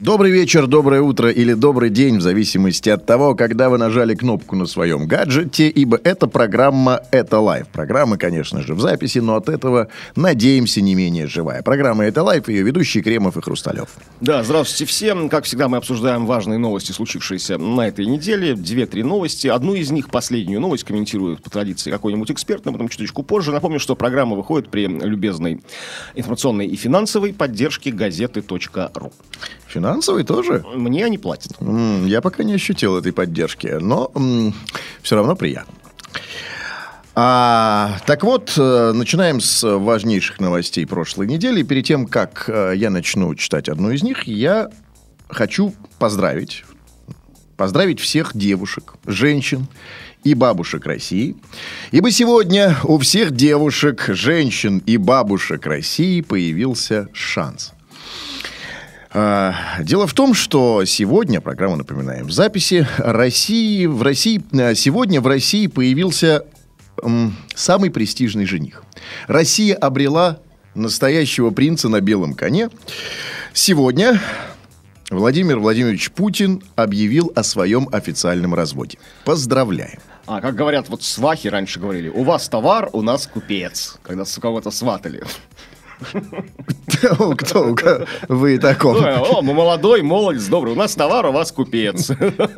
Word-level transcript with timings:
Добрый 0.00 0.30
вечер, 0.30 0.66
доброе 0.66 1.02
утро 1.02 1.28
или 1.28 1.52
добрый 1.52 1.90
день, 1.90 2.16
в 2.16 2.22
зависимости 2.22 2.88
от 2.88 3.04
того, 3.04 3.34
когда 3.34 3.68
вы 3.68 3.76
нажали 3.76 4.14
кнопку 4.14 4.56
на 4.56 4.64
своем 4.64 5.06
гаджете, 5.06 5.68
ибо 5.68 6.00
эта 6.02 6.26
программа 6.26 7.02
«Это 7.10 7.38
live». 7.38 7.68
Программа, 7.68 8.16
конечно 8.16 8.62
же, 8.62 8.74
в 8.74 8.80
записи, 8.80 9.18
но 9.18 9.36
от 9.36 9.50
этого, 9.50 9.88
надеемся, 10.16 10.80
не 10.80 10.94
менее 10.94 11.26
живая. 11.26 11.60
Программа 11.60 12.06
«Это 12.06 12.22
live», 12.22 12.48
ее 12.48 12.62
ведущие 12.62 13.02
Кремов 13.02 13.36
и 13.36 13.42
Хрусталев. 13.42 13.90
Да, 14.22 14.42
здравствуйте 14.42 14.86
всем. 14.86 15.28
Как 15.28 15.44
всегда, 15.44 15.68
мы 15.68 15.76
обсуждаем 15.76 16.24
важные 16.24 16.58
новости, 16.58 16.92
случившиеся 16.92 17.58
на 17.58 17.86
этой 17.86 18.06
неделе. 18.06 18.54
Две-три 18.54 19.02
новости. 19.02 19.48
Одну 19.48 19.74
из 19.74 19.90
них, 19.90 20.08
последнюю 20.08 20.62
новость, 20.62 20.84
комментирует 20.84 21.42
по 21.42 21.50
традиции 21.50 21.90
какой-нибудь 21.90 22.30
эксперт, 22.30 22.64
но 22.64 22.72
потом 22.72 22.88
чуточку 22.88 23.22
позже. 23.22 23.52
Напомню, 23.52 23.78
что 23.78 23.94
программа 23.96 24.34
выходит 24.34 24.70
при 24.70 24.86
любезной 24.86 25.60
информационной 26.14 26.66
и 26.68 26.76
финансовой 26.76 27.34
поддержке 27.34 27.90
газеты.ру. 27.90 29.12
Финансовый 29.90 30.22
тоже? 30.22 30.64
Мне 30.72 31.04
они 31.04 31.18
платят. 31.18 31.52
Я 32.06 32.20
пока 32.20 32.44
не 32.44 32.54
ощутил 32.54 32.96
этой 32.96 33.12
поддержки, 33.12 33.66
но 33.80 34.12
все 35.02 35.16
равно 35.16 35.34
приятно. 35.34 35.74
А, 37.16 37.98
так 38.06 38.22
вот, 38.22 38.54
э, 38.56 38.92
начинаем 38.94 39.40
с 39.40 39.66
важнейших 39.66 40.38
новостей 40.38 40.86
прошлой 40.86 41.26
недели. 41.26 41.64
Перед 41.64 41.84
тем, 41.84 42.06
как 42.06 42.44
э, 42.46 42.74
я 42.76 42.88
начну 42.88 43.34
читать 43.34 43.68
одну 43.68 43.90
из 43.90 44.04
них, 44.04 44.28
я 44.28 44.70
хочу 45.28 45.74
поздравить, 45.98 46.64
поздравить 47.56 47.98
всех 47.98 48.36
девушек, 48.36 48.94
женщин 49.04 49.66
и 50.22 50.34
бабушек 50.34 50.86
России. 50.86 51.36
Ибо 51.90 52.12
сегодня 52.12 52.76
у 52.84 52.96
всех 52.98 53.32
девушек, 53.32 54.04
женщин 54.08 54.78
и 54.86 54.96
бабушек 54.96 55.66
России 55.66 56.20
появился 56.20 57.08
шанс– 57.12 57.72
Дело 59.12 60.06
в 60.06 60.14
том, 60.14 60.34
что 60.34 60.84
сегодня, 60.84 61.40
программа, 61.40 61.76
напоминаем, 61.76 62.26
в 62.26 62.30
записи 62.30 62.86
России, 62.98 63.86
в 63.86 64.02
России, 64.02 64.40
а, 64.52 64.74
сегодня 64.76 65.20
в 65.20 65.26
России 65.26 65.66
появился 65.66 66.44
самый 67.54 67.90
престижный 67.90 68.44
жених. 68.44 68.84
Россия 69.26 69.74
обрела 69.74 70.38
настоящего 70.74 71.50
принца 71.50 71.88
на 71.88 72.00
белом 72.00 72.34
коне. 72.34 72.70
Сегодня 73.52 74.20
Владимир 75.10 75.58
Владимирович 75.58 76.12
Путин 76.12 76.62
объявил 76.76 77.32
о 77.34 77.42
своем 77.42 77.88
официальном 77.90 78.54
разводе. 78.54 78.98
Поздравляем. 79.24 79.98
А, 80.26 80.40
как 80.40 80.54
говорят, 80.54 80.88
вот 80.88 81.02
свахи 81.02 81.48
раньше 81.48 81.80
говорили, 81.80 82.08
у 82.08 82.22
вас 82.22 82.48
товар, 82.48 82.88
у 82.92 83.02
нас 83.02 83.26
купец, 83.26 83.98
когда 84.02 84.24
с 84.24 84.38
кого-то 84.38 84.70
сватали. 84.70 85.24
Кто, 87.38 87.74
вы 88.28 88.58
таком? 88.58 89.00
Ну, 89.00 89.38
О, 89.38 89.42
мы 89.42 89.54
молодой, 89.54 90.02
молодец, 90.02 90.44
добрый, 90.46 90.72
у 90.74 90.76
нас 90.76 90.94
товар, 90.94 91.26
у 91.26 91.32
вас 91.32 91.52
купец. 91.52 92.10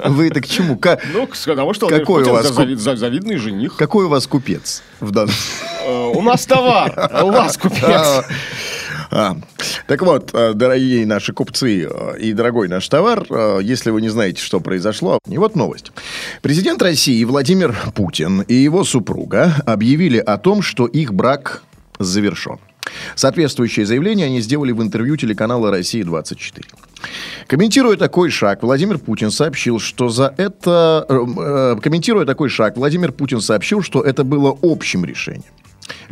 Вы 0.04 0.28
это 0.28 0.40
к 0.40 0.46
чему? 0.48 0.78
Ну, 1.12 1.26
к- 1.26 1.36
потому 1.46 1.74
что 1.74 1.86
Какой 1.88 2.24
у 2.24 2.32
вас 2.32 2.48
за- 2.48 2.62
зави- 2.62 2.76
за- 2.76 2.96
завидный 2.96 3.36
жених. 3.36 3.76
Какой 3.76 4.06
у 4.06 4.08
вас 4.08 4.26
купец 4.26 4.82
в 5.00 5.10
данном 5.10 5.34
Э, 5.84 6.12
У 6.14 6.22
нас 6.22 6.46
товар, 6.46 7.10
у 7.24 7.30
вас 7.32 7.56
купец. 7.58 7.82
А, 7.84 8.24
а. 9.10 9.36
Так 9.88 10.02
вот, 10.02 10.30
э, 10.32 10.52
дорогие 10.54 11.04
наши 11.06 11.32
купцы 11.32 11.88
э, 11.90 12.18
и 12.18 12.32
дорогой 12.32 12.68
наш 12.68 12.88
товар, 12.88 13.24
если 13.60 13.90
вы 13.90 14.00
не 14.00 14.08
знаете, 14.08 14.40
что 14.40 14.60
произошло, 14.60 15.18
и 15.28 15.38
вот 15.38 15.56
новость. 15.56 15.92
Президент 16.40 16.80
России 16.82 17.22
Владимир 17.24 17.76
Путин 17.94 18.42
и 18.42 18.54
его 18.54 18.84
супруга 18.84 19.54
объявили 19.66 20.18
о 20.18 20.38
том, 20.38 20.62
что 20.62 20.86
их 20.86 21.12
брак 21.12 21.62
завершен. 21.98 22.58
Соответствующее 23.14 23.86
заявление 23.86 24.26
они 24.26 24.40
сделали 24.40 24.72
в 24.72 24.82
интервью 24.82 25.16
телеканала 25.16 25.70
«Россия-24». 25.70 26.64
Комментируя 27.46 27.96
такой 27.96 28.30
шаг, 28.30 28.62
Владимир 28.62 28.98
Путин 28.98 29.30
сообщил, 29.30 29.78
что 29.78 30.08
за 30.08 30.32
это... 30.36 31.04
э, 31.08 31.14
э, 31.14 31.80
комментируя 31.80 32.24
такой 32.24 32.48
шаг, 32.48 32.76
Владимир 32.76 33.12
Путин 33.12 33.40
сообщил, 33.40 33.82
что 33.82 34.02
это 34.02 34.24
было 34.24 34.56
общим 34.62 35.04
решением. 35.04 35.42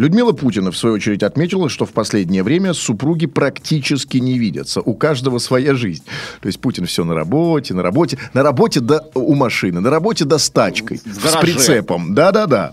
Людмила 0.00 0.32
Путина, 0.32 0.72
в 0.72 0.76
свою 0.78 0.94
очередь, 0.94 1.22
отметила, 1.22 1.68
что 1.68 1.84
в 1.84 1.92
последнее 1.92 2.42
время 2.42 2.72
супруги 2.72 3.26
практически 3.26 4.16
не 4.16 4.38
видятся. 4.38 4.80
У 4.80 4.94
каждого 4.94 5.36
своя 5.36 5.74
жизнь. 5.74 6.02
То 6.40 6.46
есть 6.46 6.58
Путин 6.58 6.86
все 6.86 7.04
на 7.04 7.14
работе, 7.14 7.74
на 7.74 7.82
работе. 7.82 8.16
На 8.32 8.42
работе 8.42 8.80
да, 8.80 9.02
у 9.14 9.34
машины, 9.34 9.80
на 9.80 9.90
работе 9.90 10.24
да 10.24 10.38
с 10.38 10.48
тачкой. 10.48 11.02
С 11.04 11.36
прицепом. 11.36 12.14
Да-да-да. 12.14 12.72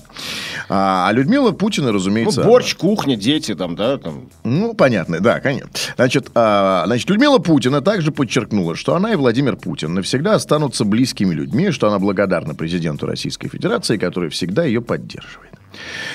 А, 0.70 1.10
а 1.10 1.12
Людмила 1.12 1.52
Путина, 1.52 1.88
Ну, 1.88 1.96
разумеется... 1.96 2.44
борщ, 2.44 2.78
кухня, 2.78 3.18
дети 3.18 3.56
там, 3.56 3.76
да, 3.76 3.98
там. 3.98 4.30
Ну, 4.46 4.74
понятно, 4.74 5.20
да, 5.20 5.42
конечно. 5.42 5.70
Значит, 5.98 6.32
а, 6.34 6.84
значит, 6.86 7.10
Людмила 7.10 7.40
Путина 7.40 7.82
также 7.82 8.14
подчеркнула, 8.14 8.78
что 8.78 8.96
она 8.96 9.12
и 9.12 9.18
Владимир 9.18 9.58
Путин 9.58 9.96
навсегда 9.96 10.36
останутся 10.36 10.86
близкими 10.86 11.34
людьми, 11.34 11.72
что 11.72 11.90
она 11.90 12.00
благодарна 12.00 12.56
президенту 12.56 13.06
Российской 13.06 13.50
Федерации, 13.50 13.98
который 13.98 14.30
всегда 14.30 14.64
ее 14.64 14.82
поддерживает. 14.82 15.57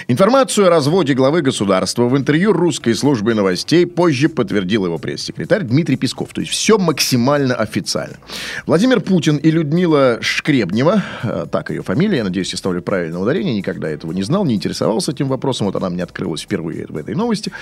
Информацию 0.08 0.66
о 0.66 0.70
разводе 0.70 1.14
главы 1.14 1.42
государства 1.42 2.08
в 2.08 2.16
интервью 2.16 2.52
русской 2.52 2.94
службы 2.94 3.34
новостей 3.34 3.86
позже 3.86 4.28
подтвердил 4.28 4.86
его 4.86 4.98
пресс-секретарь 4.98 5.62
Дмитрий 5.62 5.96
Песков. 5.96 6.32
То 6.32 6.40
есть 6.40 6.52
все 6.52 6.78
максимально 6.78 7.54
официально. 7.54 8.16
Владимир 8.66 9.00
Путин 9.00 9.36
и 9.36 9.50
Людмила 9.50 10.18
Шкребнева, 10.20 11.02
э, 11.22 11.46
так 11.50 11.70
ее 11.70 11.82
фамилия, 11.82 12.18
я 12.18 12.24
надеюсь, 12.24 12.52
я 12.52 12.58
ставлю 12.58 12.82
правильное 12.82 13.20
ударение, 13.20 13.54
никогда 13.54 13.88
этого 13.88 14.12
не 14.12 14.22
знал, 14.22 14.44
не 14.44 14.54
интересовался 14.54 15.12
этим 15.12 15.28
вопросом, 15.28 15.66
вот 15.66 15.76
она 15.76 15.90
мне 15.90 16.02
открылась 16.02 16.42
впервые 16.42 16.86
в 16.88 16.96
этой 16.96 17.14
новости. 17.14 17.52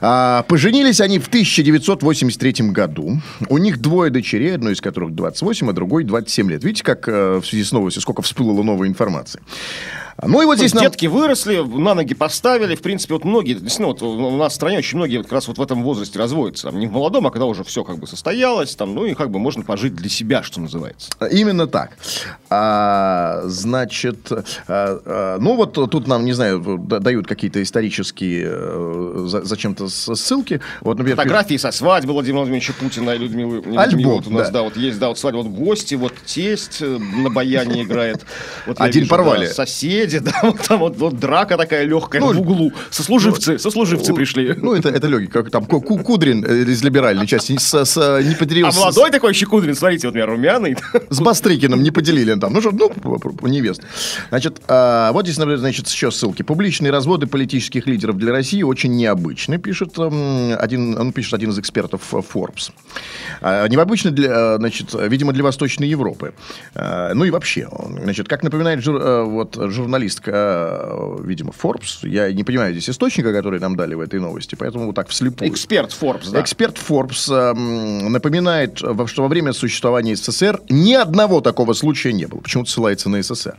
А, 0.00 0.42
поженились 0.44 1.00
они 1.00 1.18
в 1.18 1.28
1983 1.28 2.70
году. 2.70 3.20
У 3.48 3.58
них 3.58 3.78
двое 3.78 4.10
дочерей, 4.10 4.54
одной 4.54 4.72
из 4.72 4.80
которых 4.80 5.14
28, 5.14 5.70
а 5.70 5.72
другой 5.72 6.04
27 6.04 6.50
лет. 6.50 6.64
Видите, 6.64 6.84
как 6.84 7.08
э, 7.08 7.40
в 7.40 7.46
связи 7.46 7.64
с 7.64 7.72
новостью, 7.72 8.02
сколько 8.02 8.22
всплыло 8.22 8.62
новой 8.62 8.88
информации. 8.88 9.40
Ну 10.22 10.42
и 10.42 10.44
вот 10.44 10.58
здесь 10.58 10.74
нам... 10.74 10.84
Детки 10.84 11.06
выросли, 11.06 11.58
на 11.58 11.94
ноги 11.94 12.14
поставили. 12.14 12.74
В 12.74 12.82
принципе, 12.82 13.14
вот 13.14 13.24
многие, 13.24 13.54
действительно, 13.54 13.88
вот 13.88 14.02
у 14.02 14.36
нас 14.36 14.52
в 14.52 14.56
стране 14.56 14.78
очень 14.78 14.98
многие 14.98 15.18
вот 15.18 15.26
как 15.26 15.32
раз 15.34 15.48
вот 15.48 15.58
в 15.58 15.62
этом 15.62 15.82
возрасте 15.82 16.18
разводятся. 16.18 16.68
Там, 16.68 16.78
не 16.78 16.86
в 16.86 16.92
молодом, 16.92 17.26
а 17.26 17.30
когда 17.30 17.46
уже 17.46 17.64
все 17.64 17.84
как 17.84 17.98
бы 17.98 18.06
состоялось, 18.06 18.74
там, 18.74 18.94
ну 18.94 19.04
и 19.04 19.14
как 19.14 19.30
бы 19.30 19.38
можно 19.38 19.62
пожить 19.62 19.94
для 19.94 20.10
себя, 20.10 20.42
что 20.42 20.60
называется. 20.60 21.10
Именно 21.30 21.66
так. 21.66 21.96
А, 22.48 23.42
значит, 23.44 24.30
а, 24.30 24.40
а, 24.68 25.38
ну 25.38 25.56
вот 25.56 25.72
тут 25.72 26.06
нам, 26.06 26.24
не 26.24 26.32
знаю, 26.32 26.78
да- 26.78 26.98
дают 26.98 27.26
какие-то 27.26 27.62
исторические 27.62 29.28
за- 29.28 29.42
зачем-то 29.42 29.88
ссылки. 29.88 30.60
Вот, 30.80 30.98
например, 30.98 31.16
Фотографии 31.16 31.56
со 31.56 31.70
свадьбы 31.70 32.12
Владимира 32.12 32.40
Владимировича 32.40 32.72
Путина 32.78 33.10
и 33.10 33.18
Людмилы. 33.18 33.62
Альбом, 33.76 34.16
вот 34.16 34.26
у 34.26 34.30
нас, 34.30 34.48
да. 34.48 34.58
да. 34.58 34.62
вот 34.62 34.76
есть, 34.76 34.98
да, 34.98 35.08
вот 35.08 35.18
свадьба, 35.18 35.38
вот 35.38 35.46
гости, 35.48 35.94
вот 35.94 36.12
тесть 36.26 36.78
э, 36.80 36.98
на 36.98 37.30
баяне 37.30 37.82
играет. 37.82 38.24
Вот 38.66 38.80
Один 38.80 39.02
вижу, 39.02 39.10
порвали. 39.10 39.46
да, 39.46 39.52
соседи, 40.10 40.18
да, 40.42 40.48
вот 40.50 40.60
там 40.60 40.78
вот, 40.80 40.96
вот 40.98 41.18
драка 41.18 41.56
такая 41.56 41.84
легкая 41.84 42.20
Ну, 42.20 42.32
в 42.32 42.40
углу. 42.40 42.72
Сослуживцы, 42.90 43.58
сослуживцы 43.58 44.12
пришли. 44.14 44.54
Ну, 44.56 44.74
это, 44.74 44.88
это 44.88 45.06
легкий, 45.08 45.26
как 45.28 45.50
там 45.50 45.64
Ку- 45.64 45.80
Ку- 45.80 45.98
Кудрин 45.98 46.44
э, 46.44 46.62
из 46.70 46.82
либеральной 46.82 47.26
части 47.26 47.56
с, 47.58 47.84
с- 47.84 48.22
не 48.22 48.34
поделил 48.34 48.66
А 48.66 48.72
с- 48.72 48.76
молодой 48.76 49.10
такой 49.10 49.34
щекудрин, 49.34 49.74
смотрите, 49.74 50.06
вот 50.08 50.14
у 50.14 50.16
меня 50.16 50.26
румяный. 50.26 50.76
С 51.10 51.20
Бастрыкиным 51.20 51.82
не 51.82 51.90
поделили 51.90 52.34
там. 52.38 52.52
Ну 52.52 52.60
что, 52.60 52.70
ну, 52.72 52.92
невест. 53.48 53.82
Значит, 54.28 54.60
а, 54.68 55.12
вот 55.12 55.24
здесь, 55.26 55.38
например, 55.38 55.58
значит, 55.58 55.88
еще 55.88 56.10
ссылки. 56.10 56.42
Публичные 56.42 56.90
разводы 56.92 57.26
политических 57.26 57.86
лидеров 57.86 58.16
для 58.16 58.32
России 58.32 58.62
очень 58.62 58.94
необычны, 58.96 59.58
пишет 59.58 59.98
м, 59.98 60.54
один, 60.58 60.98
он 60.98 61.12
пишет 61.12 61.34
один 61.34 61.50
из 61.50 61.58
экспертов 61.58 62.02
э, 62.12 62.16
Forbes. 62.18 62.70
А, 63.40 63.66
необычны 63.68 64.10
для, 64.10 64.54
э, 64.54 64.56
значит, 64.58 64.94
видимо, 64.94 65.32
для 65.32 65.42
Восточной 65.44 65.88
Европы. 65.88 66.32
А, 66.74 67.12
ну 67.14 67.24
и 67.24 67.30
вообще, 67.30 67.68
значит, 68.02 68.28
как 68.28 68.42
напоминает 68.42 68.80
жур- 68.80 69.00
э, 69.02 69.22
вот, 69.24 69.56
журналистка, 70.00 70.30
э, 70.32 71.16
видимо, 71.24 71.52
Forbes, 71.52 72.08
я 72.08 72.32
не 72.32 72.44
понимаю 72.44 72.72
здесь 72.72 72.88
источника, 72.90 73.32
который 73.32 73.60
нам 73.60 73.76
дали 73.76 73.94
в 73.94 74.00
этой 74.00 74.18
новости, 74.20 74.54
поэтому 74.54 74.86
вот 74.86 74.94
так 74.94 75.08
вслепую. 75.08 75.50
Эксперт 75.50 75.90
Forbes, 75.98 76.30
да. 76.32 76.40
Эксперт 76.40 76.76
Forbes 76.76 77.30
эм, 77.32 78.12
напоминает, 78.12 78.80
во- 78.80 79.06
что 79.06 79.22
во 79.22 79.28
время 79.28 79.52
существования 79.52 80.16
СССР 80.16 80.60
ни 80.68 80.94
одного 80.94 81.40
такого 81.40 81.74
случая 81.74 82.12
не 82.12 82.26
было. 82.26 82.40
Почему-то 82.40 82.70
ссылается 82.70 83.08
на 83.08 83.22
СССР. 83.22 83.56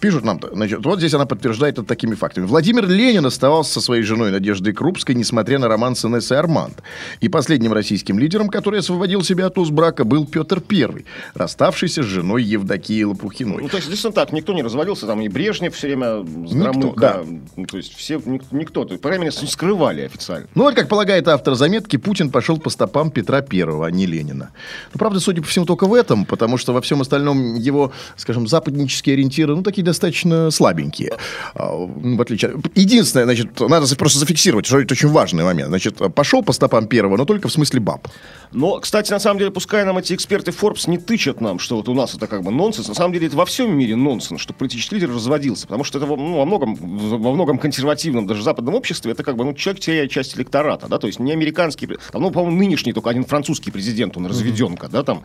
Пишут 0.00 0.24
нам, 0.24 0.40
значит, 0.52 0.84
вот 0.84 0.98
здесь 0.98 1.14
она 1.14 1.26
подтверждает 1.26 1.78
это 1.78 1.84
такими 1.86 2.14
фактами. 2.14 2.46
Владимир 2.46 2.88
Ленин 2.88 3.26
оставался 3.26 3.72
со 3.72 3.80
своей 3.80 4.02
женой 4.02 4.30
Надеждой 4.30 4.72
Крупской, 4.72 5.14
несмотря 5.14 5.58
на 5.58 5.68
роман 5.68 5.96
с 5.96 6.04
Инессой 6.04 6.38
Арманд. 6.38 6.82
И 7.20 7.28
последним 7.28 7.72
российским 7.72 8.18
лидером, 8.18 8.48
который 8.48 8.80
освободил 8.80 9.22
себя 9.22 9.46
от 9.46 9.58
уз 9.58 9.70
брака, 9.70 10.04
был 10.04 10.26
Петр 10.26 10.62
I, 10.70 11.04
расставшийся 11.34 12.02
с 12.02 12.06
женой 12.06 12.42
Евдокией 12.42 13.04
Лопухиной. 13.04 13.62
Ну, 13.62 13.68
то 13.68 13.76
есть, 13.76 13.88
действительно 13.88 14.12
так, 14.12 14.32
никто 14.32 14.52
не 14.52 14.62
развалился, 14.62 15.06
там 15.06 15.20
и 15.20 15.28
Брежнев 15.28 15.71
все 15.72 15.88
время 15.88 16.22
Никто, 16.22 16.94
да. 16.96 17.22
ну, 17.56 17.66
то 17.66 17.76
есть 17.76 17.94
все, 17.94 18.20
ник- 18.24 18.50
никто, 18.52 18.84
то 18.84 18.94
по 18.94 19.08
крайней 19.08 19.26
мере, 19.26 19.32
скрывали 19.32 20.02
официально. 20.02 20.46
Ну, 20.54 20.64
вот, 20.64 20.74
как 20.74 20.88
полагает 20.88 21.28
автор 21.28 21.54
заметки, 21.54 21.96
Путин 21.96 22.30
пошел 22.30 22.58
по 22.58 22.70
стопам 22.70 23.10
Петра 23.10 23.40
Первого, 23.40 23.86
а 23.86 23.90
не 23.90 24.06
Ленина. 24.06 24.50
Ну, 24.92 24.98
правда, 24.98 25.20
судя 25.20 25.42
по 25.42 25.48
всему, 25.48 25.66
только 25.66 25.86
в 25.86 25.94
этом, 25.94 26.24
потому 26.24 26.56
что 26.58 26.72
во 26.72 26.80
всем 26.80 27.00
остальном 27.00 27.54
его, 27.56 27.92
скажем, 28.16 28.46
западнические 28.46 29.14
ориентиры, 29.14 29.54
ну, 29.56 29.62
такие 29.62 29.84
достаточно 29.84 30.50
слабенькие. 30.50 31.16
А, 31.54 31.72
В 31.74 32.20
отличие... 32.20 32.54
Единственное, 32.74 33.24
значит, 33.24 33.58
надо 33.60 33.86
просто 33.96 34.18
зафиксировать, 34.18 34.66
что 34.66 34.80
это 34.80 34.94
очень 34.94 35.08
важный 35.08 35.44
момент. 35.44 35.68
Значит, 35.68 35.96
пошел 36.14 36.42
по 36.42 36.52
стопам 36.52 36.86
Первого, 36.86 37.16
но 37.16 37.24
только 37.24 37.48
в 37.48 37.52
смысле 37.52 37.80
баб. 37.80 38.08
Но, 38.52 38.78
кстати, 38.80 39.10
на 39.10 39.18
самом 39.18 39.38
деле, 39.38 39.50
пускай 39.50 39.84
нам 39.84 39.96
эти 39.98 40.12
эксперты 40.14 40.50
Forbes 40.50 40.88
не 40.88 40.98
тычат 40.98 41.40
нам, 41.40 41.58
что 41.58 41.76
вот 41.76 41.88
у 41.88 41.94
нас 41.94 42.14
это 42.14 42.26
как 42.26 42.42
бы 42.42 42.50
нонсенс, 42.50 42.88
на 42.88 42.94
самом 42.94 43.12
деле 43.14 43.26
это 43.28 43.36
во 43.36 43.46
всем 43.46 43.74
мире 43.76 43.96
нонсенс, 43.96 44.40
что 44.40 44.52
политический 44.52 44.96
лидер 44.96 45.10
разводился, 45.52 45.66
потому 45.66 45.84
что 45.84 45.98
это 45.98 46.06
во, 46.06 46.16
ну, 46.16 46.38
во 46.38 46.44
многом, 46.44 46.74
во 46.74 47.32
многом 47.32 47.58
консервативном, 47.58 48.26
даже 48.26 48.42
западном 48.42 48.74
обществе, 48.74 49.12
это 49.12 49.22
как 49.22 49.36
бы, 49.36 49.44
ну, 49.44 49.54
человек 49.54 49.82
теряет 49.82 50.10
часть 50.10 50.36
электората, 50.36 50.86
да, 50.88 50.98
то 50.98 51.06
есть 51.06 51.20
не 51.20 51.32
американский, 51.32 51.86
там, 52.10 52.22
ну, 52.22 52.30
по-моему, 52.30 52.56
нынешний 52.58 52.92
только 52.92 53.10
один 53.10 53.24
французский 53.24 53.70
президент, 53.70 54.16
он 54.16 54.26
разведенка, 54.26 54.88
да, 54.88 55.02
там, 55.02 55.22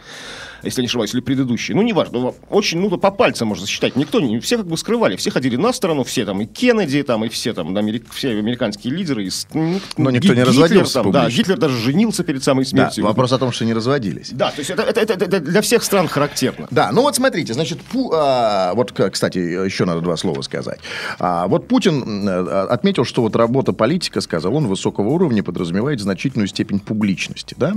если 0.64 0.82
я 0.82 0.84
не 0.84 0.88
ошибаюсь, 0.88 1.14
или 1.14 1.22
предыдущий, 1.22 1.74
ну, 1.74 1.82
неважно, 1.82 2.34
очень, 2.50 2.80
ну, 2.80 2.90
по 2.98 3.12
пальцам 3.12 3.48
можно 3.50 3.66
засчитать, 3.66 3.96
никто, 3.96 4.20
не, 4.20 4.40
все 4.40 4.58
как 4.58 4.68
бы 4.68 4.78
скрывали, 4.78 5.16
все 5.16 5.32
ходили 5.32 5.56
на 5.56 5.74
сторону, 5.74 6.04
все 6.04 6.26
там, 6.26 6.42
и 6.42 6.46
Кеннеди, 6.46 7.04
там, 7.04 7.24
и 7.26 7.30
все 7.30 7.54
там, 7.54 7.76
америк- 7.78 8.08
все 8.12 8.30
американские 8.32 8.94
лидеры, 8.94 9.26
и, 9.26 9.32
ну, 9.54 9.80
Но 9.98 10.12
никто 10.12 10.30
не 10.30 10.34
Гитлер 10.36 10.48
разводился 10.48 10.94
там, 11.04 11.12
да. 11.12 11.30
Гитлер 11.30 11.58
даже 11.58 11.78
женился 11.78 12.24
перед 12.24 12.44
самой 12.44 12.66
Да, 12.66 12.70
смертью. 12.70 13.04
вопрос 13.06 13.32
о 13.32 13.38
том, 13.38 13.52
что 13.52 13.66
не 13.66 13.74
разводились. 13.74 14.30
Да, 14.32 14.52
то 14.52 14.60
есть 14.60 14.70
это, 14.72 14.84
это- 14.84 15.00
это- 15.02 15.14
это 15.26 15.40
для 15.40 15.62
всех 15.62 15.84
стран 15.84 16.08
характерно. 16.08 16.68
Да, 16.72 16.92
ну 16.92 17.02
вот 17.02 17.16
смотрите, 17.16 17.54
значит, 17.54 17.80
Пу- 17.92 18.10
а, 18.14 18.74
вот, 18.74 18.92
кстати, 18.92 19.38
еще 19.38 19.86
надо 19.86 20.02
два 20.02 20.17
слова 20.18 20.42
сказать. 20.42 20.80
А, 21.20 21.48
вот 21.48 21.68
Путин 21.68 22.28
э, 22.28 22.66
отметил, 22.70 23.06
что 23.06 23.22
вот 23.22 23.36
работа 23.36 23.74
политика, 23.74 24.22
сказал 24.22 24.56
он, 24.56 24.68
высокого 24.68 25.10
уровня 25.10 25.44
подразумевает 25.44 26.00
значительную 26.00 26.48
степень 26.48 26.80
публичности, 26.80 27.56
да, 27.58 27.74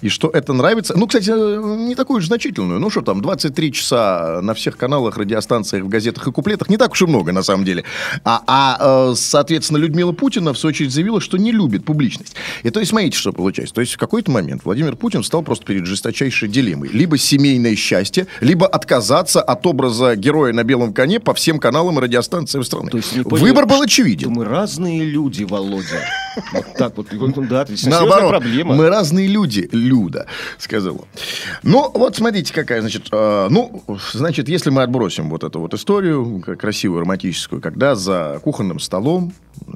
и 0.00 0.08
что 0.08 0.28
это 0.28 0.52
нравится, 0.52 0.94
ну, 0.96 1.06
кстати, 1.06 1.30
э, 1.30 1.86
не 1.86 1.94
такую 1.94 2.18
уж 2.18 2.26
значительную, 2.26 2.80
ну, 2.80 2.90
что 2.90 3.02
там, 3.02 3.20
23 3.20 3.72
часа 3.72 4.40
на 4.42 4.54
всех 4.54 4.76
каналах, 4.76 5.16
радиостанциях, 5.16 5.84
в 5.84 5.88
газетах 5.88 6.26
и 6.26 6.32
куплетах, 6.32 6.68
не 6.68 6.76
так 6.76 6.92
уж 6.92 7.02
и 7.02 7.06
много, 7.06 7.32
на 7.32 7.42
самом 7.42 7.64
деле. 7.64 7.84
А, 8.24 8.42
а, 8.46 9.10
э, 9.10 9.14
соответственно, 9.16 9.78
Людмила 9.78 10.12
Путина, 10.12 10.52
в 10.52 10.58
свою 10.58 10.70
очередь, 10.70 10.92
заявила, 10.92 11.20
что 11.20 11.36
не 11.36 11.52
любит 11.52 11.84
публичность. 11.84 12.34
И 12.62 12.70
то 12.70 12.80
есть, 12.80 12.90
смотрите, 12.90 13.18
что 13.18 13.32
получается. 13.32 13.74
То 13.74 13.80
есть, 13.80 13.94
в 13.94 13.98
какой-то 13.98 14.30
момент 14.30 14.64
Владимир 14.64 14.96
Путин 14.96 15.22
стал 15.22 15.42
просто 15.42 15.64
перед 15.64 15.86
жесточайшей 15.86 16.48
дилеммой. 16.48 16.88
Либо 16.88 17.18
семейное 17.18 17.74
счастье, 17.76 18.26
либо 18.40 18.66
отказаться 18.66 19.42
от 19.42 19.66
образа 19.66 20.16
героя 20.16 20.52
на 20.52 20.64
белом 20.64 20.92
коне 20.92 21.20
по 21.20 21.34
всем 21.34 21.58
каналам 21.58 21.79
и 21.88 22.00
радиостанциям 22.00 22.64
страны. 22.64 22.90
Есть 22.92 23.22
понял, 23.24 23.44
Выбор 23.44 23.66
был 23.66 23.80
очевиден. 23.82 24.30
Мы 24.30 24.44
разные 24.44 25.04
люди, 25.04 25.44
Володя. 25.44 26.00
Вот 26.52 26.66
так 26.76 26.96
вот. 26.96 27.06
Ну, 27.12 27.32
Да, 27.46 27.66
Наоборот, 27.86 28.30
проблема. 28.30 28.74
мы 28.74 28.88
разные 28.88 29.26
люди, 29.26 29.68
Люда, 29.72 30.26
сказал 30.58 30.96
он. 30.96 31.04
Ну, 31.62 31.90
вот 31.94 32.16
смотрите, 32.16 32.52
какая, 32.52 32.80
значит, 32.80 33.08
э, 33.10 33.48
ну, 33.50 33.82
значит, 34.12 34.48
если 34.48 34.70
мы 34.70 34.82
отбросим 34.82 35.28
вот 35.30 35.42
эту 35.44 35.60
вот 35.60 35.74
историю, 35.74 36.40
красивую, 36.58 37.00
романтическую, 37.00 37.60
когда 37.60 37.94
за 37.94 38.40
кухонным 38.44 38.78
столом 38.80 39.32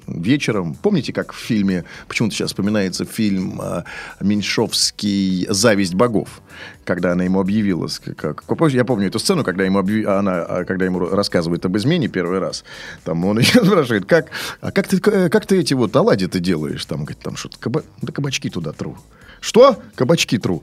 вечером, 0.07 0.75
помните, 0.75 1.13
как 1.13 1.33
в 1.33 1.37
фильме, 1.37 1.85
почему-то 2.09 2.35
сейчас 2.35 2.49
вспоминается 2.51 3.05
фильм 3.05 3.61
э, 3.63 3.83
Меньшовский 4.21 5.47
«Зависть 5.49 5.95
богов», 5.95 6.43
когда 6.85 7.13
она 7.13 7.25
ему 7.25 7.41
объявила, 7.41 7.87
с- 7.87 7.99
как, 7.99 8.45
я 8.71 8.85
помню 8.85 9.07
эту 9.09 9.19
сцену, 9.19 9.43
когда 9.43 9.65
ему, 9.65 9.79
объяви- 9.79 10.05
она, 10.05 10.43
а, 10.43 10.65
когда 10.65 10.85
ему 10.85 10.99
рассказывает 11.01 11.65
об 11.65 11.77
измене 11.77 11.94
первый 12.09 12.39
раз, 12.39 12.65
там 13.05 13.25
он 13.25 13.39
ее 13.39 13.47
спрашивает, 13.65 14.07
как, 14.07 14.27
а 14.61 14.71
как 14.71 14.89
ты, 14.89 14.99
э, 15.11 15.29
как 15.29 15.47
ты 15.47 15.61
эти 15.61 15.75
вот 15.75 15.95
оладьи 15.97 16.27
ты 16.27 16.41
делаешь? 16.41 16.85
Там, 16.85 17.05
говорит, 17.05 17.23
там 17.23 17.37
что-то, 17.37 17.59
каба- 17.59 17.85
да 18.03 18.13
кабачки 18.13 18.51
туда 18.51 18.73
тру. 18.73 18.99
Что? 19.41 19.83
Кабачки 19.95 20.39
тру. 20.39 20.63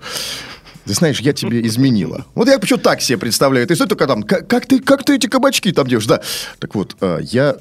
Ты 0.86 0.94
знаешь, 0.94 1.20
я 1.20 1.34
тебе 1.34 1.62
изменила. 1.68 2.26
Вот 2.34 2.48
я 2.48 2.58
почему 2.58 2.80
так 2.80 3.02
себе 3.02 3.20
представляю. 3.20 3.68
Ты 3.68 3.76
что 3.76 3.86
только 3.86 4.08
там, 4.08 4.24
как, 4.24 4.48
как 4.48 4.66
ты, 4.66 4.80
как 4.80 5.04
ты 5.04 5.16
эти 5.16 5.28
кабачки 5.28 5.72
там 5.72 5.88
делаешь? 5.88 6.08
Да. 6.08 6.22
Так 6.60 6.74
вот, 6.74 6.96
а, 7.02 7.20
я, 7.20 7.58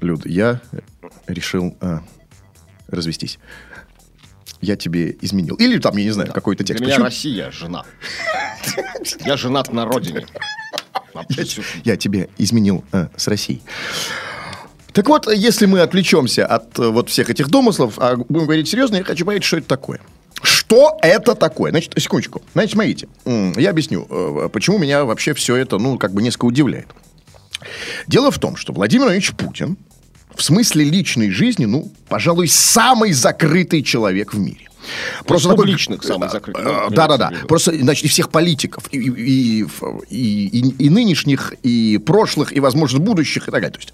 Люда, 0.00 0.28
я 0.28 0.60
решил 1.26 1.76
а, 1.80 2.02
развестись. 2.86 3.38
Я 4.60 4.76
тебе 4.76 5.16
изменил. 5.20 5.56
Или 5.56 5.78
там, 5.78 5.96
я 5.96 6.04
не 6.04 6.10
знаю, 6.12 6.32
какой-то 6.32 6.62
Для 6.64 6.74
текст. 6.74 6.80
меня 6.82 6.92
Почему? 6.94 7.04
Россия 7.06 7.50
жена. 7.50 7.84
Я 9.26 9.36
женат 9.36 9.72
на 9.72 9.84
родине. 9.84 10.24
Я, 11.30 11.44
я 11.84 11.96
тебе 11.96 12.28
изменил 12.38 12.84
а, 12.92 13.08
с 13.16 13.28
Россией. 13.28 13.62
Так 14.92 15.08
вот, 15.08 15.26
если 15.32 15.66
мы 15.66 15.80
отвлечемся 15.80 16.46
от 16.46 16.78
э, 16.78 16.88
вот 16.88 17.10
всех 17.10 17.28
этих 17.28 17.48
домыслов, 17.48 17.94
а 17.98 18.16
будем 18.16 18.46
говорить 18.46 18.68
серьезно, 18.68 18.96
я 18.96 19.04
хочу 19.04 19.26
понять, 19.26 19.42
что 19.42 19.56
это 19.56 19.66
такое. 19.66 20.00
Что 20.40 20.98
это 21.02 21.34
такое? 21.34 21.72
Значит, 21.72 21.94
секундочку. 21.96 22.42
Значит, 22.52 22.72
смотрите, 22.72 23.08
я 23.24 23.70
объясню, 23.70 24.06
э, 24.08 24.48
почему 24.52 24.78
меня 24.78 25.04
вообще 25.04 25.34
все 25.34 25.56
это, 25.56 25.78
ну, 25.78 25.98
как 25.98 26.12
бы 26.12 26.22
несколько 26.22 26.44
удивляет. 26.44 26.86
Дело 28.06 28.30
в 28.30 28.38
том, 28.38 28.54
что 28.54 28.72
Владимир 28.72 29.06
Владимирович 29.06 29.32
Путин 29.34 29.78
в 30.34 30.42
смысле 30.42 30.84
личной 30.84 31.30
жизни, 31.30 31.64
ну, 31.64 31.90
пожалуй, 32.08 32.48
самый 32.48 33.12
закрытый 33.12 33.82
человек 33.82 34.34
в 34.34 34.38
мире. 34.38 34.68
Просто 35.26 35.48
такой- 35.50 35.64
публичных 35.64 36.02
закрытый, 36.02 36.62
Э, 36.62 36.86
ну, 36.88 36.94
Да, 36.94 37.06
да, 37.08 37.14
имеется 37.14 37.18
да. 37.18 37.28
в 37.28 37.32
виду. 37.32 37.46
Просто, 37.46 37.78
значит, 37.78 38.04
и 38.04 38.08
всех 38.08 38.30
политиков, 38.30 38.84
и, 38.92 38.98
и, 38.98 39.66
и, 40.10 40.74
и- 40.78 40.90
нынешних, 40.90 41.54
и 41.62 41.98
прошлых, 41.98 42.52
и, 42.56 42.60
возможно, 42.60 42.98
будущих, 43.00 43.48
и 43.48 43.50
так 43.50 43.60
далее. 43.62 43.70
То 43.70 43.78
есть, 43.80 43.92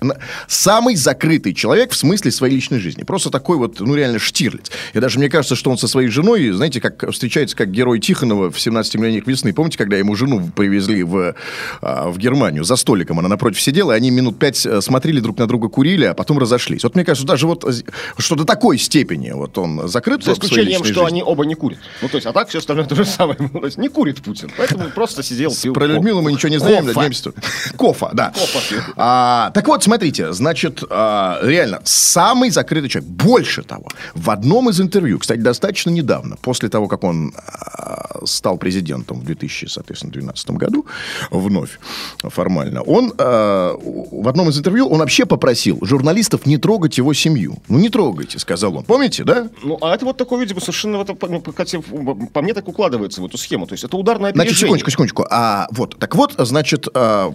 самый 0.49 0.97
закрытый 0.97 1.55
человек 1.55 1.93
в 1.93 1.97
смысле 1.97 2.31
своей 2.31 2.55
личной 2.55 2.79
жизни. 2.81 3.03
Просто 3.05 3.31
такой 3.31 3.57
вот, 3.57 3.81
ну, 3.81 3.95
реально 3.95 4.19
Штирлиц. 4.19 4.71
И 4.93 5.01
даже 5.01 5.19
мне 5.19 5.29
кажется, 5.29 5.57
что 5.57 5.71
он 5.71 5.79
со 5.79 5.89
своей 5.89 6.09
женой, 6.09 6.51
знаете, 6.51 6.81
как 6.81 7.11
встречается 7.11 7.57
как 7.57 7.71
герой 7.71 8.01
Тихонова 8.01 8.51
в 8.51 8.57
«17 8.57 8.97
мгновениях 8.99 9.27
весны». 9.27 9.53
Помните, 9.53 9.79
когда 9.79 9.97
ему 9.97 10.15
жену 10.17 10.51
привезли 10.55 11.03
в, 11.03 11.35
а, 11.81 12.11
в 12.11 12.19
Германию 12.19 12.65
за 12.65 12.77
столиком, 12.77 13.19
она 13.19 13.29
напротив 13.29 13.61
сидела, 13.61 13.93
и 13.93 13.97
они 13.97 14.11
минут 14.11 14.39
пять 14.39 14.65
э, 14.67 14.81
смотрели 14.81 15.21
друг 15.21 15.39
на 15.39 15.47
друга, 15.47 15.69
курили, 15.69 16.05
а 16.05 16.15
потом 16.15 16.39
разошлись. 16.39 16.83
Вот 16.85 16.95
мне 16.95 17.05
кажется, 17.05 17.27
даже 17.27 17.47
вот 17.47 17.65
э, 17.65 17.73
что 18.19 18.37
до 18.37 18.45
такой 18.45 18.79
степени 18.79 19.31
вот 19.33 19.57
он 19.59 19.89
закрыт 19.89 20.23
За 20.25 20.33
исключением, 20.33 20.80
личной 20.85 20.93
что 20.93 21.05
жизни. 21.05 21.21
они 21.21 21.23
оба 21.23 21.45
не 21.45 21.55
курят. 21.55 21.79
Ну, 22.03 22.09
то 22.09 22.17
есть, 22.17 22.27
а 22.27 22.33
так 22.33 22.49
все 22.49 22.59
остальное 22.59 22.87
то 22.87 22.95
же 22.95 23.05
самое. 23.05 23.37
Ну, 23.39 23.61
То 23.61 23.67
есть, 23.67 23.79
не 23.79 23.89
курит 23.89 24.23
Путин. 24.23 24.51
Поэтому 24.57 24.91
просто 24.91 25.23
сидел, 25.23 25.55
пил. 25.55 25.73
Про 25.73 25.87
Людмилу 25.87 26.23
мы 26.23 26.33
ничего 26.33 26.51
не 26.51 26.59
знаем, 26.59 26.87
надеемся. 26.87 27.33
Кофа, 27.77 28.11
да. 28.13 28.33
Кофа. 28.35 28.61
А, 28.97 29.51
так 29.55 29.67
вот, 29.69 29.83
смотрите, 29.83 30.33
значит, 30.33 30.83
а, 30.91 31.41
реально, 31.43 31.81
самый 31.85 32.51
закрытый 32.51 32.89
человек. 32.89 33.11
Больше 33.11 33.63
того, 33.63 33.87
в 34.15 34.31
одном 34.31 34.71
из 34.71 34.81
интервью, 34.81 35.19
кстати, 35.19 35.41
достаточно 35.41 35.91
недавно, 35.91 36.37
после 36.41 36.69
того, 36.69 36.89
как 36.89 37.05
он 37.05 37.33
а, 37.37 38.10
стал 38.25 38.59
президентом 38.59 39.21
в 39.21 39.25
2012 39.25 40.51
году, 40.53 40.87
вновь 41.31 41.79
формально, 42.23 42.83
он 42.83 43.13
а, 43.19 43.77
в 43.81 44.29
одном 44.29 44.49
из 44.51 44.59
интервью, 44.59 44.89
он 44.89 44.99
вообще 44.99 45.27
попросил 45.27 45.79
журналистов 45.83 46.47
не 46.47 46.57
трогать 46.59 46.99
его 46.99 47.13
семью. 47.15 47.59
Ну, 47.69 47.79
не 47.79 47.89
трогайте, 47.89 48.39
сказал 48.39 48.77
он. 48.77 48.85
Помните, 48.85 49.25
да? 49.25 49.49
Ну, 49.63 49.79
а 49.81 49.95
это 49.95 50.05
вот 50.05 50.17
такое, 50.17 50.41
видимо, 50.41 50.61
совершенно, 50.61 50.99
в 50.99 51.03
это, 51.03 51.15
по, 51.15 51.27
ну, 51.29 51.41
по- 51.41 52.43
мне 52.43 52.55
так 52.55 52.69
укладывается 52.69 53.21
в 53.23 53.27
эту 53.27 53.39
схему. 53.39 53.67
То 53.67 53.75
есть, 53.75 53.85
это 53.85 53.97
ударное 53.97 54.31
опережение. 54.31 54.51
Значит, 54.51 54.61
секундочку, 54.61 54.91
секундочку. 54.91 55.27
А, 55.31 55.69
вот, 55.71 55.97
так 55.99 56.15
вот, 56.15 56.35
значит, 56.39 56.89
а, 56.95 57.31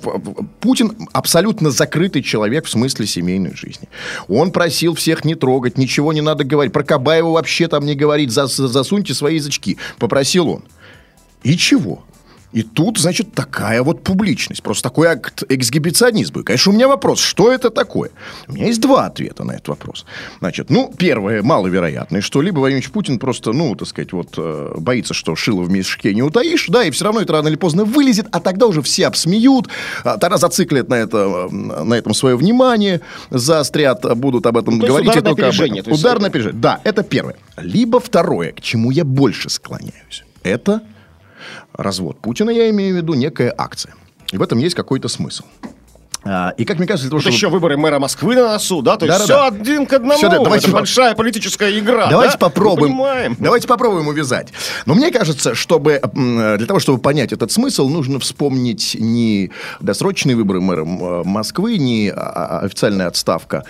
Путин 0.59 0.93
абсолютно 1.13 1.71
закрытый 1.71 2.21
человек 2.23 2.65
в 2.65 2.69
смысле 2.69 3.05
семейной 3.05 3.55
жизни. 3.55 3.87
Он 4.27 4.51
просил 4.51 4.95
всех 4.95 5.25
не 5.25 5.35
трогать, 5.35 5.77
ничего 5.77 6.13
не 6.13 6.21
надо 6.21 6.43
говорить. 6.43 6.73
Про 6.73 6.83
Кабаева 6.83 7.31
вообще 7.31 7.67
там 7.67 7.85
не 7.85 7.95
говорить, 7.95 8.29
зас- 8.29 8.67
засуньте 8.67 9.13
свои 9.13 9.35
язычки. 9.35 9.77
Попросил 9.99 10.49
он. 10.49 10.63
И 11.45 11.55
чего? 11.57 12.03
И 12.53 12.63
тут, 12.63 12.97
значит, 12.97 13.33
такая 13.33 13.83
вот 13.83 14.01
публичность. 14.01 14.63
Просто 14.63 14.83
такой 14.83 15.07
акт 15.09 15.43
эксгибиционизма. 15.49 16.39
И, 16.39 16.43
конечно, 16.45 16.71
у 16.71 16.75
меня 16.75 16.87
вопрос, 16.87 17.19
что 17.19 17.51
это 17.51 17.69
такое? 17.69 18.11
У 18.47 18.53
меня 18.53 18.67
есть 18.67 18.79
два 18.79 19.07
ответа 19.07 19.43
на 19.43 19.51
этот 19.51 19.67
вопрос. 19.67 20.05
Значит, 20.39 20.69
ну, 20.69 20.89
первое, 20.97 21.43
маловероятное, 21.43 22.21
что 22.21 22.41
либо 22.41 22.59
Владимир 22.59 22.89
Путин 22.89 23.19
просто, 23.19 23.51
ну, 23.51 23.75
так 23.75 23.89
сказать, 23.89 24.13
вот 24.13 24.35
э, 24.37 24.73
боится, 24.77 25.13
что 25.13 25.35
шило 25.35 25.63
в 25.63 25.69
мешке 25.69 26.13
не 26.13 26.23
утаишь, 26.23 26.67
да, 26.69 26.85
и 26.85 26.91
все 26.91 27.03
равно 27.03 27.19
это 27.19 27.33
рано 27.33 27.49
или 27.49 27.57
поздно 27.57 27.83
вылезет, 27.83 28.27
а 28.31 28.39
тогда 28.39 28.67
уже 28.67 28.81
все 28.81 29.07
обсмеют, 29.07 29.67
а 30.05 30.17
тогда 30.17 30.37
зациклят 30.37 30.87
на, 30.87 30.95
это, 30.95 31.49
на 31.51 31.93
этом 31.93 32.13
свое 32.13 32.37
внимание, 32.37 33.01
заострят, 33.31 34.17
будут 34.17 34.45
об 34.45 34.55
этом 34.57 34.77
Ну, 34.77 34.87
говорить. 34.87 35.07
и 35.07 35.19
ударное 35.19 35.23
только 35.33 35.47
об 35.47 35.53
этом. 35.53 35.65
опережение, 35.65 35.83
есть 35.85 35.99
Ударное 36.01 36.29
опережение. 36.29 36.57
Да, 36.61 36.79
это 36.85 37.03
первое. 37.03 37.35
Либо 37.57 37.99
второе, 37.99 38.53
к 38.53 38.61
чему 38.61 38.91
я 38.91 39.03
больше 39.03 39.49
склоняюсь. 39.49 40.23
Это 40.43 40.81
развод 41.73 42.19
Путина, 42.19 42.49
я 42.49 42.69
имею 42.69 42.93
в 42.93 42.97
виду, 42.97 43.13
некая 43.13 43.53
акция. 43.57 43.93
И 44.31 44.37
в 44.37 44.41
этом 44.41 44.59
есть 44.59 44.75
какой-то 44.75 45.07
смысл. 45.07 45.45
А, 46.27 46.53
И 46.57 46.65
как 46.65 46.79
мне 46.79 46.87
кажется, 46.87 47.05
для 47.05 47.11
того, 47.11 47.21
чтобы... 47.21 47.35
еще 47.35 47.49
выборы 47.49 47.77
мэра 47.77 47.99
Москвы 47.99 48.35
на 48.35 48.47
носу, 48.53 48.81
да? 48.81 48.97
То 48.97 49.05
есть 49.05 49.19
Да-да-да. 49.19 49.51
все 49.51 49.55
один 49.63 49.85
к 49.85 49.93
одному. 49.93 50.17
Всё, 50.17 50.29
да, 50.29 50.39
давайте 50.39 50.65
Это 50.65 50.71
по- 50.71 50.77
большая 50.79 51.13
политическая 51.15 51.77
игра. 51.77 52.07
Давайте 52.09 52.33
да? 52.33 52.37
попробуем. 52.39 53.35
Давайте 53.39 53.67
попробуем 53.67 54.07
увязать. 54.07 54.51
Но 54.87 54.95
мне 54.95 55.11
кажется, 55.11 55.53
чтобы 55.53 56.01
для 56.13 56.65
того, 56.65 56.79
чтобы 56.79 56.97
понять 56.97 57.31
этот 57.31 57.51
смысл, 57.51 57.87
нужно 57.89 58.19
вспомнить 58.19 58.97
не 58.99 59.51
досрочные 59.79 60.35
выборы 60.35 60.61
мэра 60.61 60.81
м, 60.81 61.27
Москвы, 61.27 61.77
не 61.77 62.09
а, 62.09 62.15
а, 62.15 62.59
официальная 62.65 63.07
отставка 63.07 63.63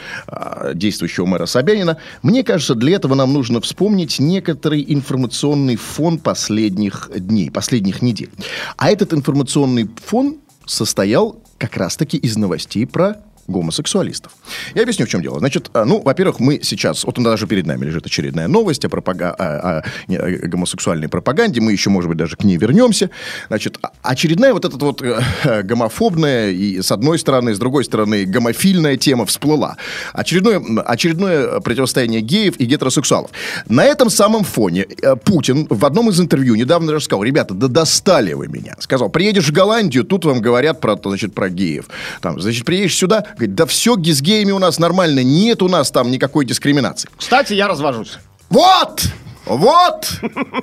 действующего 0.74 1.26
мэра 1.26 1.46
Собянина. 1.48 1.98
Мне 2.22 2.44
кажется, 2.44 2.74
для 2.76 2.96
этого 2.96 3.16
нам 3.16 3.34
нужно 3.34 3.60
вспомнить 3.60 4.20
некоторый 4.20 4.84
информационный 4.88 5.76
фон 5.76 6.20
последних 6.20 7.10
дней, 7.14 7.52
последних 7.52 8.02
недель. 8.02 8.30
А 8.78 8.90
этот 8.92 9.14
информационный 9.14 9.90
фон 10.06 10.38
состоял 10.66 11.38
как 11.58 11.78
раз-таки 11.78 12.18
из 12.18 12.38
новостей 12.38 12.86
про 12.86 13.18
гомосексуалистов. 13.48 14.34
Я 14.74 14.84
объясню, 14.84 15.06
в 15.06 15.10
чем 15.10 15.22
дело. 15.22 15.40
Значит, 15.40 15.70
а, 15.74 15.86
ну, 15.86 16.02
во-первых, 16.02 16.40
мы 16.40 16.60
сейчас, 16.64 17.04
вот 17.04 17.16
даже 17.22 17.48
перед 17.48 17.66
нами 17.66 17.86
лежит 17.86 18.06
очередная 18.06 18.48
новость 18.48 18.86
о, 18.86 18.90
пропага- 18.90 19.32
о- 19.32 19.80
о, 19.80 19.84
о 20.10 20.48
гомосексуальной 20.48 21.10
пропаганде, 21.10 21.62
мы 21.62 21.72
еще, 21.72 21.90
может 21.90 22.10
быть, 22.10 22.18
даже 22.18 22.36
к 22.36 22.44
ней 22.44 22.58
вернемся. 22.58 23.10
Значит, 23.48 23.80
очередная 24.02 24.54
вот 24.54 24.66
эта 24.66 24.78
вот 24.78 25.02
э, 25.02 25.20
э, 25.44 25.62
гомофобная 25.64 26.52
и 26.52 26.82
с 26.82 26.92
одной 26.92 27.20
стороны, 27.20 27.54
с 27.54 27.60
другой 27.60 27.86
стороны, 27.86 28.26
гомофильная 28.26 28.98
тема 28.98 29.26
всплыла. 29.26 29.78
Очередное, 30.14 30.62
очередное 30.84 31.60
противостояние 31.60 32.22
геев 32.22 32.56
и 32.58 32.66
гетеросексуалов. 32.66 33.32
На 33.70 33.84
этом 33.84 34.10
самом 34.10 34.44
фоне 34.44 34.86
э, 35.02 35.16
Путин 35.16 35.68
в 35.70 35.86
одном 35.86 36.10
из 36.10 36.20
интервью 36.20 36.56
недавно 36.56 36.88
даже 36.88 37.06
сказал, 37.06 37.24
ребята, 37.24 37.54
да 37.54 37.68
достали 37.68 38.34
вы 38.34 38.48
меня. 38.48 38.76
Сказал, 38.80 39.10
приедешь 39.10 39.48
в 39.50 39.52
Голландию, 39.52 40.04
тут 40.04 40.26
вам 40.26 40.42
говорят 40.42 40.82
про, 40.82 41.00
значит, 41.04 41.34
про 41.34 41.50
геев. 41.50 41.86
Там, 42.22 42.40
значит, 42.40 42.66
приедешь 42.66 42.96
сюда, 42.96 43.26
говорит, 43.36 43.56
да 43.56 43.66
все 43.66 43.96
с 43.96 44.22
геями 44.22 44.52
у 44.52 44.60
нас 44.60 44.80
нормально, 44.80 45.24
нет 45.24 45.62
у 45.62 45.68
нас 45.68 45.92
там 45.92 46.12
никакой 46.12 46.46
дискриминации. 46.46 47.10
Кстати, 47.18 47.54
я 47.54 47.68
развожусь. 47.68 48.18
Вот! 48.50 49.06
Вот! 49.46 50.20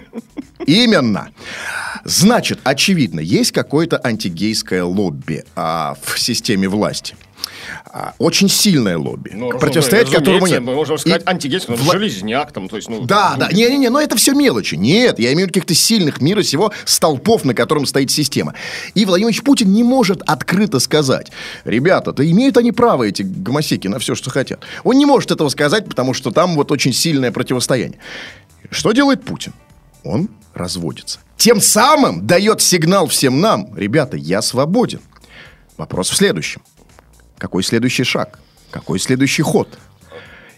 Именно. 0.66 1.30
Значит, 2.04 2.58
очевидно, 2.64 3.20
есть 3.20 3.52
какое-то 3.52 4.00
антигейское 4.02 4.82
лобби 4.84 5.44
а, 5.54 5.96
в 6.02 6.18
системе 6.18 6.68
власти. 6.68 7.14
А, 7.86 8.14
очень 8.18 8.48
сильное 8.48 8.96
лобби, 8.98 9.30
Ну, 9.34 9.50
противостоять 9.50 10.06
которому 10.10 10.44
разумеется, 10.44 10.54
нет. 10.54 10.62
Мы 10.62 10.74
можем 10.74 10.98
сказать 10.98 11.22
И 11.22 11.28
антигейский, 11.28 11.74
но 11.74 11.82
вла- 11.82 11.92
железняк 11.92 12.52
там, 12.52 12.68
то 12.68 12.76
есть, 12.76 12.88
ну... 12.88 13.02
Да, 13.02 13.36
да, 13.38 13.50
не-не-не, 13.52 13.90
но 13.90 14.00
это 14.00 14.16
все 14.16 14.32
мелочи. 14.32 14.74
Нет, 14.74 15.18
я 15.18 15.32
имею 15.32 15.46
в 15.46 15.50
виду 15.50 15.60
каких-то 15.60 15.74
сильных 15.74 16.20
мира 16.20 16.42
сего 16.42 16.72
столпов, 16.84 17.44
на 17.44 17.54
котором 17.54 17.86
стоит 17.86 18.10
система. 18.10 18.54
И 18.94 19.04
Владимир 19.04 19.32
Путин 19.42 19.72
не 19.72 19.84
может 19.84 20.22
открыто 20.26 20.78
сказать, 20.80 21.30
ребята, 21.64 22.12
да 22.12 22.24
имеют 22.24 22.56
они 22.56 22.72
право, 22.72 23.04
эти 23.04 23.22
гомосеки, 23.22 23.88
на 23.88 23.98
все, 23.98 24.14
что 24.14 24.30
хотят. 24.30 24.60
Он 24.84 24.96
не 24.96 25.06
может 25.06 25.30
этого 25.30 25.48
сказать, 25.48 25.86
потому 25.86 26.14
что 26.14 26.30
там 26.30 26.54
вот 26.54 26.70
очень 26.72 26.92
сильное 26.92 27.32
противостояние. 27.32 27.98
Что 28.70 28.92
делает 28.92 29.24
Путин? 29.24 29.52
Он 30.04 30.28
разводится. 30.54 31.20
Тем 31.36 31.60
самым 31.60 32.26
дает 32.26 32.60
сигнал 32.60 33.06
всем 33.08 33.40
нам, 33.40 33.76
ребята, 33.76 34.16
я 34.16 34.42
свободен. 34.42 35.00
Вопрос 35.76 36.10
в 36.10 36.16
следующем. 36.16 36.62
Какой 37.42 37.64
следующий 37.64 38.04
шаг? 38.04 38.38
Какой 38.70 39.00
следующий 39.00 39.42
ход? 39.42 39.66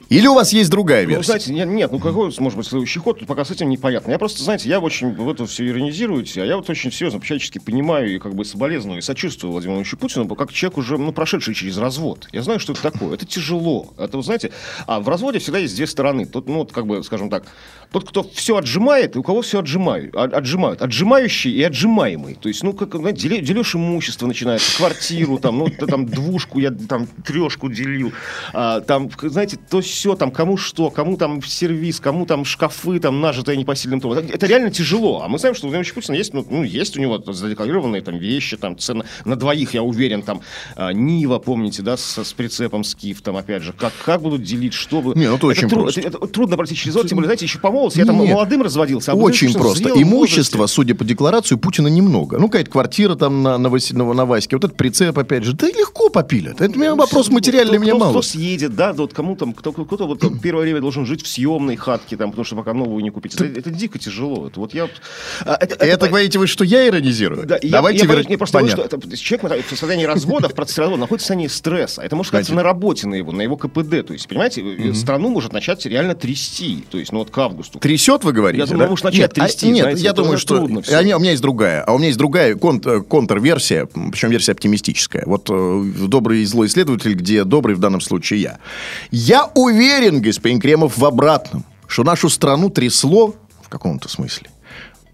Или 0.09 0.27
у 0.27 0.35
вас 0.35 0.53
есть 0.53 0.71
другая 0.71 1.05
Ну, 1.05 1.11
версия? 1.11 1.25
знаете, 1.27 1.53
нет, 1.53 1.69
нет, 1.69 1.93
ну 1.93 1.99
какой 1.99 2.33
может 2.39 2.57
быть 2.57 2.67
следующий 2.67 2.99
ход, 2.99 3.19
тут 3.19 3.29
пока 3.29 3.45
с 3.45 3.51
этим 3.51 3.69
непонятно. 3.71 4.11
Я 4.11 4.19
просто, 4.19 4.43
знаете, 4.43 4.69
я 4.69 4.81
очень 4.81 5.15
в 5.15 5.29
это 5.29 5.47
все 5.47 5.67
иронизируете, 5.69 6.43
а 6.43 6.47
я 6.47 6.57
вот 6.57 6.69
очень 6.69 6.93
серьезно, 6.93 7.21
по-человечески 7.21 7.59
понимаю 7.59 8.15
и 8.15 8.19
как 8.19 8.35
бы 8.35 8.45
соболезную 8.45 8.99
и 8.99 9.01
сочувствую 9.03 9.53
Владимиру 9.53 9.79
Ильичу 9.79 9.97
Путину, 9.97 10.27
как 10.35 10.53
человек 10.53 10.79
уже, 10.79 10.99
ну, 10.99 11.13
прошедший 11.13 11.55
через 11.55 11.79
развод. 11.79 12.29
Я 12.33 12.43
знаю, 12.43 12.61
что 12.61 12.73
это 12.73 12.83
такое. 12.83 13.15
Это 13.15 13.25
тяжело. 13.27 13.93
Это, 13.99 14.17
вы 14.17 14.23
знаете, 14.23 14.51
а 14.87 15.01
в 15.01 15.09
разводе 15.09 15.39
всегда 15.39 15.59
есть 15.59 15.75
две 15.77 15.87
стороны. 15.87 16.27
Тут, 16.27 16.49
ну, 16.49 16.59
вот, 16.59 16.73
как 16.73 16.87
бы, 16.87 17.03
скажем 17.03 17.31
так, 17.31 17.45
тот, 17.91 18.09
кто 18.09 18.23
все 18.35 18.57
отжимает, 18.57 19.17
и 19.17 19.19
у 19.19 19.23
кого 19.23 19.43
все 19.43 19.61
отжимают. 19.61 20.15
а- 20.17 20.25
Отжимают. 20.25 20.83
Отжимающий 20.83 21.53
и 21.53 21.63
отжимаемый. 21.63 22.35
То 22.35 22.49
есть, 22.49 22.63
ну, 22.63 22.73
как, 22.73 22.95
знаете, 22.97 23.23
деле- 23.29 23.41
дележ 23.41 23.75
имущества 23.75 24.27
начинается, 24.27 24.77
квартиру, 24.77 25.39
там, 25.39 25.59
ну, 25.59 25.69
там 25.71 26.07
двушку, 26.07 26.59
я 26.59 26.71
там 26.73 27.07
трешку 27.25 27.69
делил. 27.71 28.13
А, 28.53 28.81
там, 28.81 29.09
знаете, 29.23 29.57
то 29.71 29.81
все, 29.81 29.94
там, 30.17 30.31
кому 30.31 30.57
что, 30.57 30.91
кому 30.91 31.17
там 31.17 31.43
сервис, 31.43 32.01
кому 32.01 32.27
там 32.27 32.45
шкафы, 32.45 32.99
там, 33.01 33.21
нажитые 33.21 33.57
непосильным 33.57 34.01
трудом. 34.01 34.25
Это, 34.25 34.35
это 34.35 34.47
реально 34.47 34.71
тяжело. 34.71 35.23
А 35.23 35.29
мы 35.29 35.39
знаем, 35.39 35.55
что 35.55 35.67
у 35.67 35.71
Владимира 35.71 35.95
Путина 35.95 36.15
есть, 36.17 36.35
ну, 36.35 36.47
ну, 36.49 36.63
есть 36.63 36.97
у 36.97 37.01
него 37.01 37.23
задекларированные 37.27 38.03
там 38.03 38.19
вещи, 38.19 38.57
там, 38.57 38.79
цена 38.79 39.05
на 39.25 39.37
двоих, 39.37 39.75
я 39.75 39.83
уверен, 39.83 40.23
там, 40.23 40.41
а, 40.77 40.93
Нива, 40.93 41.39
помните, 41.39 41.83
да, 41.83 41.97
с, 41.97 42.23
с 42.23 42.33
прицепом 42.33 42.85
Скиф, 42.85 43.23
там, 43.23 43.37
опять 43.37 43.63
же, 43.63 43.73
как, 43.73 43.93
как 44.05 44.23
будут 44.23 44.43
делить, 44.43 44.75
что 44.75 45.01
будут. 45.03 45.17
Не, 45.17 45.29
ну, 45.29 45.37
это 45.37 45.47
очень 45.47 45.69
тру- 45.69 45.83
просто. 45.83 46.01
Это, 46.01 46.19
это 46.19 46.27
трудно 46.27 46.57
пройти 46.57 46.75
через 46.75 46.97
это, 46.97 47.09
тем 47.09 47.17
более, 47.17 47.29
знаете, 47.29 47.45
еще 47.45 47.59
по 47.59 47.71
молодости, 47.71 47.99
я 47.99 48.07
там 48.07 48.21
Нет. 48.21 48.31
молодым 48.31 48.63
разводился. 48.63 49.13
а 49.13 49.15
Очень 49.15 49.49
Путин 49.49 49.61
просто. 49.61 49.89
возрасте. 49.89 50.69
судя 50.69 50.95
по 50.95 51.05
декларации, 51.05 51.55
у 51.55 51.59
Путина 51.59 51.89
немного. 51.89 52.39
Ну, 52.39 52.49
какая-то 52.49 52.71
квартира 52.71 53.15
там 53.15 53.43
на, 53.43 53.59
на, 53.59 53.69
Васи- 53.69 53.95
на, 53.97 54.13
на 54.13 54.25
Ваське, 54.25 54.57
вот 54.57 54.65
этот 54.65 54.77
прицеп, 54.77 55.19
опять 55.19 55.45
же. 55.45 55.53
Да 55.53 55.67
легко 55.67 56.09
попилят. 56.11 56.61
Это 56.61 56.77
у 56.77 56.81
меня 56.81 56.95
вопрос 56.95 57.29
материальный, 57.29 57.75
кто, 57.75 57.83
меня 57.83 57.93
кто, 57.93 58.01
мало. 58.01 58.11
Кто 58.13 58.23
съедет, 58.23 58.75
да, 58.75 58.93
да, 58.93 59.03
вот 59.03 59.15
кому 59.15 59.37
там, 59.37 59.53
кто, 59.53 59.73
кто-то 59.85 60.07
вот 60.07 60.21
там 60.21 60.39
первое 60.39 60.63
время 60.65 60.81
должен 60.81 61.07
жить 61.07 61.23
в 61.23 61.29
съемной 61.29 61.77
хатке, 61.77 62.17
там, 62.17 62.31
потому 62.31 62.45
что 62.45 62.57
пока 62.57 62.73
новую 62.75 63.03
не 63.03 63.11
купить. 63.11 63.35
Это, 63.35 63.45
это 63.45 63.71
дико 63.71 63.99
тяжело. 63.99 64.49
Это 64.49 64.61
вот 64.61 64.75
я... 64.75 64.89
а, 65.45 65.57
Это, 65.61 65.77
Это, 65.85 66.09
говорите 66.09 66.39
вы, 66.39 66.47
что 66.47 66.65
я 66.65 66.87
иронизирую? 66.87 67.47
Да, 67.47 67.59
Давайте 67.63 68.01
я, 68.01 68.05
я, 68.05 68.11
вернуть- 68.11 68.31
я 68.31 68.39
просто 68.39 68.59
говорю, 68.59 68.73
что 68.77 68.83
это, 68.83 69.17
человек 69.17 69.67
в 69.67 69.69
состоянии 69.71 70.05
развода, 70.05 70.49
в 70.49 70.55
процессе 70.55 70.81
развода 70.83 71.01
находится 71.01 71.25
в 71.25 71.27
состоянии 71.27 71.49
стресса. 71.49 72.03
Это 72.03 72.17
может 72.17 72.29
сказаться 72.29 72.55
на 72.55 72.63
работе 72.63 73.07
на 73.07 73.15
его, 73.15 73.33
на 73.33 73.43
его 73.43 73.57
КПД. 73.57 74.07
То 74.07 74.13
есть, 74.13 74.29
понимаете, 74.29 74.63
э, 74.63 74.95
страну 74.95 75.29
может 75.31 75.53
начать 75.53 75.85
реально 75.87 76.15
трясти. 76.15 76.85
То 76.91 76.99
есть, 76.99 77.13
ну 77.13 77.19
вот 77.21 77.31
к 77.31 77.39
августу. 77.39 77.79
Трясет, 77.79 78.25
вы 78.25 78.33
говорите? 78.33 78.61
Я 78.63 78.67
думаю, 78.67 78.87
да? 78.87 78.91
может 78.91 79.05
начать 79.05 79.21
нет, 79.21 79.39
а- 79.39 79.41
трясти, 79.47 79.69
нет, 79.71 79.83
знаете, 79.83 80.03
я 80.03 80.11
это 80.11 80.23
думаю, 80.23 80.39
что... 80.39 80.57
трудно 80.59 80.83
всё. 80.83 80.97
А, 80.97 81.01
у 81.01 81.21
меня 81.21 81.31
есть 81.31 81.43
другая. 81.43 81.83
А 81.83 81.93
у 81.93 81.99
меня 81.99 82.09
есть 82.09 82.19
другая 82.19 82.55
кон- 82.55 82.83
э, 82.85 83.01
контрверсия, 83.01 83.87
причем 83.87 84.31
версия 84.31 84.53
оптимистическая. 84.53 85.25
Вот 85.27 85.49
э, 85.51 85.85
добрый 86.09 86.43
и 86.43 86.45
злой 86.45 86.67
исследователь, 86.67 87.15
где 87.15 87.45
добрый 87.45 87.75
в 87.75 87.81
данном 87.81 88.01
случае 88.01 88.41
я. 88.41 88.59
Я 89.11 89.51
уверен, 89.55 89.74
господин 90.21 90.61
Кремов, 90.61 90.99
в 90.99 91.05
обратном, 91.05 91.65
что 91.87 92.05
нашу 92.05 92.29
страну 92.29 92.71
трясло 92.71 93.35
в 93.63 93.69
каком-то 93.69 94.09
смысле 94.09 94.51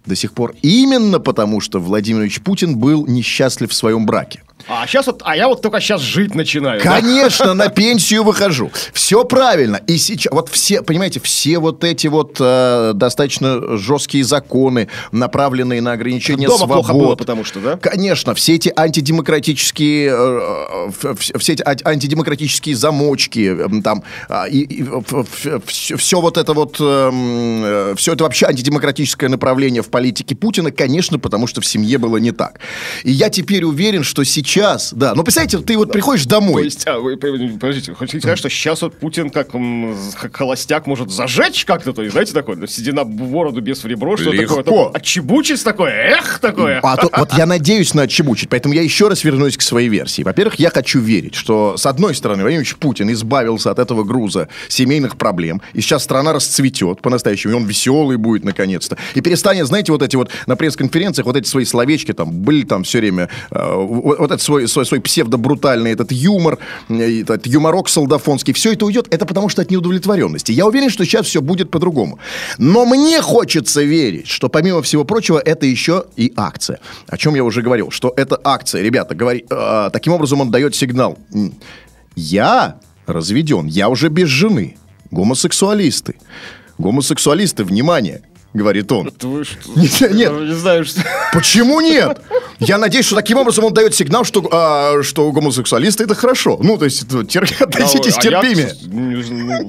до 0.06 0.16
сих 0.16 0.32
пор 0.32 0.54
именно 0.62 1.20
потому, 1.20 1.60
что 1.60 1.80
Владимир 1.80 2.22
Ильич 2.22 2.40
Путин 2.40 2.76
был 2.76 3.06
несчастлив 3.06 3.70
в 3.70 3.74
своем 3.74 4.06
браке. 4.06 4.42
А 4.68 4.86
сейчас 4.86 5.06
вот, 5.06 5.22
а 5.24 5.36
я 5.36 5.48
вот 5.48 5.62
только 5.62 5.80
сейчас 5.80 6.00
жить 6.00 6.34
начинаю. 6.34 6.82
да? 6.82 7.00
Конечно, 7.00 7.54
на 7.54 7.68
пенсию 7.68 8.22
выхожу. 8.24 8.70
Все 8.92 9.24
правильно. 9.24 9.76
И 9.86 9.96
сейчас, 9.98 10.32
вот 10.32 10.48
все, 10.50 10.82
понимаете, 10.82 11.20
все 11.20 11.58
вот 11.58 11.84
эти 11.84 12.06
вот 12.06 12.36
э, 12.40 12.92
достаточно 12.94 13.76
жесткие 13.76 14.24
законы, 14.24 14.88
направленные 15.12 15.80
на 15.80 15.92
ограничение 15.92 16.46
Дома 16.48 16.58
свобод. 16.58 16.86
плохо 16.86 16.92
было, 16.98 17.16
потому 17.16 17.44
что, 17.44 17.60
да? 17.60 17.76
Конечно, 17.76 18.34
все 18.34 18.54
эти 18.54 18.72
антидемократические, 18.74 20.10
э, 20.12 20.90
э, 21.02 21.14
все 21.38 21.52
эти 21.52 21.62
ан- 21.62 21.78
антидемократические 21.84 22.74
замочки, 22.76 23.56
э, 23.58 23.82
там, 23.82 24.02
а, 24.28 24.46
и, 24.48 24.84
все, 25.66 26.20
вот 26.20 26.36
это 26.36 26.52
вот, 26.52 26.76
все 26.76 28.12
это 28.12 28.24
вообще 28.24 28.46
антидемократическое 28.46 29.28
направление 29.28 29.82
в 29.82 29.88
политике 29.90 30.34
Путина, 30.34 30.70
конечно, 30.70 31.18
потому 31.18 31.46
что 31.46 31.60
в 31.60 31.66
семье 31.66 31.98
было 31.98 32.16
не 32.18 32.32
так. 32.32 32.60
И 33.04 33.10
я 33.10 33.28
теперь 33.30 33.64
уверен, 33.64 34.04
что 34.04 34.24
сейчас, 34.24 34.59
да, 34.92 35.14
ну, 35.14 35.22
представляете, 35.22 35.58
ты 35.58 35.76
вот 35.76 35.92
приходишь 35.92 36.24
То 36.24 36.30
домой, 36.30 36.64
есть, 36.64 36.86
а, 36.86 36.98
вы, 36.98 37.16
подождите, 37.16 37.94
хотите 37.94 38.20
сказать, 38.20 38.38
что 38.38 38.48
сейчас 38.48 38.82
вот 38.82 38.98
Путин 38.98 39.30
как, 39.30 39.48
как 40.20 40.36
холостяк 40.36 40.86
может 40.86 41.10
зажечь 41.10 41.64
как-то, 41.64 41.92
то 41.92 42.02
есть, 42.02 42.12
знаете, 42.12 42.32
такое, 42.32 42.56
ну, 42.56 42.66
седина 42.66 43.04
в 43.04 43.08
бороду 43.08 43.60
без 43.60 43.82
в 43.82 43.86
ребро, 43.86 44.16
что 44.16 44.30
Легко. 44.30 44.62
такое, 44.62 44.88
отчебучить 44.88 45.62
такое, 45.64 45.90
эх, 45.90 46.38
такое. 46.38 46.80
А 46.82 46.96
то- 46.96 47.10
вот 47.16 47.32
я 47.34 47.46
надеюсь 47.46 47.94
на 47.94 48.02
отчебучить, 48.02 48.48
поэтому 48.48 48.74
я 48.74 48.82
еще 48.82 49.08
раз 49.08 49.24
вернусь 49.24 49.56
к 49.56 49.62
своей 49.62 49.88
версии. 49.88 50.22
Во-первых, 50.22 50.56
я 50.56 50.70
хочу 50.70 51.00
верить, 51.00 51.34
что, 51.34 51.76
с 51.76 51.86
одной 51.86 52.14
стороны, 52.14 52.42
Владимир 52.42 52.66
Путин 52.78 53.10
избавился 53.12 53.70
от 53.70 53.78
этого 53.78 54.04
груза 54.04 54.48
семейных 54.68 55.16
проблем, 55.16 55.62
и 55.72 55.80
сейчас 55.80 56.04
страна 56.04 56.32
расцветет 56.32 57.00
по-настоящему, 57.02 57.54
и 57.54 57.56
он 57.56 57.64
веселый 57.64 58.16
будет 58.16 58.44
наконец-то. 58.44 58.96
И 59.14 59.20
перестанет, 59.20 59.66
знаете, 59.66 59.92
вот 59.92 60.02
эти 60.02 60.16
вот 60.16 60.30
на 60.46 60.56
пресс-конференциях, 60.56 61.26
вот 61.26 61.36
эти 61.36 61.46
свои 61.46 61.64
словечки 61.64 62.12
там 62.12 62.30
были 62.30 62.64
там 62.64 62.84
все 62.84 62.98
время, 62.98 63.28
э, 63.50 63.74
вот, 63.74 64.18
вот 64.18 64.32
этот 64.40 64.42
свой, 64.42 64.68
свой, 64.68 64.86
свой 64.86 65.00
псевдо-брутальный 65.00 65.92
этот 65.92 66.12
юмор, 66.12 66.58
э, 66.88 67.20
этот 67.22 67.46
юморок 67.46 67.88
солдафонский, 67.88 68.52
все 68.52 68.72
это 68.72 68.86
уйдет, 68.86 69.06
это 69.10 69.26
потому 69.26 69.48
что 69.48 69.62
от 69.62 69.70
неудовлетворенности. 69.70 70.52
Я 70.52 70.66
уверен, 70.66 70.90
что 70.90 71.04
сейчас 71.04 71.26
все 71.26 71.40
будет 71.40 71.70
по-другому. 71.70 72.18
Но 72.58 72.86
мне 72.86 73.20
хочется 73.20 73.82
верить, 73.82 74.26
что 74.28 74.48
помимо 74.48 74.80
всего 74.82 75.04
прочего, 75.04 75.38
это 75.38 75.66
еще 75.66 76.04
и 76.16 76.32
акция. 76.36 76.78
О 77.08 77.16
чем 77.16 77.34
я 77.34 77.44
уже 77.44 77.62
говорил, 77.62 77.90
что 77.90 78.12
это 78.16 78.40
акция, 78.44 78.82
ребята, 78.82 79.14
говори, 79.14 79.44
э, 79.50 79.90
таким 79.92 80.12
образом 80.12 80.40
он 80.40 80.50
дает 80.50 80.74
сигнал. 80.74 81.18
Я 82.16 82.76
разведен, 83.06 83.66
я 83.66 83.88
уже 83.88 84.08
без 84.08 84.28
жены. 84.28 84.76
Гомосексуалисты. 85.10 86.14
Гомосексуалисты, 86.78 87.64
внимание, 87.64 88.22
говорит 88.54 88.90
он. 88.92 89.12
Нет, 89.76 90.00
нет. 90.00 90.12
Я 90.12 90.30
не 90.30 90.54
знаю, 90.54 90.84
что... 90.84 91.00
Почему 91.32 91.80
нет? 91.80 92.20
Я 92.58 92.78
надеюсь, 92.78 93.06
что 93.06 93.16
таким 93.16 93.38
образом 93.38 93.64
он 93.64 93.74
дает 93.74 93.94
сигнал, 93.94 94.24
что, 94.24 94.46
а, 94.52 95.02
что 95.02 95.30
гомосексуалисты 95.32 96.04
это 96.04 96.14
хорошо. 96.14 96.58
Ну, 96.62 96.76
то 96.76 96.84
есть, 96.84 97.04
тер- 97.04 97.62
относитесь 97.62 98.16
А 98.18 98.22
я- 98.22 98.40
терпимее. 98.42 98.74
знаю. 99.24 99.68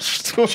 Что? 0.00 0.48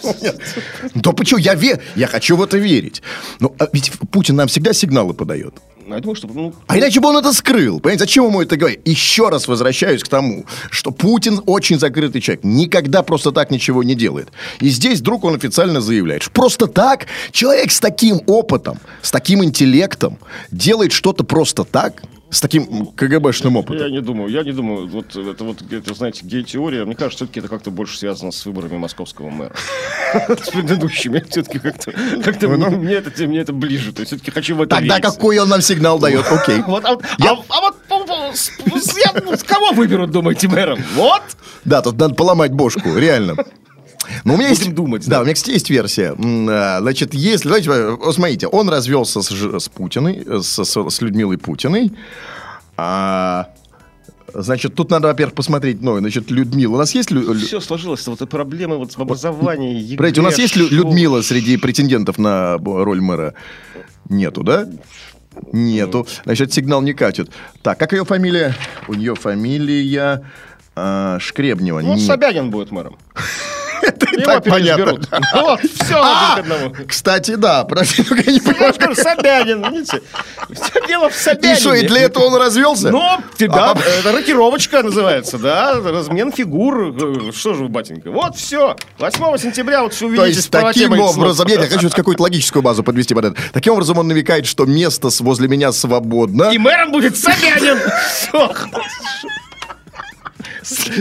Да 0.96 1.12
почему? 1.14 1.40
Я, 1.40 1.56
ве... 1.56 1.82
я 1.96 2.08
хочу 2.08 2.36
в 2.36 2.44
это 2.44 2.58
верить. 2.58 3.02
Ну, 3.40 3.56
а 3.58 3.68
ведь 3.72 3.92
Путин 4.12 4.36
нам 4.36 4.48
всегда 4.48 4.74
сигналы 4.74 5.14
подает. 5.14 5.56
Я 5.88 6.00
думаю, 6.00 6.16
что 6.16 6.28
ну, 6.28 6.54
А 6.68 6.78
иначе 6.78 7.00
бы 7.00 7.10
он 7.10 7.18
это 7.18 7.34
скрыл. 7.34 7.80
Понимаете, 7.80 8.04
зачем 8.04 8.26
ему 8.26 8.42
это 8.42 8.56
говорить? 8.58 8.80
Еще 8.86 9.30
раз 9.30 9.48
возвращаюсь 9.48 10.04
к 10.04 10.08
тому, 10.08 10.46
что 10.70 10.92
Путин 10.92 11.42
очень 11.46 11.80
закрытый 11.80 12.22
человек. 12.22 12.44
Никогда 12.44 13.04
просто 13.04 13.32
так 13.32 13.52
ничего 13.52 13.84
не 13.84 13.96
делает. 13.96 14.30
И 14.60 14.70
здесь 14.70 15.00
вдруг 15.00 15.24
он 15.24 15.36
официально 15.36 15.82
заявляет, 15.82 16.24
что 16.24 16.32
просто 16.32 16.68
так 16.68 17.08
человек 17.32 17.72
с 17.72 17.80
таким 17.80 18.22
опытом, 18.28 18.80
с 19.02 19.12
таким 19.12 19.44
интеллектом 19.44 20.18
делает 20.52 20.92
что-то 20.92 21.24
просто 21.24 21.64
так, 21.64 22.02
с 22.34 22.42
таким 22.42 22.88
КГБшным 22.88 23.54
Я 23.54 23.60
опытом. 23.60 23.92
не 23.92 24.02
думаю, 24.02 24.30
я 24.30 24.44
не 24.44 24.52
думаю, 24.52 24.88
вот 24.88 25.16
это 25.16 25.44
вот, 25.44 25.62
это, 25.72 25.94
знаете, 25.94 26.22
гей-теория, 26.26 26.84
мне 26.86 26.96
кажется, 26.96 27.18
все-таки 27.26 27.40
это 27.40 27.48
как-то 27.50 27.70
больше 27.72 27.98
связано 27.98 28.32
с 28.32 28.46
выборами 28.46 28.78
московского 28.78 29.30
мэра. 29.30 29.54
С 30.44 30.50
предыдущими. 30.50 31.24
Все-таки 31.30 31.60
как-то, 31.60 31.92
как-то 32.24 32.48
мне, 32.50 32.70
мне 32.70 32.94
это, 32.96 33.28
мне 33.28 33.40
это 33.40 33.54
ближе. 33.54 33.94
То 33.94 34.02
есть 34.02 34.12
все-таки 34.12 34.32
хочу 34.32 34.56
в 34.56 34.62
это 34.62 34.76
Тогда 34.78 35.00
какой 35.00 35.38
он 35.40 35.50
нам 35.50 35.62
сигнал 35.62 36.00
дает? 36.00 36.26
Окей. 36.30 36.60
А, 36.60 36.70
вот- 36.70 36.84
Я- 37.20 37.38
я- 37.38 39.22
ну, 39.24 39.34
с 39.36 39.44
кого 39.44 39.72
выберут, 39.72 40.12
думаете, 40.12 40.48
мэром? 40.48 40.80
Вот! 40.96 41.22
Да, 41.66 41.82
тут 41.82 41.98
надо 41.98 42.16
поломать 42.16 42.52
бошку, 42.52 42.96
реально. 42.98 43.36
Но 44.24 44.34
у 44.34 44.38
меня 44.38 44.50
есть, 44.50 44.62
Будем 44.62 44.76
думать, 44.76 45.06
Да, 45.06 45.18
да. 45.18 45.22
у 45.22 45.24
меня, 45.26 45.34
кстати, 45.34 45.52
есть 45.54 45.70
версия. 45.70 46.16
А, 46.50 46.80
Значит, 46.82 47.14
если, 47.14 47.48
давайте, 47.48 47.70
э, 47.72 48.12
смотрите, 48.12 48.48
он 48.48 48.70
развелся 48.70 49.22
с, 49.22 49.32
с 49.32 49.70
Путиной, 49.70 50.24
э, 50.26 50.40
с, 50.42 50.64
с- 50.64 50.90
с 50.90 51.02
Людмилой 51.02 51.38
Путиной. 51.38 51.92
А, 52.78 53.50
значит, 54.34 54.76
тут 54.76 54.90
надо, 54.92 55.08
во-первых, 55.10 55.36
посмотреть, 55.36 55.82
ну, 55.82 55.98
значит, 56.00 56.32
Людмила. 56.32 56.76
У 56.76 56.78
нас 56.78 56.94
есть 56.96 57.12
Лю- 57.12 57.34
Все 57.36 57.60
сложилось, 57.60 58.06
вот 58.08 58.22
и 58.22 58.26
проблемы 58.26 58.78
вот 58.78 58.94
в 58.94 59.00
образовании, 59.00 59.80
ЕГЭ, 59.82 60.20
у 60.20 60.24
нас 60.24 60.38
есть 60.38 60.56
Лю- 60.56 60.68
шо- 60.70 60.74
Людмила 60.76 61.22
среди 61.22 61.58
претендентов 61.58 62.18
на 62.18 62.58
роль 62.58 63.02
мэра? 63.02 63.34
Нету, 64.10 64.44
да? 64.44 64.68
Нету. 65.52 66.06
Значит, 66.26 66.54
сигнал 66.54 66.82
не 66.82 66.94
катит. 66.94 67.32
Так, 67.62 67.80
как 67.80 67.94
ее 67.94 68.06
фамилия? 68.06 68.56
У 68.88 68.94
нее 68.94 69.16
фамилия 69.16 70.24
а, 70.76 71.18
Шкребнева. 71.20 71.80
Ну, 71.82 71.96
Нет. 71.96 72.06
Собянин 72.06 72.50
будет 72.52 72.72
мэром. 72.72 72.98
Его 73.84 74.24
так 74.26 74.44
понятно. 74.44 75.00
Вот, 75.34 75.60
все 75.62 75.96
А, 76.02 76.36
к 76.36 76.40
одному. 76.40 76.76
Кстати, 76.88 77.36
да, 77.36 77.68
я 77.70 78.32
не 78.32 78.40
понимаю. 78.40 78.96
Собянин, 78.96 79.74
видите? 79.74 80.02
Все 80.52 80.88
дело 80.88 81.10
в 81.10 81.16
И 81.16 81.20
Собянине. 81.20 81.56
что, 81.60 81.74
и 81.74 81.88
для 81.88 82.02
этого 82.02 82.26
он 82.26 82.36
развелся? 82.36 82.90
Ну, 82.92 83.02
да, 83.40 83.72
А, 83.72 83.80
это 83.80 84.12
рокировочка 84.12 84.84
называется, 84.84 85.38
да, 85.38 85.74
размен 85.76 86.32
фигур. 86.32 86.94
Э, 86.96 87.32
Что 87.32 87.54
же 87.54 87.64
вы, 87.64 87.70
батенька? 87.70 88.12
Вот 88.12 88.36
все. 88.38 88.76
8 89.00 89.38
сентября 89.38 89.84
вот 89.84 89.94
все 89.94 90.02
То 90.02 90.06
увидите 90.08 90.28
есть 90.28 90.48
в 90.48 90.52
правоте 90.52 90.88
таким 90.88 91.00
образом, 91.00 91.48
я 91.48 91.58
хочу 91.60 91.90
какую-то 91.90 92.24
логическую 92.24 92.62
базу 92.64 92.84
подвести 92.84 93.14
под 93.14 93.26
это. 93.26 93.42
Таким 93.52 93.74
образом 93.74 93.98
он 93.98 94.08
намекает, 94.08 94.46
что 94.46 94.66
место 94.66 95.10
возле 95.20 95.48
меня 95.48 95.72
свободно. 95.72 96.52
И 96.52 96.58
мэром 96.58 96.92
будет 96.92 97.18
Собянин. 97.18 97.80
Все. 98.10 98.52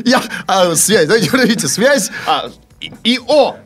Я, 0.04 0.22
а, 0.46 0.74
связь, 0.74 1.06
давайте 1.06 1.30
видите, 1.36 1.68
связь. 1.68 2.10
А, 2.26 2.50
и, 2.82 2.92
и 3.14 3.18
О. 3.26 3.56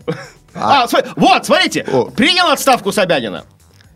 А, 0.55 0.87
сма- 0.87 1.13
вот, 1.17 1.45
смотрите, 1.47 1.85
О. 1.93 2.07
принял 2.07 2.49
отставку 2.49 2.93
Собянина. 2.93 3.45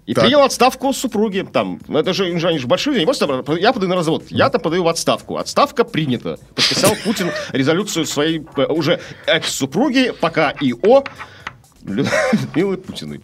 И 0.06 0.14
Так. 0.14 0.24
принял 0.24 0.42
отставку 0.42 0.92
супруги. 0.92 1.46
Там, 1.50 1.80
ну, 1.86 1.98
это 1.98 2.12
же, 2.12 2.24
они 2.26 2.58
же 2.58 2.66
большие, 2.66 2.96
они 2.96 3.04
просто, 3.04 3.26
я 3.58 3.72
подаю 3.72 3.88
на 3.90 3.94
развод. 3.96 4.24
Я-то 4.28 4.58
подаю 4.58 4.82
в 4.82 4.88
отставку. 4.88 5.36
Отставка 5.36 5.84
принята. 5.84 6.36
Подписал 6.54 6.96
Путин 7.04 7.30
резолюцию 7.52 8.06
своей 8.06 8.44
э, 8.56 8.64
уже 8.66 9.00
экс-супруги, 9.26 10.12
пока 10.20 10.50
и 10.50 10.72
О 10.72 11.04
Людмилы 11.84 12.76
Путиной. 12.76 13.20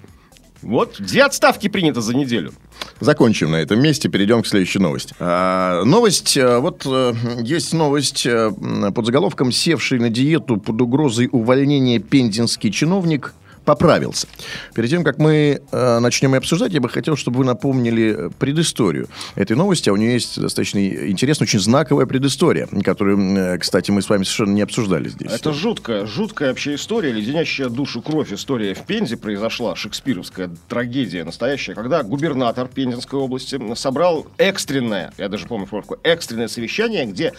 Вот, 0.66 0.96
две 0.98 1.22
отставки 1.22 1.68
принято 1.68 2.00
за 2.00 2.16
неделю. 2.16 2.52
Закончим 2.98 3.52
на 3.52 3.56
этом 3.56 3.80
месте, 3.80 4.08
перейдем 4.08 4.42
к 4.42 4.48
следующей 4.48 4.80
новости. 4.80 5.14
А, 5.20 5.84
новость, 5.84 6.36
а, 6.36 6.58
вот 6.58 6.82
э, 6.84 7.14
есть 7.40 7.72
новость 7.72 8.26
э, 8.26 8.50
под 8.92 9.06
заголовком 9.06 9.52
«Севший 9.52 10.00
на 10.00 10.10
диету 10.10 10.56
под 10.56 10.80
угрозой 10.80 11.28
увольнения 11.30 12.00
пензенский 12.00 12.72
чиновник 12.72 13.32
поправился». 13.66 14.26
Перед 14.74 14.88
тем, 14.88 15.04
как 15.04 15.18
мы 15.18 15.60
э, 15.70 15.98
начнем 15.98 16.32
ее 16.32 16.38
обсуждать, 16.38 16.72
я 16.72 16.80
бы 16.80 16.88
хотел, 16.88 17.16
чтобы 17.16 17.38
вы 17.38 17.44
напомнили 17.44 18.30
предысторию 18.38 19.08
этой 19.34 19.56
новости, 19.56 19.90
а 19.90 19.92
у 19.92 19.96
нее 19.96 20.14
есть 20.14 20.40
достаточно 20.40 20.78
интересная, 20.86 21.46
очень 21.46 21.60
знаковая 21.60 22.06
предыстория, 22.06 22.66
которую, 22.82 23.18
э, 23.36 23.58
кстати, 23.58 23.90
мы 23.90 24.00
с 24.00 24.08
вами 24.08 24.24
совершенно 24.24 24.54
не 24.54 24.62
обсуждали 24.62 25.08
здесь. 25.08 25.32
Это 25.32 25.52
жуткая, 25.52 26.06
жуткая 26.06 26.50
вообще 26.50 26.76
история, 26.76 27.12
леденящая 27.12 27.68
душу 27.68 28.00
кровь 28.00 28.32
история 28.32 28.74
в 28.74 28.86
Пензе 28.86 29.16
произошла, 29.16 29.76
шекспировская 29.76 30.50
трагедия 30.68 31.24
настоящая, 31.24 31.74
когда 31.74 32.02
губернатор 32.02 32.68
Пензенской 32.68 33.18
области 33.18 33.60
собрал 33.74 34.26
экстренное, 34.38 35.12
я 35.18 35.28
даже 35.28 35.46
помню 35.46 35.66
формулку, 35.66 35.96
экстренное 36.02 36.48
совещание, 36.48 37.04
где 37.06 37.32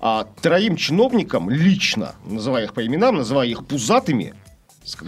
а, 0.00 0.26
троим 0.42 0.76
чиновникам 0.76 1.50
лично, 1.50 2.14
называя 2.26 2.64
их 2.64 2.74
по 2.74 2.86
именам, 2.86 3.16
называя 3.16 3.48
их 3.48 3.66
пузатыми, 3.66 4.34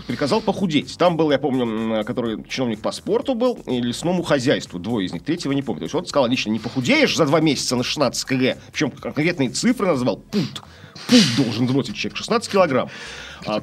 приказал 0.07 0.41
похудеть. 0.41 0.97
Там 0.99 1.17
был, 1.17 1.31
я 1.31 1.39
помню, 1.39 2.05
который 2.05 2.45
чиновник 2.49 2.81
по 2.81 2.93
спорту 2.93 3.35
был 3.35 3.55
и 3.67 3.81
лесному 3.81 4.23
хозяйству, 4.23 4.79
двое 4.79 5.07
из 5.07 5.13
них, 5.13 5.23
третьего 5.23 5.53
не 5.53 5.63
помню. 5.63 5.81
То 5.81 5.85
есть 5.85 5.95
он 5.95 6.07
сказал 6.07 6.29
лично, 6.29 6.51
не 6.51 6.59
похудеешь 6.59 7.17
за 7.17 7.27
два 7.27 7.41
месяца 7.41 7.77
на 7.77 7.83
16 7.83 8.25
кг, 8.25 8.59
причем 8.71 8.91
конкретные 8.91 9.51
цифры 9.51 9.87
назвал, 9.87 10.17
пункт. 10.19 10.63
Пункт 11.09 11.37
должен 11.37 11.69
сбросить 11.69 11.97
человек, 11.97 12.17
16 12.17 12.53
килограмм. 12.53 12.91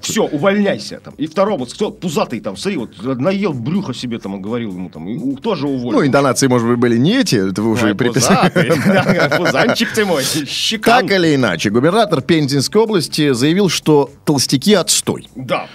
Все, 0.01 0.23
увольняйся 0.23 0.99
там. 1.03 1.13
И 1.17 1.27
второму, 1.27 1.65
кто 1.65 1.91
пузатый 1.91 2.39
там, 2.39 2.57
смотри, 2.57 2.77
вот 2.77 3.19
наел 3.19 3.53
брюхо 3.53 3.93
себе 3.93 4.19
там, 4.19 4.41
говорил 4.41 4.71
ему 4.71 4.89
там, 4.89 5.07
и 5.07 5.35
тоже 5.37 5.67
уволил. 5.67 5.99
Ну, 5.99 6.05
интонации, 6.05 6.47
может 6.47 6.67
быть, 6.67 6.77
были 6.77 6.97
не 6.97 7.17
эти, 7.17 7.49
это 7.49 7.61
вы 7.61 7.71
уже 7.71 7.87
Ой, 7.87 7.95
приписали. 7.95 8.49
Пузанчик 9.37 9.91
ты 9.93 10.05
мой, 10.05 10.23
щекан. 10.23 11.07
Так 11.07 11.17
или 11.17 11.35
иначе, 11.35 11.69
губернатор 11.69 12.21
Пензенской 12.21 12.81
области 12.81 13.33
заявил, 13.33 13.69
что 13.69 14.09
толстяки 14.25 14.73
отстой. 14.73 15.27
Да, 15.35 15.67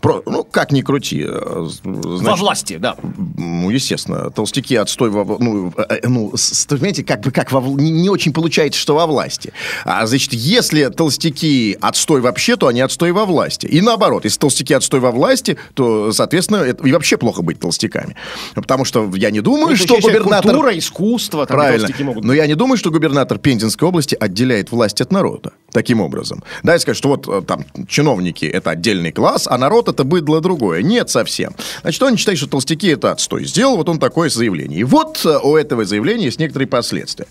Про- 0.00 0.22
ну, 0.24 0.44
как 0.44 0.72
ни 0.72 0.80
крути. 0.80 1.26
э, 1.28 1.66
з- 1.68 1.80
во 1.84 2.16
значит, 2.16 2.40
власти, 2.40 2.76
да. 2.78 2.96
ну, 3.36 3.68
естественно, 3.68 4.30
толстяки 4.30 4.74
отстой 4.76 5.10
во, 5.10 5.24
ну, 5.38 5.74
э, 5.76 5.82
э, 6.02 6.08
ну, 6.08 6.32
понимаете, 6.68 7.04
как 7.04 7.20
бы 7.20 7.30
как 7.30 7.52
во 7.52 7.60
не, 7.60 7.90
не 7.90 8.08
очень 8.08 8.32
получается, 8.32 8.80
что 8.80 8.94
во 8.94 9.06
власти. 9.06 9.52
А, 9.84 10.06
значит, 10.06 10.32
если 10.32 10.86
толстяки 10.88 11.76
отстой 11.82 12.22
вообще, 12.22 12.56
то 12.56 12.68
они 12.68 12.80
отстой 12.80 13.12
во 13.12 13.26
власти. 13.26 13.49
И 13.66 13.80
наоборот, 13.80 14.24
если 14.24 14.38
толстяки 14.38 14.74
отстой 14.74 15.00
во 15.00 15.10
власти, 15.10 15.56
то, 15.74 16.12
соответственно, 16.12 16.58
это, 16.58 16.86
и 16.86 16.92
вообще 16.92 17.16
плохо 17.16 17.42
быть 17.42 17.60
толстяками. 17.60 18.16
Потому 18.54 18.84
что 18.84 19.10
я 19.14 19.30
не 19.30 19.40
думаю, 19.40 19.70
Ну, 19.70 19.76
что 19.76 19.98
губернатор... 20.00 20.50
Культура, 20.50 20.78
искусство, 20.78 21.44
Правильно. 21.46 21.88
могут 22.00 22.24
Но 22.24 22.32
я 22.32 22.46
не 22.46 22.54
думаю, 22.54 22.76
что 22.76 22.90
губернатор 22.90 23.38
Пензенской 23.38 23.88
области 23.88 24.16
отделяет 24.18 24.70
власть 24.70 25.00
от 25.00 25.12
народа 25.12 25.52
таким 25.72 26.00
образом. 26.00 26.42
Да, 26.62 26.76
и 26.76 26.78
сказать, 26.78 26.96
что 26.96 27.08
вот 27.08 27.28
э, 27.28 27.42
там 27.46 27.64
чиновники 27.88 28.44
это 28.44 28.70
отдельный 28.70 29.12
класс, 29.12 29.46
а 29.46 29.58
народ 29.58 29.88
это 29.88 30.04
быдло 30.04 30.40
другое. 30.40 30.82
Нет 30.82 31.10
совсем. 31.10 31.54
Значит, 31.82 32.02
он 32.02 32.16
считает, 32.16 32.38
что 32.38 32.48
толстяки 32.48 32.88
это 32.88 33.10
отстой. 33.12 33.44
Сделал 33.44 33.76
вот 33.76 33.88
он 33.88 33.98
такое 33.98 34.28
заявление. 34.28 34.80
И 34.80 34.84
вот 34.84 35.24
э, 35.24 35.38
у 35.42 35.56
этого 35.56 35.84
заявления 35.84 36.26
есть 36.26 36.40
некоторые 36.40 36.68
последствия. 36.68 37.26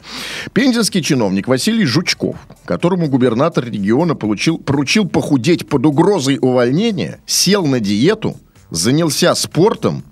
Пензенский 0.54 1.02
чиновник 1.02 1.48
Василий 1.48 1.86
Жучков, 1.86 2.36
которому 2.66 3.08
губернатор 3.08 3.66
региона 3.66 4.16
получил, 4.16 4.58
поручил 4.58 5.08
похудеть 5.08 5.68
под 5.68 5.86
угрозой 5.86 6.38
увольнения, 6.42 7.20
сел 7.26 7.66
на 7.66 7.80
диету, 7.80 8.38
занялся 8.70 9.34
спортом 9.36 10.04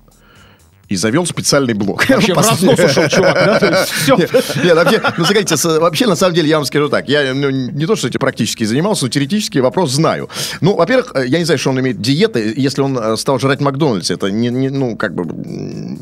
и 0.89 0.95
завел 0.95 1.25
специальный 1.25 1.73
блог. 1.73 2.07
Вообще 2.07 2.33
в 2.33 2.37
разнос 2.37 2.79
ушел, 2.79 3.07
чувак, 3.09 3.33
да? 3.33 3.59
То 3.59 3.65
есть 3.67 3.91
всё. 3.91 4.15
Нет, 4.17 4.31
нет, 4.63 4.75
вообще, 4.75 5.01
ну, 5.17 5.25
смотрите, 5.25 5.55
вообще, 5.79 6.07
на 6.07 6.15
самом 6.15 6.33
деле, 6.33 6.47
я 6.49 6.57
вам 6.57 6.65
скажу 6.65 6.87
так, 6.89 7.09
я 7.09 7.33
ну, 7.33 7.49
не 7.49 7.85
то, 7.85 7.95
что 7.95 8.07
эти 8.07 8.17
практически 8.17 8.63
занимался, 8.63 9.03
но 9.05 9.09
теоретически 9.09 9.59
вопрос 9.59 9.91
знаю. 9.91 10.29
Ну, 10.61 10.75
во-первых, 10.75 11.11
э, 11.15 11.27
я 11.27 11.39
не 11.39 11.45
знаю, 11.45 11.59
что 11.59 11.71
он 11.71 11.79
имеет 11.79 12.01
диеты, 12.01 12.53
если 12.55 12.81
он 12.81 12.97
э, 12.97 13.17
стал 13.17 13.39
жрать 13.39 13.59
Макдональдс, 13.59 14.11
это 14.11 14.31
не, 14.31 14.49
не- 14.49 14.69
ну, 14.69 14.95
как 14.95 15.13
бы, 15.13 15.25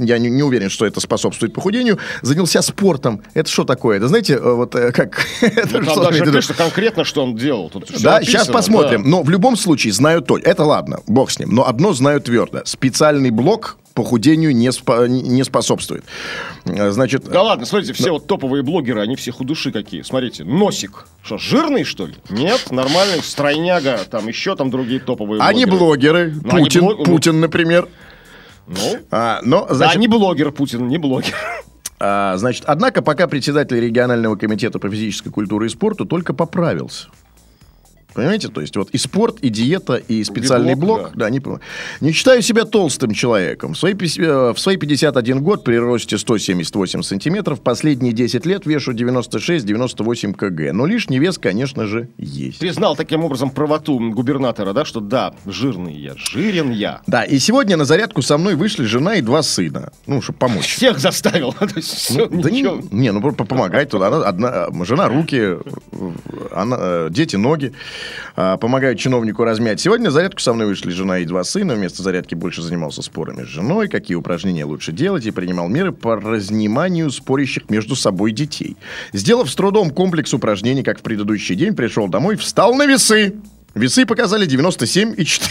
я 0.03 0.19
не, 0.19 0.29
не 0.29 0.43
уверен, 0.43 0.69
что 0.69 0.85
это 0.85 0.99
способствует 0.99 1.53
похудению. 1.53 1.97
Занялся 2.21 2.61
спортом. 2.61 3.23
Это 3.33 3.49
что 3.49 3.63
такое? 3.63 3.97
Это, 3.97 4.07
знаете, 4.07 4.35
э, 4.35 4.39
вот 4.39 4.73
как... 4.73 5.25
это 5.41 5.79
Ну, 5.79 5.83
что 5.83 6.11
Там 6.11 6.31
даже 6.31 6.53
конкретно, 6.53 7.03
что 7.03 7.23
он 7.23 7.35
делал. 7.35 7.69
Тут 7.69 7.89
Да, 8.01 8.21
сейчас 8.21 8.47
посмотрим. 8.47 9.03
да. 9.03 9.09
Но 9.09 9.23
в 9.23 9.29
любом 9.29 9.57
случае 9.57 9.93
знаю 9.93 10.21
то. 10.21 10.37
Это 10.37 10.63
ладно, 10.63 10.99
бог 11.07 11.31
с 11.31 11.39
ним. 11.39 11.49
Но 11.55 11.67
одно 11.67 11.93
знаю 11.93 12.21
твердо. 12.21 12.61
Специальный 12.65 13.31
блок 13.31 13.77
похудению 13.95 14.55
не, 14.55 14.67
спо- 14.69 15.07
не 15.07 15.43
способствует. 15.43 16.03
Э, 16.65 16.91
Значит, 16.91 17.23
Да 17.23 17.41
ладно, 17.41 17.65
смотрите, 17.65 17.93
все 17.93 18.11
вот 18.11 18.27
топовые 18.27 18.61
блогеры, 18.61 19.01
они 19.01 19.15
все 19.15 19.31
худыши 19.31 19.71
какие. 19.71 20.03
Смотрите, 20.03 20.43
носик. 20.43 21.07
Что, 21.23 21.39
жирный, 21.39 21.83
что 21.83 22.05
ли? 22.05 22.13
Нет, 22.29 22.69
нормальный, 22.69 23.23
стройняга, 23.23 23.99
там 24.11 24.27
еще 24.27 24.55
там 24.55 24.69
другие 24.69 24.99
топовые 24.99 25.41
Они 25.41 25.65
блогеры. 25.65 26.29
блогеры. 26.29 26.41
Ну, 26.43 26.49
они 26.55 26.63
Путин, 26.65 26.81
блог- 26.83 27.03
Путин, 27.05 27.39
например. 27.39 27.87
Ну, 28.67 28.97
А, 29.11 29.39
но, 29.43 29.65
да, 29.67 29.73
значит, 29.75 29.97
не 29.99 30.07
блогер 30.07 30.51
Путин, 30.51 30.87
не 30.87 30.97
блогер. 30.97 31.33
А, 31.97 32.35
значит, 32.37 32.63
однако 32.67 33.01
пока 33.01 33.25
председатель 33.27 33.79
регионального 33.79 34.35
комитета 34.35 34.77
по 34.79 34.89
физической 34.89 35.29
культуре 35.29 35.67
и 35.67 35.69
спорту 35.69 36.05
только 36.05 36.33
поправился. 36.33 37.07
Понимаете? 38.15 38.47
То 38.47 38.61
есть 38.61 38.75
вот 38.77 38.89
и 38.91 38.97
спорт, 38.97 39.39
и 39.41 39.49
диета, 39.49 39.95
и 39.95 40.23
специальный 40.23 40.75
блок, 40.75 40.99
блок. 40.99 41.11
Да. 41.15 41.29
не, 41.29 41.41
понимаю. 41.41 41.61
не 41.99 42.13
считаю 42.13 42.41
себя 42.41 42.63
толстым 42.63 43.13
человеком. 43.13 43.73
В 43.73 43.77
свои, 43.77 43.93
э, 43.93 44.53
в 44.53 44.57
свои 44.57 44.77
51 44.77 45.43
год 45.43 45.65
при 45.65 45.75
росте 45.75 46.17
178 46.17 47.01
сантиметров 47.01 47.59
последние 47.59 48.13
10 48.13 48.45
лет 48.45 48.65
вешу 48.65 48.93
96-98 48.93 50.33
кг. 50.33 50.71
Но 50.71 50.85
лишний 50.85 51.19
вес, 51.19 51.37
конечно 51.37 51.85
же, 51.87 52.07
есть. 52.17 52.59
Признал 52.59 52.95
таким 52.95 53.25
образом 53.25 53.49
правоту 53.49 53.99
губернатора, 54.11 54.71
да, 54.71 54.85
что 54.85 55.01
да, 55.01 55.33
жирный 55.45 55.93
я, 55.93 56.13
жирен 56.15 56.71
я. 56.71 57.01
Да, 57.07 57.23
и 57.23 57.37
сегодня 57.37 57.75
на 57.75 57.83
зарядку 57.83 58.21
со 58.21 58.37
мной 58.37 58.55
вышли 58.55 58.85
жена 58.85 59.15
и 59.15 59.21
два 59.21 59.43
сына. 59.43 59.91
Ну, 60.07 60.21
чтобы 60.21 60.39
помочь. 60.39 60.77
Всех 60.77 60.99
заставил. 60.99 61.53
Есть 61.75 61.93
всё, 61.93 62.27
Да 62.27 62.49
не, 62.49 62.61
ничего. 62.61 62.81
не, 62.91 63.11
ну 63.11 63.33
помогать 63.33 63.89
туда. 63.89 64.07
Она 64.07 64.25
одна, 64.25 64.85
жена 64.85 65.09
руки, 65.09 65.37
э, 65.37 65.59
она, 66.53 66.77
э, 66.79 67.07
дети 67.11 67.35
ноги. 67.35 67.73
А, 68.35 68.57
Помогают 68.57 68.99
чиновнику 68.99 69.43
размять. 69.43 69.79
Сегодня 69.79 70.09
зарядку 70.09 70.39
со 70.39 70.53
мной 70.53 70.67
вышли 70.67 70.91
жена 70.91 71.19
и 71.19 71.25
два 71.25 71.43
сына. 71.43 71.75
Вместо 71.75 72.03
зарядки 72.03 72.35
больше 72.35 72.61
занимался 72.61 73.01
спорами 73.01 73.43
с 73.43 73.47
женой, 73.47 73.87
какие 73.87 74.15
упражнения 74.15 74.65
лучше 74.65 74.91
делать, 74.91 75.25
и 75.25 75.31
принимал 75.31 75.67
меры 75.67 75.91
по 75.91 76.15
разниманию 76.15 77.09
спорящих 77.11 77.69
между 77.69 77.95
собой 77.95 78.31
детей. 78.31 78.77
Сделав 79.13 79.49
с 79.49 79.55
трудом 79.55 79.91
комплекс 79.91 80.33
упражнений, 80.33 80.83
как 80.83 80.99
в 80.99 81.01
предыдущий 81.01 81.55
день, 81.55 81.75
пришел 81.75 82.07
домой, 82.07 82.35
встал 82.35 82.75
на 82.75 82.85
весы. 82.85 83.35
Весы 83.75 84.05
показали 84.05 84.47
97,4 84.47 85.41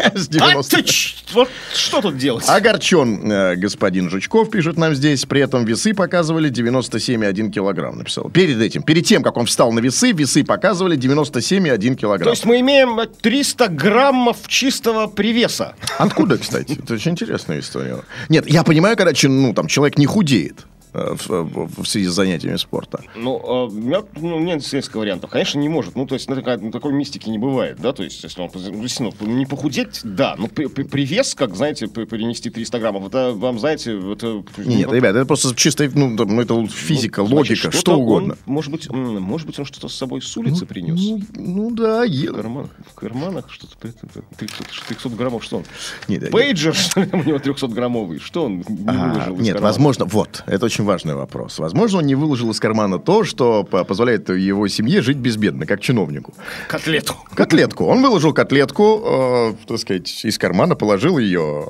с 0.14 0.28
А 0.28 0.30
90. 0.30 0.76
ты 0.76 0.82
ч- 0.82 1.14
вот 1.34 1.50
что 1.74 2.00
тут 2.00 2.16
делать? 2.16 2.44
Огорчен 2.48 3.30
э, 3.30 3.56
господин 3.56 4.08
Жучков, 4.08 4.50
пишет 4.50 4.78
нам 4.78 4.94
здесь. 4.94 5.26
При 5.26 5.42
этом 5.42 5.66
весы 5.66 5.92
показывали 5.92 6.50
97,1 6.50 7.50
килограмм, 7.50 7.98
написал. 7.98 8.30
Перед 8.30 8.62
этим, 8.62 8.82
перед 8.82 9.04
тем, 9.04 9.22
как 9.22 9.36
он 9.36 9.44
встал 9.44 9.72
на 9.72 9.80
весы, 9.80 10.12
весы 10.12 10.42
показывали 10.42 10.96
97,1 10.96 11.94
килограмм. 11.96 12.24
То 12.24 12.30
есть 12.30 12.46
мы 12.46 12.60
имеем 12.60 12.98
300 13.20 13.68
граммов 13.68 14.38
чистого 14.48 15.06
привеса. 15.06 15.74
Откуда, 15.98 16.38
кстати? 16.38 16.78
Это 16.82 16.94
очень 16.94 17.10
интересная 17.12 17.60
история. 17.60 17.98
Нет, 18.30 18.48
я 18.50 18.64
понимаю, 18.64 18.96
когда 18.96 19.12
ну, 19.28 19.52
там, 19.52 19.66
человек 19.66 19.98
не 19.98 20.06
худеет 20.06 20.66
в, 20.92 21.28
в- 21.28 21.82
в 21.82 21.86
связи 21.88 22.06
с 22.08 22.12
занятиями 22.12 22.56
спорта. 22.56 23.00
Ну, 23.16 23.40
а, 23.44 23.64
у 23.66 23.70
меня 23.70 24.02
ну, 24.16 24.38
нет 24.40 24.60
несколько 24.72 24.98
вариантов. 24.98 25.30
Конечно, 25.30 25.58
не 25.58 25.68
может. 25.68 25.94
Ну, 25.96 26.06
то 26.06 26.14
есть, 26.14 26.28
ну, 26.28 26.34
такая- 26.36 26.58
ну, 26.58 26.70
такой 26.70 26.92
мистики 26.92 27.28
не 27.28 27.38
бывает, 27.38 27.78
да? 27.80 27.92
То 27.92 28.02
есть, 28.02 28.22
если 28.22 28.40
он 28.42 28.50
ну, 28.52 28.60
действительно, 28.82 29.12
не 29.32 29.46
похудеть, 29.46 30.00
да. 30.04 30.34
Но 30.38 30.48
при- 30.48 30.66
при- 30.66 30.82
привес, 30.84 31.34
как, 31.34 31.54
знаете, 31.56 31.86
перенести 31.86 32.50
300 32.50 32.78
граммов, 32.78 33.06
это 33.08 33.32
вам, 33.32 33.58
знаете, 33.58 33.92
это... 34.12 34.42
Нет, 34.58 34.88
ну, 34.88 34.94
ребят, 34.94 35.14
это 35.16 35.24
просто 35.26 35.54
чисто, 35.54 35.88
ну, 35.94 36.16
там, 36.16 36.34
ну, 36.34 36.42
это 36.42 36.66
физика, 36.66 37.22
ну, 37.22 37.28
значит, 37.28 37.50
логика, 37.50 37.60
что-то 37.72 37.78
что 37.78 37.98
угодно. 37.98 38.34
он, 38.46 38.52
может 38.52 38.72
быть, 38.72 38.90
может 38.90 39.46
быть, 39.46 39.58
он 39.58 39.64
что-то 39.64 39.88
с 39.88 39.94
собой 39.94 40.22
с 40.22 40.36
улицы 40.36 40.66
принес. 40.66 40.98
Ну, 41.00 41.20
ну 41.34 41.70
да, 41.70 42.04
е- 42.04 42.30
В 42.30 42.34
карманах, 42.34 42.70
в 42.90 42.94
карманах 42.94 43.50
что-то, 43.50 43.88
это- 43.88 43.98
это 44.06 44.22
300, 44.38 44.64
300 44.88 45.08
граммов, 45.10 45.44
что 45.44 45.58
он? 45.58 45.64
Нет, 46.08 46.22
я- 46.24 46.30
Пейджер, 46.30 46.74
что 46.74 47.00
ли, 47.00 47.08
у 47.12 47.22
него 47.22 47.38
300-граммовый, 47.38 48.18
что 48.20 48.44
он 48.44 48.58
не 48.58 48.64
А, 48.86 49.08
выложил 49.08 49.36
Нет, 49.38 49.60
возможно, 49.60 50.04
вот, 50.04 50.42
это 50.46 50.64
очень 50.66 50.79
важный 50.84 51.14
вопрос. 51.14 51.58
Возможно, 51.58 51.98
он 51.98 52.06
не 52.06 52.14
выложил 52.14 52.50
из 52.50 52.60
кармана 52.60 52.98
то, 52.98 53.24
что 53.24 53.64
по- 53.64 53.84
позволяет 53.84 54.28
его 54.28 54.66
семье 54.68 55.02
жить 55.02 55.16
безбедно, 55.18 55.66
как 55.66 55.80
чиновнику. 55.80 56.34
Котлету. 56.68 57.14
Котлетку. 57.34 57.84
Он 57.86 58.02
выложил 58.02 58.32
котлетку, 58.32 59.02
э, 59.04 59.54
так 59.66 59.78
сказать, 59.78 60.24
из 60.24 60.38
кармана, 60.38 60.74
положил 60.76 61.18
ее 61.18 61.66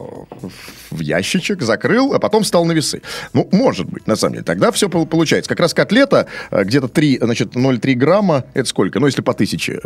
в 0.91 1.01
ящичек, 1.01 1.63
закрыл, 1.63 2.15
а 2.15 2.19
потом 2.19 2.43
встал 2.43 2.65
на 2.65 2.73
весы. 2.73 3.03
Ну, 3.33 3.49
может 3.53 3.87
быть, 3.89 4.07
на 4.07 4.17
самом 4.17 4.35
деле. 4.35 4.45
Тогда 4.45 4.71
все 4.73 4.89
пол- 4.89 5.07
получается. 5.07 5.49
Как 5.49 5.61
раз 5.61 5.75
котлета, 5.75 6.27
э, 6.51 6.65
где-то 6.65 6.89
3, 6.89 7.19
значит, 7.21 7.55
0,3 7.57 7.95
грамма, 7.95 8.45
это 8.55 8.69
сколько? 8.69 9.01
Ну, 9.01 9.07
если 9.07 9.23
по 9.23 9.35
тысяче. 9.35 9.81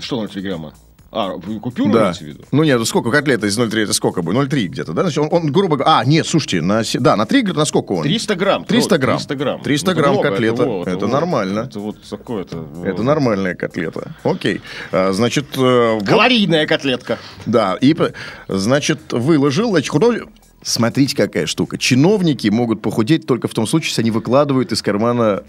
Что 0.00 0.16
0,3 0.24 0.40
грамма? 0.42 0.74
А, 1.12 1.30
купюру 1.38 1.92
Да. 1.92 2.02
имеете 2.04 2.24
в 2.24 2.28
виду? 2.28 2.44
Ну 2.52 2.64
нет, 2.64 2.84
сколько 2.86 3.10
котлета 3.10 3.46
из 3.46 3.58
0,3, 3.58 3.84
это 3.84 3.92
сколько 3.92 4.22
будет? 4.22 4.36
0,3 4.52 4.66
где-то, 4.66 4.92
да? 4.92 5.02
Значит, 5.02 5.18
он, 5.18 5.28
он, 5.30 5.52
грубо 5.52 5.76
говоря... 5.76 5.98
А, 5.98 6.04
нет, 6.04 6.26
слушайте, 6.26 6.60
на, 6.60 6.82
да, 6.94 7.16
на 7.16 7.26
3, 7.26 7.42
на 7.44 7.64
сколько 7.64 7.92
он? 7.92 8.02
300 8.02 8.34
грамм. 8.34 8.64
300 8.64 8.98
грамм. 8.98 9.16
300 9.18 9.34
грамм. 9.36 9.60
300 9.62 9.90
Это 9.92 10.00
грамм 10.00 10.20
котлета. 10.20 10.64
во, 10.66 10.82
Это 10.82 10.98
вот, 11.06 11.12
нормально. 11.12 11.60
Это 11.60 11.80
вот 11.80 12.02
такое 12.02 12.42
это. 12.42 12.64
Это 12.84 13.02
нормальная 13.02 13.54
котлета. 13.54 14.12
Окей. 14.24 14.60
А, 14.92 15.12
значит, 15.12 15.46
э, 15.56 15.92
вот- 15.94 16.06
Калорийная 16.06 16.66
котлетка. 16.66 17.18
Да, 17.46 17.76
и, 17.80 17.94
значит, 18.48 19.12
выложил, 19.12 19.70
значит, 19.70 19.90
худой... 19.90 20.22
Смотрите, 20.62 21.14
какая 21.14 21.46
штука. 21.46 21.78
Чиновники 21.78 22.48
могут 22.48 22.82
похудеть 22.82 23.24
только 23.26 23.46
в 23.46 23.54
том 23.54 23.68
случае, 23.68 23.90
если 23.90 24.02
они 24.02 24.10
выкладывают 24.10 24.72
из 24.72 24.82
кармана 24.82 25.44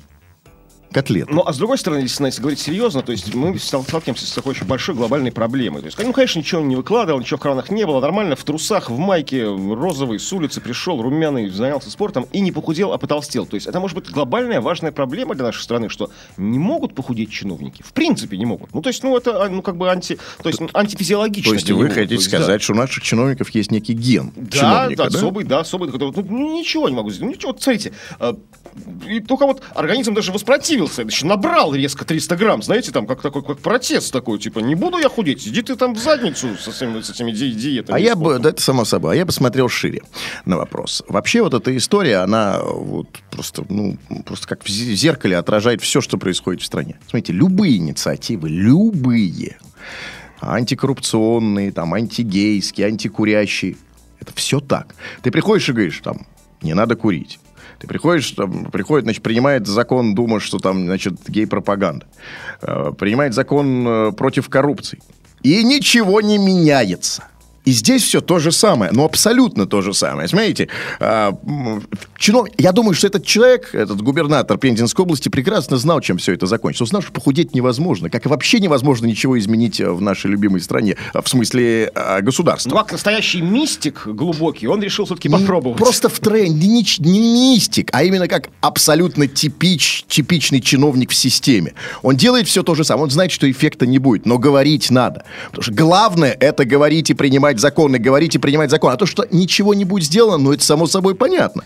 котлету. 0.98 1.32
Ну, 1.34 1.44
а 1.46 1.54
с 1.54 1.58
другой 1.58 1.78
стороны, 1.78 2.00
если, 2.02 2.26
если 2.26 2.42
говорить 2.42 2.60
серьезно, 2.60 3.02
то 3.04 3.12
есть 3.12 3.34
мы 3.36 3.58
стал- 3.60 3.84
сталкиваемся 3.84 4.26
с 4.26 4.32
такой 4.32 4.52
очень 4.52 4.66
большой 4.66 4.96
глобальной 4.96 5.32
проблемой. 5.32 5.82
То 5.82 5.88
есть, 5.88 5.98
ну, 6.04 6.12
конечно, 6.12 6.40
ничего 6.40 6.62
не 6.62 6.76
выкладывал, 6.76 7.20
ничего 7.20 7.38
в 7.38 7.42
кранах 7.42 7.70
не 7.70 7.86
было, 7.86 8.00
нормально, 8.02 8.36
в 8.36 8.44
трусах, 8.44 8.90
в 8.90 8.98
майке, 8.98 9.46
розовый, 9.46 10.20
с 10.20 10.34
улицы 10.34 10.60
пришел, 10.60 11.00
румяный, 11.02 11.50
занялся 11.50 11.92
спортом 11.92 12.26
и 12.32 12.40
не 12.40 12.52
похудел, 12.52 12.94
а 12.94 12.98
потолстел. 12.98 13.46
То 13.46 13.56
есть 13.56 13.68
это 13.68 13.80
может 13.80 13.96
быть 13.96 14.10
глобальная 14.10 14.60
важная 14.60 14.92
проблема 14.92 15.36
для 15.36 15.46
нашей 15.46 15.62
страны, 15.62 15.90
что 15.90 16.10
не 16.38 16.58
могут 16.58 16.96
похудеть 16.96 17.32
чиновники. 17.32 17.84
В 17.84 17.94
принципе, 17.94 18.38
не 18.38 18.46
могут. 18.46 18.74
Ну, 18.74 18.82
то 18.82 18.90
есть, 18.90 19.04
ну, 19.04 19.16
это, 19.16 19.44
а, 19.44 19.50
ну, 19.50 19.62
как 19.62 19.78
бы 19.78 19.92
анти... 19.92 20.18
То 20.42 20.50
есть, 20.50 20.60
ну, 20.60 20.70
антифизиологично. 20.74 21.52
То 21.52 21.56
есть 21.56 21.70
вы 21.70 21.76
могут. 21.78 21.94
хотите 21.94 22.08
То 22.16 22.22
есть, 22.22 22.32
да. 22.32 22.38
сказать, 22.40 22.62
что 22.64 22.74
у 22.74 22.76
наших 22.76 23.04
чиновников 23.04 23.50
есть 23.52 23.70
некий 23.72 23.94
ген 23.94 24.32
Да, 24.36 24.88
да, 24.90 24.96
да? 24.96 25.04
особый, 25.06 25.46
да, 25.46 25.60
особый. 25.60 25.92
который, 25.92 26.12
Ну, 26.16 26.58
ничего 26.58 26.90
не 26.90 26.96
могу 26.96 27.12
сделать. 27.12 27.30
Ну, 27.30 27.36
ничего, 27.38 27.56
смотрите. 27.60 27.94
а, 28.20 28.36
И 29.08 29.20
только 29.20 29.46
вот 29.46 29.62
организм 29.76 30.14
даже 30.14 30.32
воспротивился. 30.88 31.04
Значит, 31.04 31.24
набрал 31.24 31.74
резко 31.74 32.06
300 32.06 32.36
грамм, 32.36 32.62
знаете, 32.64 32.92
там, 32.92 33.06
как 33.08 33.22
такой, 33.22 33.44
как 33.44 33.60
протест 33.60 34.12
такой, 34.12 34.40
типа, 34.40 34.60
не 34.60 34.76
буду 34.76 34.98
я 34.98 35.10
худеть, 35.10 35.48
иди 35.48 35.62
ты 35.62 35.76
там 35.76 35.94
в 35.94 36.00
задницу 36.00 36.58
со 36.58 36.72
всеми 36.72 37.02
с 37.02 37.10
этими 37.10 37.32
ди- 37.32 37.52
диетами. 37.54 37.96
А 37.96 38.00
я 38.00 38.16
бы, 38.16 38.22
спортом». 38.22 38.42
да, 38.42 38.50
это 38.50 38.62
само 38.62 38.86
собой, 38.86 39.14
а 39.14 39.16
я 39.16 39.26
бы 39.26 39.32
смотрел 39.32 39.70
шире 39.70 40.02
на 40.46 40.58
вопрос. 40.58 41.04
Вообще 41.08 41.42
вот 41.42 41.54
эта 41.54 41.76
история, 41.76 42.18
она 42.18 42.60
вот 42.64 43.08
просто, 43.32 43.66
ну, 43.70 43.98
просто 44.26 44.48
как 44.48 44.64
в 44.64 44.68
зе- 44.68 44.94
зеркале 44.96 45.38
отражает 45.38 45.82
все, 45.82 46.02
что 46.02 46.18
происходит 46.18 46.62
в 46.62 46.66
стране. 46.66 46.98
Смотрите, 47.10 47.34
любые 47.34 47.78
инициативы, 47.78 48.50
любые, 48.50 49.58
антикоррупционные, 50.42 51.72
там, 51.72 51.94
антигейские, 51.94 52.88
антикурящие, 52.88 53.76
это 54.20 54.34
все 54.36 54.60
так. 54.60 54.96
Ты 55.22 55.32
приходишь 55.32 55.70
и 55.70 55.74
говоришь, 55.74 56.00
там, 56.04 56.26
не 56.62 56.74
надо 56.74 56.96
курить. 56.96 57.40
Ты 57.80 57.88
приходишь, 57.88 58.32
там, 58.32 58.66
приходит, 58.66 59.06
значит, 59.06 59.24
принимает 59.24 59.68
закон, 59.68 60.16
думаешь, 60.16 60.44
что 60.44 60.58
там, 60.58 60.86
значит, 60.86 61.16
гей-пропаганда. 61.28 62.06
Э, 62.62 62.92
принимает 62.98 63.34
закон 63.34 63.88
э, 63.88 64.12
против 64.14 64.50
коррупции. 64.50 65.00
И 65.44 65.64
ничего 65.64 66.22
не 66.22 66.38
меняется. 66.38 67.24
И 67.68 67.72
здесь 67.72 68.02
все 68.02 68.22
то 68.22 68.40
же 68.40 68.54
самое, 68.54 68.94
ну 68.94 69.04
абсолютно 69.04 69.66
то 69.66 69.82
же 69.82 69.94
самое. 69.94 70.30
Смотрите, 70.30 70.70
а, 71.02 71.38
чинов- 72.18 72.48
я 72.58 72.72
думаю, 72.72 72.94
что 72.94 73.08
этот 73.08 73.26
человек, 73.26 73.76
этот 73.76 74.02
губернатор 74.02 74.58
Пензенской 74.58 75.04
области, 75.04 75.28
прекрасно 75.28 75.76
знал, 75.76 76.00
чем 76.00 76.18
все 76.18 76.32
это 76.32 76.46
закончится. 76.46 76.86
Он 76.86 76.88
знал, 76.88 77.02
что 77.02 77.12
похудеть 77.12 77.54
невозможно, 77.54 78.10
как 78.10 78.26
и 78.26 78.30
вообще 78.30 78.62
невозможно 78.62 79.06
ничего 79.06 79.38
изменить 79.38 79.82
э, 79.82 79.92
в 79.92 80.00
нашей 80.00 80.32
любимой 80.32 80.62
стране, 80.62 80.96
а, 81.14 81.22
в 81.22 81.28
смысле 81.28 81.92
а, 81.94 82.22
государства. 82.22 82.70
Ну, 82.70 82.78
как 82.78 82.94
настоящий 82.94 83.42
мистик 83.42 84.08
глубокий, 84.08 84.68
он 84.68 84.82
решил 84.82 85.04
все-таки 85.04 85.28
попробовать. 85.28 85.78
Просто 85.78 86.08
в 86.08 86.18
тренде, 86.22 86.68
не, 86.68 86.86
не 87.00 87.20
мистик, 87.20 87.90
а 87.92 88.06
именно 88.06 88.30
как 88.30 88.48
абсолютно 88.62 89.28
типич, 89.28 90.06
типичный 90.08 90.62
чиновник 90.62 91.12
в 91.12 91.16
системе. 91.16 91.74
Он 92.02 92.16
делает 92.16 92.48
все 92.48 92.64
то 92.64 92.76
же 92.76 92.86
самое, 92.86 93.04
он 93.04 93.10
знает, 93.10 93.34
что 93.34 93.52
эффекта 93.52 93.86
не 93.86 94.00
будет, 94.00 94.26
но 94.26 94.38
говорить 94.38 94.90
надо. 94.90 95.26
Потому 95.48 95.64
что 95.64 95.74
главное 95.74 96.32
это 96.32 96.64
говорить 96.64 97.10
и 97.10 97.14
принимать 97.14 97.57
законы, 97.60 97.98
говорить 97.98 98.36
и 98.36 98.38
принимать 98.38 98.70
закон. 98.70 98.92
А 98.92 98.98
то, 98.98 99.06
что 99.06 99.26
ничего 99.32 99.74
не 99.74 99.86
будет 99.86 100.06
сделано, 100.06 100.38
ну 100.38 100.54
это 100.54 100.64
само 100.64 100.88
собой 100.88 101.16
понятно. 101.16 101.64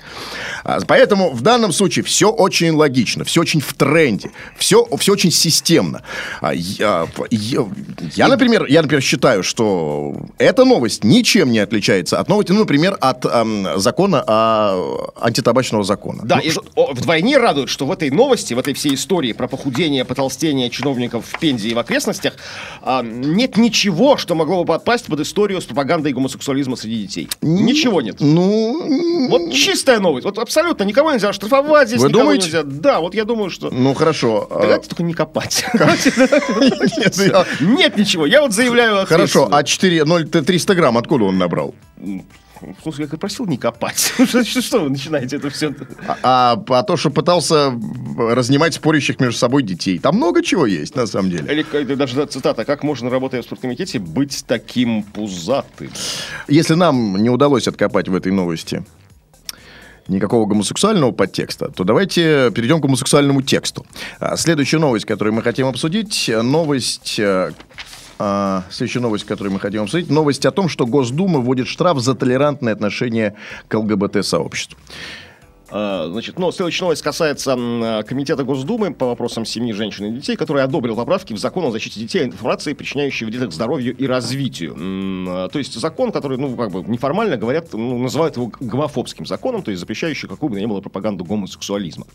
А, 0.64 0.80
Поэтому 0.88 1.32
в 1.32 1.42
данном 1.42 1.72
случае 1.72 2.04
все 2.04 2.30
очень 2.32 2.72
логично, 2.72 3.24
все 3.24 3.42
очень 3.42 3.62
в 3.62 3.74
тренде, 3.74 4.32
все, 4.58 4.86
все 4.98 5.12
очень 5.14 5.32
системно. 5.32 6.02
А, 6.42 6.54
Я, 6.54 7.08
я- 7.30 7.66
я, 8.16 8.28
например, 8.28 8.66
я, 8.68 8.82
например, 8.82 9.02
считаю, 9.04 9.44
что 9.44 10.16
эта 10.38 10.66
новость 10.66 11.04
ничем 11.04 11.52
не 11.52 11.60
отличается 11.60 12.20
от 12.20 12.28
новости, 12.30 12.52
ну, 12.52 12.60
например, 12.60 12.98
от 13.00 13.26
ам, 13.26 13.68
закона 13.80 14.24
о 14.28 15.12
антитабачного 15.20 15.84
закона. 15.84 16.22
Да, 16.24 16.38
Ну, 16.38 16.42
и 16.42 16.52
о, 16.76 16.94
вдвойне 16.94 17.38
радует, 17.38 17.70
что 17.70 17.86
в 17.86 17.92
этой 17.92 18.10
новости, 18.12 18.54
в 18.54 18.60
этой 18.60 18.74
всей 18.74 18.96
истории 18.96 19.34
про 19.34 19.48
похудение, 19.48 20.06
потолстение 20.06 20.70
чиновников 20.70 21.26
в 21.28 21.40
Пензе 21.40 21.70
и 21.70 21.74
в 21.74 21.80
окрестностях 21.80 22.34
а, 22.82 23.02
нет 23.04 23.58
ничего, 23.58 24.18
что 24.18 24.36
могло 24.36 24.64
бы 24.64 24.68
подпасть 24.68 25.06
под 25.06 25.20
историю 25.22 25.62
с 25.62 25.66
пропагандой 25.82 26.14
гомосексуализма 26.14 26.76
среди 26.76 27.02
детей. 27.04 27.30
Ничего 27.42 28.02
нет. 28.02 28.18
Ну, 28.20 29.28
Вот 29.30 29.52
чистая 29.52 30.00
новость. 30.00 30.26
Вот 30.26 30.38
абсолютно 30.38 30.84
никого 30.84 31.12
нельзя 31.12 31.34
штрафовать 31.34 31.88
здесь. 31.88 32.02
Вы 32.02 32.10
думаете? 32.10 32.46
нельзя. 32.46 32.64
Да, 32.64 33.00
вот 33.00 33.16
я 33.16 33.26
думаю, 33.26 33.50
что... 33.50 33.72
ну 33.72 33.94
хорошо. 33.96 34.48
а, 34.52 34.62
Давайте 34.62 34.90
только 34.90 35.04
не 35.04 35.14
копать. 35.14 35.66
нет, 37.62 37.98
ничего. 37.98 38.26
Я 38.28 38.42
вот 38.42 38.54
заявляю 38.54 39.06
Хорошо, 39.08 39.50
а 39.52 39.64
4, 39.64 40.06
0, 40.06 40.26
300 40.26 40.76
грамм 40.76 40.98
откуда 40.98 41.26
он 41.26 41.38
набрал? 41.38 41.74
Смысле, 42.84 43.08
я 43.12 43.18
просил 43.18 43.46
не 43.46 43.58
копать. 43.58 44.14
Что 44.18 44.82
вы 44.82 44.90
начинаете 44.90 45.38
это 45.38 45.50
все? 45.50 45.74
А, 46.08 46.18
а, 46.24 46.64
а 46.80 46.84
то, 46.84 46.98
что 46.98 47.10
пытался 47.10 47.74
разнимать 48.18 48.76
спорящих 48.76 49.20
между 49.20 49.38
собой 49.38 49.64
детей. 49.64 50.00
Там 50.00 50.16
много 50.16 50.44
чего 50.44 50.66
есть, 50.66 50.96
на 50.96 51.08
самом 51.08 51.32
деле. 51.32 51.66
Или 51.74 51.96
даже 51.96 52.16
да, 52.16 52.28
цитата, 52.28 52.66
как 52.66 52.84
можно, 52.84 53.10
работая 53.10 53.42
в 53.42 53.46
спорткомитете, 53.46 54.00
быть 54.00 54.44
таким 54.48 55.04
пузатым? 55.04 55.90
Если 56.48 56.76
нам 56.76 57.18
не 57.18 57.30
удалось 57.30 57.68
откопать 57.68 58.08
в 58.08 58.16
этой 58.16 58.32
новости 58.32 58.84
никакого 60.08 60.46
гомосексуального 60.46 61.12
подтекста, 61.12 61.70
то 61.70 61.84
давайте 61.84 62.52
перейдем 62.52 62.80
к 62.80 62.82
гомосексуальному 62.82 63.42
тексту. 63.42 63.86
А, 64.20 64.36
Следующая 64.36 64.78
новость, 64.78 65.06
которую 65.06 65.34
мы 65.34 65.42
хотим 65.42 65.68
обсудить, 65.68 66.30
э, 66.30 66.42
новость... 66.42 67.20
а, 68.24 68.64
Следующая 68.70 69.00
новость, 69.00 69.26
которую 69.26 69.54
мы 69.54 69.60
хотим 69.60 69.82
обсудить, 69.82 70.12
новость 70.12 70.46
о 70.46 70.52
том, 70.52 70.70
что 70.70 70.86
Госдума 70.86 71.40
вводит 71.40 71.68
штраф 71.68 72.00
за 72.00 72.14
толерантное 72.14 72.74
отношение 72.74 73.36
к 73.68 73.74
ЛГБТ-сообществу. 73.74 74.78
А, 75.72 76.08
Значит, 76.12 76.38
ну, 76.38 76.52
следующая 76.52 76.84
новость 76.84 77.02
касается 77.02 78.04
Комитета 78.08 78.44
Госдумы 78.44 78.94
по 78.94 79.08
вопросам 79.08 79.44
семьи, 79.44 79.72
женщин 79.74 80.06
и 80.06 80.12
детей, 80.12 80.36
который 80.36 80.62
одобрил 80.62 80.96
поправки 80.96 81.34
в 81.34 81.40
закон 81.40 81.66
о 81.66 81.72
защите 81.72 82.00
детей 82.00 82.20
от 82.22 82.28
информации, 82.28 82.74
причиняющей 82.74 83.26
вред 83.26 83.42
их 83.42 83.52
здоровью 83.54 83.98
и 83.98 84.06
развитию. 84.06 84.76
А, 85.28 85.50
То 85.50 85.58
есть 85.58 85.74
закон, 85.74 86.12
который, 86.12 86.38
ну, 86.38 86.56
как 86.56 86.70
бы 86.70 86.84
неформально 86.84 87.38
говорят, 87.38 87.74
ну, 87.74 87.98
называют 87.98 88.36
его 88.36 88.52
гомофобским 88.60 89.26
законом, 89.26 89.64
то 89.64 89.72
есть 89.72 89.80
запрещающий 89.80 90.28
какую 90.28 90.52
бы 90.52 90.62
ни 90.62 90.66
было 90.68 90.82
пропаганду 90.82 91.26
гомосексуализма. 91.26 92.06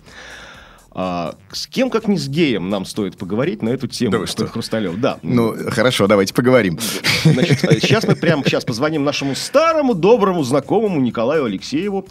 А, 0.98 1.34
с 1.52 1.66
кем, 1.66 1.90
как 1.90 2.08
не 2.08 2.16
с 2.16 2.26
геем, 2.26 2.70
нам 2.70 2.86
стоит 2.86 3.18
поговорить 3.18 3.60
на 3.60 3.68
эту 3.68 3.86
тему, 3.86 4.12
Да 4.12 4.26
что? 4.26 4.46
Хрусталев. 4.46 4.98
Да. 4.98 5.18
Ну, 5.22 5.54
хорошо, 5.68 6.06
давайте 6.06 6.32
поговорим. 6.32 6.78
Значит, 7.22 7.64
э, 7.64 7.80
сейчас 7.80 8.04
мы 8.04 8.16
прямо 8.16 8.42
сейчас 8.42 8.64
позвоним 8.64 9.04
нашему 9.04 9.34
старому 9.34 9.92
доброму 9.92 10.42
знакомому 10.42 10.98
Николаю 10.98 11.44
Алексееву, 11.44 12.08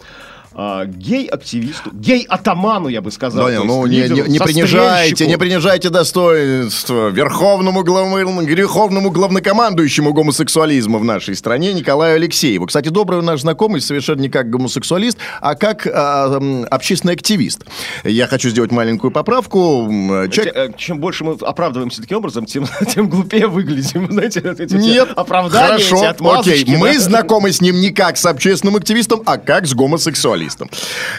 а, 0.58 0.86
гей-активисту, 0.86 1.90
гей-атаману, 1.92 2.88
я 2.88 3.02
бы 3.02 3.10
сказал. 3.10 3.46
Да, 3.46 3.62
ну, 3.62 3.84
есть 3.84 4.08
не, 4.08 4.14
не- 4.14 4.22
лидеру, 4.22 4.30
не 4.30 4.38
принижайте, 4.38 5.26
не 5.26 5.36
принижайте 5.36 5.90
достоинство 5.90 7.10
верховному, 7.10 7.84
главному, 7.84 8.40
греховному 8.40 9.10
главнокомандующему 9.10 10.14
гомосексуализма 10.14 10.98
в 10.98 11.04
нашей 11.04 11.36
стране 11.36 11.74
Николаю 11.74 12.14
Алексееву. 12.14 12.64
Кстати, 12.64 12.88
добрый 12.88 13.20
наш 13.20 13.42
знакомый, 13.42 13.82
совершенно 13.82 14.22
не 14.22 14.30
как 14.30 14.48
гомосексуалист, 14.48 15.18
а 15.42 15.56
как 15.56 15.86
а, 15.86 16.40
общественный 16.70 17.12
активист. 17.12 17.66
Я 18.04 18.26
хочу 18.26 18.48
сделать 18.48 18.72
маленькую 18.72 19.10
поправку. 19.10 19.86
Человек... 20.32 20.56
Э, 20.56 20.70
Чем 20.78 21.00
больше 21.00 21.24
мы 21.24 21.36
оправдываемся 21.38 22.00
таким 22.00 22.16
образом, 22.16 22.46
тем, 22.46 22.66
тем 22.94 23.10
глупее 23.10 23.46
выглядим. 23.46 24.06
Знаете, 24.10 24.40
эти 24.40 24.72
Нет, 24.72 25.10
оправдания, 25.16 25.84
хорошо, 25.84 25.96
эти 25.98 26.38
окей. 26.38 26.76
Мы 26.78 26.94
да. 26.94 27.00
знакомы 27.00 27.52
с 27.52 27.60
ним 27.60 27.78
не 27.78 27.90
как 27.90 28.16
с 28.16 28.24
общественным 28.24 28.76
активистом, 28.76 29.22
а 29.26 29.36
как 29.36 29.66
с 29.66 29.74
гомосексуалистом. 29.74 30.45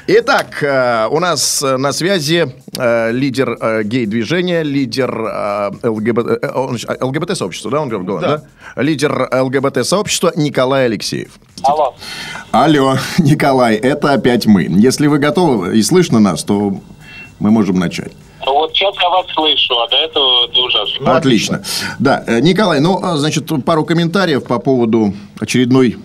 Итак, 0.07 0.63
э, 0.63 1.07
у 1.09 1.19
нас 1.19 1.61
э, 1.61 1.77
на 1.77 1.91
связи 1.91 2.53
э, 2.77 3.11
лидер 3.11 3.83
гей-движения, 3.83 4.63
лидер 4.63 5.11
ЛГБТ, 5.83 7.01
ЛГБТ-сообщества, 7.01 7.71
да, 7.71 7.81
он 7.81 7.89
говорил, 7.89 8.19
Да. 8.19 8.41
да? 8.75 8.81
Лидер 8.81 9.29
ЛГБТ-сообщества 9.31 10.31
Николай 10.35 10.85
Алексеев. 10.85 11.31
Алло. 11.63 11.95
Алло, 12.51 12.95
Николай, 13.19 13.75
это 13.75 14.13
опять 14.13 14.45
мы. 14.45 14.63
Если 14.69 15.07
вы 15.07 15.17
готовы 15.19 15.77
и 15.77 15.81
слышно 15.83 16.19
нас, 16.19 16.43
то 16.43 16.79
мы 17.39 17.51
можем 17.51 17.79
начать. 17.79 18.11
Ну 18.45 18.53
вот 18.53 18.71
сейчас 18.73 18.95
я 19.01 19.09
вас 19.09 19.25
слышу, 19.33 19.73
а 19.77 19.89
до 19.89 19.95
этого 19.97 20.45
это 20.47 20.59
ужасно. 20.59 21.17
Отлично. 21.17 21.63
Да, 21.99 22.23
Николай, 22.39 22.79
ну, 22.79 22.99
а, 23.03 23.17
значит, 23.17 23.45
пару 23.65 23.83
комментариев 23.83 24.45
по 24.45 24.59
поводу 24.59 25.13
очередной 25.39 25.97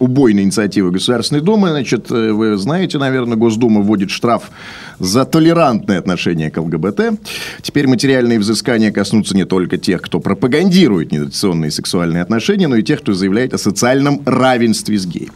убойной 0.00 0.42
инициативы 0.42 0.90
Государственной 0.90 1.42
Думы. 1.42 1.68
Значит, 1.68 2.10
э, 2.10 2.32
вы 2.32 2.56
знаете, 2.56 2.98
наверное, 2.98 3.36
Госдума 3.36 3.82
вводит 3.82 4.10
штраф 4.10 4.50
за 4.98 5.24
толерантное 5.24 5.98
отношение 5.98 6.50
к 6.50 6.58
ЛГБТ. 6.58 7.20
Теперь 7.62 7.86
материальные 7.86 8.38
взыскания 8.38 8.90
коснутся 8.90 9.36
не 9.36 9.44
только 9.44 9.78
тех, 9.78 10.02
кто 10.02 10.18
пропагандирует 10.18 11.12
нетрадиционные 11.12 11.70
сексуальные 11.70 12.22
отношения, 12.22 12.66
но 12.66 12.76
и 12.76 12.82
тех, 12.82 13.00
кто 13.00 13.12
заявляет 13.12 13.54
о 13.54 13.58
социальном 13.58 14.22
равенстве 14.24 14.98
с 14.98 15.06
геями. 15.06 15.32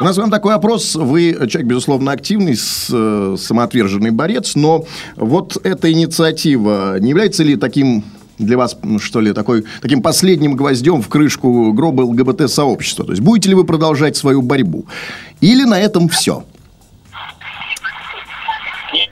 У 0.00 0.04
нас 0.04 0.16
вам 0.18 0.30
такой 0.30 0.54
опрос. 0.54 0.94
Вы 0.94 1.32
человек, 1.48 1.64
безусловно, 1.64 2.12
активный, 2.12 2.56
э, 2.56 3.36
самоотверженный 3.38 4.10
борец, 4.10 4.54
но 4.54 4.84
вот 5.16 5.56
эта 5.64 5.90
инициатива 5.90 6.98
не 7.00 7.10
является 7.10 7.42
ли 7.42 7.56
таким 7.56 8.04
для 8.38 8.56
вас, 8.56 8.76
что 8.98 9.20
ли, 9.20 9.32
такой, 9.32 9.64
таким 9.80 10.02
последним 10.02 10.56
гвоздем 10.56 11.02
в 11.02 11.08
крышку 11.08 11.72
гроба 11.72 12.02
ЛГБТ-сообщества? 12.02 13.04
То 13.04 13.12
есть 13.12 13.22
будете 13.22 13.50
ли 13.50 13.54
вы 13.54 13.64
продолжать 13.64 14.16
свою 14.16 14.42
борьбу? 14.42 14.86
Или 15.40 15.64
на 15.64 15.80
этом 15.80 16.08
все? 16.08 16.44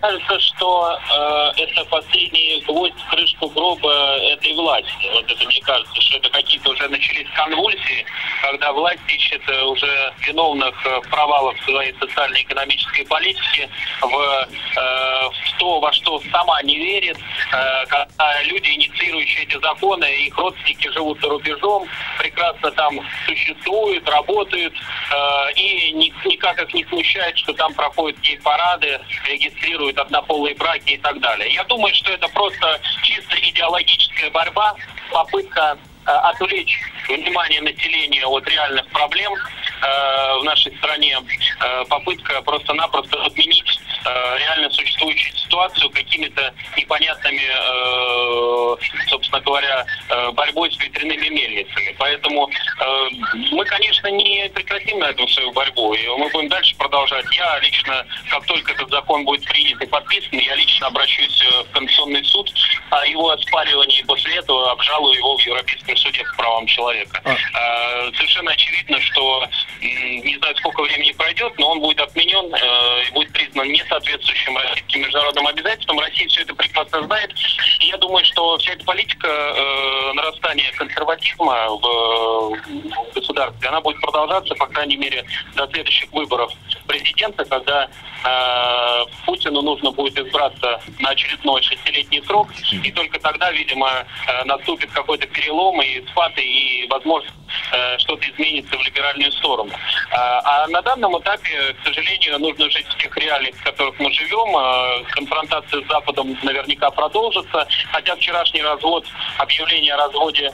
Кажется, 0.03 0.41
что 0.41 0.99
э, 0.99 1.63
это 1.63 1.85
последний 1.85 2.61
гвоздь 2.67 2.93
в 3.07 3.11
крышку 3.11 3.49
гроба 3.51 4.19
этой 4.33 4.53
власти. 4.55 5.09
Вот 5.13 5.31
это 5.31 5.45
мне 5.47 5.61
кажется, 5.61 6.03
что 6.03 6.17
это 6.19 6.29
какие-то 6.29 6.71
уже 6.71 6.89
начались 6.89 7.29
конвульсии, 7.37 8.05
когда 8.43 8.73
власть 8.73 8.99
ищет 9.07 9.41
э, 9.49 9.63
уже 9.63 10.13
виновных 10.27 10.75
э, 10.85 10.99
в 11.03 11.09
провалах 11.09 11.57
своей 11.63 11.95
социально-экономической 12.01 13.07
политики, 13.07 13.71
в, 14.01 14.07
э, 14.13 15.29
в 15.29 15.59
то, 15.59 15.79
во 15.79 15.93
что 15.93 16.21
сама 16.33 16.61
не 16.63 16.79
верит, 16.79 17.17
э, 17.53 17.87
когда 17.87 18.43
люди, 18.43 18.71
инициирующие 18.71 19.45
эти 19.45 19.57
законы, 19.61 20.05
их 20.27 20.37
родственники 20.37 20.89
живут 20.89 21.21
за 21.21 21.29
рубежом, 21.29 21.87
прекрасно 22.19 22.73
там 22.73 22.99
существуют, 23.25 24.09
работают, 24.09 24.75
э, 24.75 25.53
и 25.55 25.93
ни- 25.93 26.13
никак 26.29 26.61
их 26.61 26.75
не 26.75 26.85
смущает, 26.87 27.39
что 27.39 27.53
там 27.53 27.73
проходят 27.75 28.19
гей-парады, 28.19 29.01
регистрируют 29.27 29.92
однополые 29.99 30.55
браки 30.55 30.93
и 30.93 30.99
так 30.99 31.21
далее. 31.21 31.53
Я 31.53 31.65
думаю, 31.65 31.95
что 31.95 32.13
это 32.13 32.29
просто 32.29 32.81
чисто 33.03 33.37
идеологическая 33.41 34.31
борьба, 34.31 34.75
попытка 35.11 35.79
отвлечь 36.05 36.81
внимание 37.09 37.61
населения 37.61 38.27
от 38.27 38.49
реальных 38.49 38.87
проблем 38.89 39.33
э, 39.35 40.39
в 40.39 40.45
нашей 40.45 40.77
стране, 40.79 41.19
э, 41.61 41.85
попытка 41.89 42.43
просто-напросто 42.43 43.23
отменить 43.25 43.81
э, 44.05 44.39
реально 44.39 44.71
существующую 44.71 45.37
ситуацию 45.37 45.91
какими-то 45.91 46.53
непонятными, 46.77 47.43
э, 47.43 49.07
собственно 49.09 49.41
говоря, 49.41 49.85
э, 50.09 50.31
борьбой 50.33 50.73
с 50.73 50.79
ветряными 50.79 51.29
мельницами. 51.29 51.95
Поэтому 51.99 52.49
э, 52.49 53.09
мы, 53.51 53.65
конечно, 53.65 54.09
не 54.09 54.49
прекратим 54.51 54.99
на 54.99 55.07
этом 55.07 55.29
свою 55.29 55.53
борьбу, 55.53 55.95
и 55.95 56.07
мы 56.09 56.29
будем 56.31 56.49
дальше 56.49 56.75
продолжать. 56.77 57.27
Я 57.33 57.59
лично, 57.61 58.07
как 58.31 58.45
только 58.47 58.73
этот 58.73 58.91
закон 58.91 59.25
будет 59.25 59.45
принят 59.45 59.81
и 59.83 59.87
подписан, 59.87 60.39
я 60.39 60.55
лично 60.55 60.87
обращусь 60.89 61.43
э, 61.43 61.63
в 61.65 61.71
Конституционный 61.73 62.25
суд 62.25 62.51
о 62.91 63.07
его 63.07 63.31
оспаривании 63.31 64.01
и 64.01 64.05
после 64.05 64.37
этого 64.37 64.73
обжалую 64.73 65.17
его 65.17 65.37
в 65.37 65.41
Европейском 65.41 65.92
суде 65.97 66.25
по 66.25 66.35
правам 66.37 66.67
человека. 66.67 67.21
Э, 67.25 68.13
Совершенно 68.17 68.51
очевидно, 68.53 69.01
что 69.01 69.49
не 69.81 70.37
знаю, 70.39 70.57
сколько 70.57 70.83
времени 70.83 71.13
пройдет, 71.13 71.53
но 71.59 71.71
он 71.71 71.81
будет 71.81 72.01
отменен 72.01 72.55
э, 72.55 73.09
и 73.09 73.13
будет 73.13 73.33
признан 73.33 73.69
несоответствующим 73.69 74.57
российским 74.57 75.01
международным 75.03 75.47
обязательствам. 75.47 75.99
Россия 75.99 76.29
все 76.29 76.43
это 76.43 76.55
прекрасно 76.55 77.03
знает. 77.03 77.33
И 77.81 77.87
я 77.87 77.97
думаю, 77.97 78.25
что 78.25 78.57
вся 78.59 78.73
эта 78.73 78.85
политика 78.85 79.29
э, 79.29 80.13
нарастания 80.15 80.71
консерватизма 80.73 81.69
в, 81.69 81.81
в 81.81 83.15
государстве, 83.15 83.69
она 83.69 83.81
будет 83.81 84.01
продолжаться, 84.01 84.55
по 84.55 84.67
крайней 84.67 84.97
мере, 84.97 85.25
до 85.55 85.67
следующих 85.69 86.13
выборов 86.13 86.53
президента, 86.87 87.45
когда 87.45 87.89
э, 88.25 89.05
Путину 89.25 89.63
нужно 89.63 89.91
будет 89.91 90.19
избраться 90.19 90.81
на 90.99 91.11
очередной 91.11 91.63
шестилетний 91.63 92.23
срок, 92.25 92.49
и 92.71 92.93
только 92.93 93.19
тогда, 93.19 93.51
видимо, 93.51 94.07
э, 94.27 94.45
наступит 94.45 94.91
какой-то 94.93 95.27
перелом 95.27 95.81
и 95.83 96.07
спад, 96.09 96.33
и, 96.39 96.87
возможно, 96.89 97.31
э, 97.73 97.99
что-то 97.99 98.29
изменится 98.31 98.77
в 98.77 98.83
либеральную 98.83 99.33
сторону. 99.33 99.71
А, 100.11 100.41
а 100.45 100.69
на 100.69 100.83
данном 100.83 101.19
этапе, 101.19 101.75
к 101.75 101.87
сожалению, 101.87 102.39
нужно 102.39 102.71
жить 102.71 102.87
в 102.87 102.97
тех 102.97 103.17
реалиях, 103.17 103.55
в 103.57 103.65
которых 103.65 103.99
мы 103.99 104.13
живем. 104.13 104.57
Э, 104.57 105.05
Конфронтация 105.11 105.83
с 105.83 105.89
Западом 105.89 106.37
наверняка 106.43 106.91
продолжится. 106.91 107.67
Хотя 107.91 108.17
вчерашний 108.17 108.63
развод, 108.63 109.07
объявление 109.39 109.95
о 109.95 109.99
разводе 109.99 110.53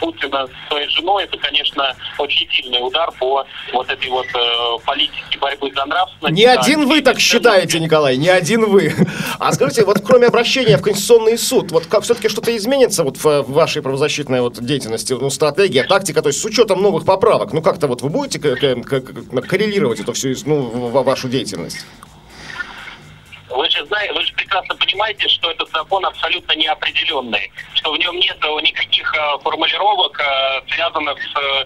Путина 0.00 0.46
с 0.46 0.68
своей 0.68 0.88
женой, 0.88 1.24
это, 1.24 1.38
конечно, 1.38 1.94
очень 2.18 2.48
сильный 2.50 2.84
удар 2.84 3.10
по 3.18 3.44
вот 3.72 3.90
этой 3.90 4.08
вот 4.10 4.26
э, 4.26 4.84
политике 4.84 5.38
борьбы 5.38 5.70
за 5.74 5.84
нравственность. 5.84 6.34
Не 6.34 6.46
за 6.46 6.60
один 6.60 6.86
вы 6.86 7.02
так 7.02 7.20
считаете, 7.20 7.78
Николай, 7.78 8.16
не 8.16 8.28
один 8.28 8.64
вы. 8.64 8.92
А 9.38 9.52
скажите, 9.52 9.84
вот 9.84 10.00
кроме 10.04 10.26
обращения 10.26 10.76
в 10.76 10.82
Конституционный 10.82 11.38
суд, 11.38 11.70
вот 11.70 11.86
как 11.86 12.02
все-таки 12.02 12.28
что-то 12.28 12.56
изменится 12.56 13.04
вот 13.04 13.16
в, 13.16 13.42
вашей 13.42 13.82
правозащитной 13.82 14.40
вот 14.40 14.60
деятельности, 14.60 15.12
ну, 15.12 15.30
стратегия, 15.30 15.84
тактика, 15.84 16.22
то 16.22 16.28
есть 16.28 16.40
с 16.40 16.44
учетом 16.44 16.82
новых 16.82 17.04
поправок, 17.04 17.52
ну, 17.52 17.62
как-то 17.62 17.86
вот 17.86 18.02
вы 18.02 18.08
будете 18.08 18.38
коррелировать 18.38 20.00
это 20.00 20.12
все, 20.12 20.34
ну, 20.46 20.88
вашу 20.88 21.28
деятельность? 21.28 21.84
Вы 23.50 23.68
же 23.70 23.84
знаете, 23.86 24.12
вы 24.12 24.22
же 24.22 24.32
прекрасно 24.34 24.74
понимаете, 24.76 25.28
что 25.28 25.50
этот 25.50 25.68
закон 25.70 26.04
абсолютно 26.06 26.52
неопределенный, 26.52 27.50
что 27.74 27.92
в 27.92 27.98
нем 27.98 28.16
нет 28.16 28.38
никаких 28.62 29.14
э, 29.14 29.38
формулировок, 29.42 30.20
э, 30.20 30.60
связанных 30.72 31.18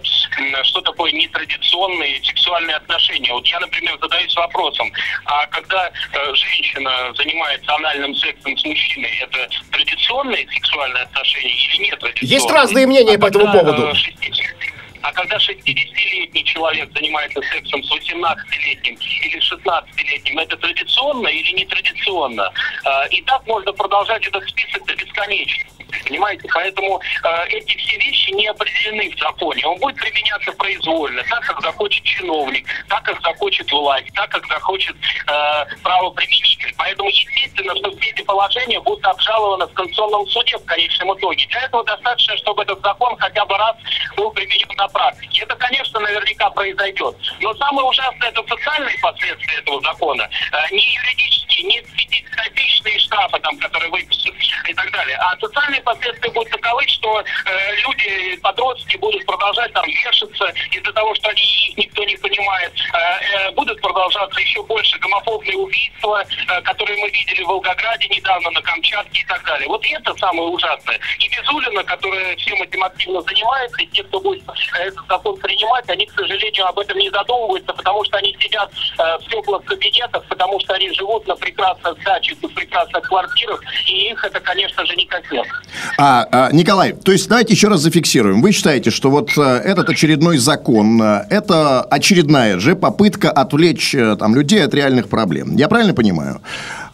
с 0.03 0.25
что 0.63 0.81
такое 0.81 1.11
нетрадиционные 1.11 2.21
сексуальные 2.23 2.75
отношения. 2.75 3.31
Вот 3.33 3.45
я, 3.47 3.59
например, 3.59 3.97
задаюсь 4.01 4.35
вопросом, 4.35 4.91
а 5.25 5.45
когда 5.47 5.87
э, 5.87 6.35
женщина 6.35 7.13
занимается 7.15 7.73
анальным 7.75 8.15
сексом 8.15 8.57
с 8.57 8.65
мужчиной, 8.65 9.11
это 9.21 9.47
традиционные 9.71 10.47
сексуальные 10.51 11.03
отношения 11.03 11.53
или 11.53 11.83
нет? 11.83 12.03
Есть 12.21 12.49
разные 12.49 12.87
мнения 12.87 13.15
а 13.15 13.19
по 13.19 13.27
этому 13.27 13.51
поводу. 13.51 13.89
э, 13.89 13.93
60 13.93 14.64
а 15.05 15.11
когда 15.13 15.37
60-летний 15.37 16.43
человек 16.45 16.91
занимается 16.91 17.39
сексом 17.53 17.83
с 17.83 17.91
18-летним 17.91 18.95
или 18.95 19.39
16-летним, 19.39 20.39
это 20.39 20.57
традиционно 20.57 21.27
или 21.27 21.51
нетрадиционно? 21.51 22.51
А, 22.85 23.05
И 23.11 23.21
так 23.21 23.45
можно 23.45 23.71
продолжать 23.71 24.25
этот 24.25 24.49
список 24.49 24.83
до 24.87 24.95
бесконечности. 24.95 25.84
Понимаете? 26.03 26.47
Поэтому 26.53 27.01
э, 27.23 27.47
эти 27.49 27.77
все 27.77 27.97
вещи 27.97 28.31
не 28.31 28.47
определены 28.47 29.09
в 29.15 29.19
законе. 29.19 29.65
Он 29.65 29.79
будет 29.79 29.95
применяться 29.97 30.51
произвольно, 30.53 31.23
так, 31.29 31.43
как 31.45 31.61
захочет 31.61 32.03
чиновник, 32.03 32.67
так, 32.87 33.03
как 33.03 33.21
захочет 33.21 33.71
власть, 33.71 34.07
так, 34.13 34.29
как 34.29 34.45
захочет 34.47 34.95
э, 35.27 35.65
правоприменитель. 35.83 36.73
Поэтому, 36.77 37.09
естественно, 37.09 37.75
что 37.75 37.91
все 37.97 38.09
эти 38.09 38.21
положения 38.21 38.79
будут 38.81 39.05
обжалованы 39.05 39.67
в 39.67 39.73
Конституционном 39.73 40.27
суде 40.27 40.57
в 40.57 40.65
конечном 40.65 41.17
итоге. 41.17 41.45
Для 41.47 41.61
этого 41.61 41.83
достаточно, 41.83 42.37
чтобы 42.37 42.63
этот 42.63 42.81
закон 42.81 43.17
хотя 43.17 43.45
бы 43.45 43.57
раз 43.57 43.75
был 44.15 44.31
применен 44.31 44.67
на 44.77 44.87
практике. 44.87 45.41
Это, 45.43 45.55
конечно, 45.55 45.99
наверняка 45.99 46.49
произойдет. 46.49 47.15
Но 47.39 47.53
самое 47.55 47.87
ужасное 47.87 48.29
это 48.29 48.43
социальные 48.47 48.97
последствия 48.99 49.57
этого 49.59 49.81
закона. 49.81 50.29
Э, 50.51 50.57
не 50.71 50.95
юридические, 50.95 51.63
не 51.67 51.79
50-тысячные 51.79 52.99
штрафы, 52.99 53.39
там, 53.39 53.57
которые 53.57 53.91
выписаны 53.91 54.35
и 54.67 54.73
так 54.73 54.91
далее. 54.91 55.17
А 55.17 55.37
социальные 55.37 55.81
последствия 55.85 56.31
будут 56.31 56.51
таковы, 56.51 56.83
что 56.87 57.21
э, 57.21 57.75
люди, 57.87 58.37
подростки 58.41 58.97
будут 58.97 59.25
продолжать 59.25 59.71
там 59.73 59.85
вешаться 59.85 60.53
из-за 60.71 60.91
того, 60.91 61.15
что 61.15 61.29
они 61.29 61.41
их 61.41 61.77
никто 61.77 62.03
не 62.03 62.17
понимает. 62.17 62.73
Э, 62.93 62.97
э, 62.97 63.51
будут 63.51 63.79
продолжаться 63.81 64.39
еще 64.41 64.61
больше 64.63 64.97
гомофобные 64.99 65.57
убийства, 65.57 66.23
э, 66.47 66.61
которые 66.61 66.97
мы 67.01 67.09
видели 67.09 67.43
в 67.43 67.47
Волгограде 67.47 68.07
недавно, 68.09 68.51
на 68.51 68.61
Камчатке 68.61 69.21
и 69.21 69.25
так 69.25 69.43
далее. 69.45 69.67
Вот 69.67 69.85
это 69.85 70.13
самое 70.15 70.49
ужасное. 70.49 70.99
И 71.19 71.29
Безулина, 71.29 71.83
которая 71.83 72.35
всем 72.37 72.61
этим 72.61 72.83
активно 72.83 73.21
занимается, 73.21 73.81
и 73.81 73.87
те, 73.87 74.03
кто 74.03 74.19
будет 74.19 74.43
э, 74.49 74.77
этот 74.79 75.07
закон 75.07 75.37
принимать, 75.39 75.87
они, 75.89 76.05
к 76.05 76.13
сожалению, 76.13 76.67
об 76.67 76.79
этом 76.79 76.97
не 76.97 77.09
задумываются, 77.09 77.73
потому 77.73 78.03
что 78.05 78.17
они 78.17 78.35
сидят 78.39 78.71
э, 78.97 79.17
в 79.19 79.29
теплых 79.29 79.63
кабинетах, 79.65 80.23
потому 80.25 80.59
что 80.59 80.73
они 80.73 80.89
живут 80.91 81.27
на 81.27 81.35
прекрасных 81.35 82.03
дачах, 82.03 82.41
на 82.41 82.49
прекрасных 82.49 83.07
квартирах, 83.07 83.61
и 83.87 84.09
их 84.09 84.23
это, 84.23 84.39
конечно 84.39 84.85
же, 84.85 84.95
не 84.95 85.05
коснется. 85.05 85.61
А, 85.97 86.27
а, 86.31 86.51
Николай, 86.51 86.93
то 86.93 87.11
есть 87.11 87.27
давайте 87.29 87.53
еще 87.53 87.67
раз 87.67 87.81
зафиксируем. 87.81 88.41
Вы 88.41 88.51
считаете, 88.51 88.91
что 88.91 89.09
вот 89.09 89.37
э, 89.37 89.41
этот 89.41 89.89
очередной 89.89 90.37
закон, 90.37 91.01
э, 91.01 91.25
это 91.29 91.81
очередная 91.81 92.59
же 92.59 92.75
попытка 92.75 93.31
отвлечь 93.31 93.93
э, 93.95 94.15
там 94.17 94.35
людей 94.35 94.63
от 94.63 94.73
реальных 94.73 95.07
проблем. 95.09 95.55
Я 95.55 95.67
правильно 95.67 95.93
понимаю? 95.93 96.41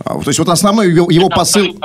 А, 0.06 0.16
То 0.20 0.28
есть 0.28 0.40
вот 0.40 0.50
основной 0.50 0.92
его, 0.92 1.10
его 1.12 1.30
посыл... 1.30 1.76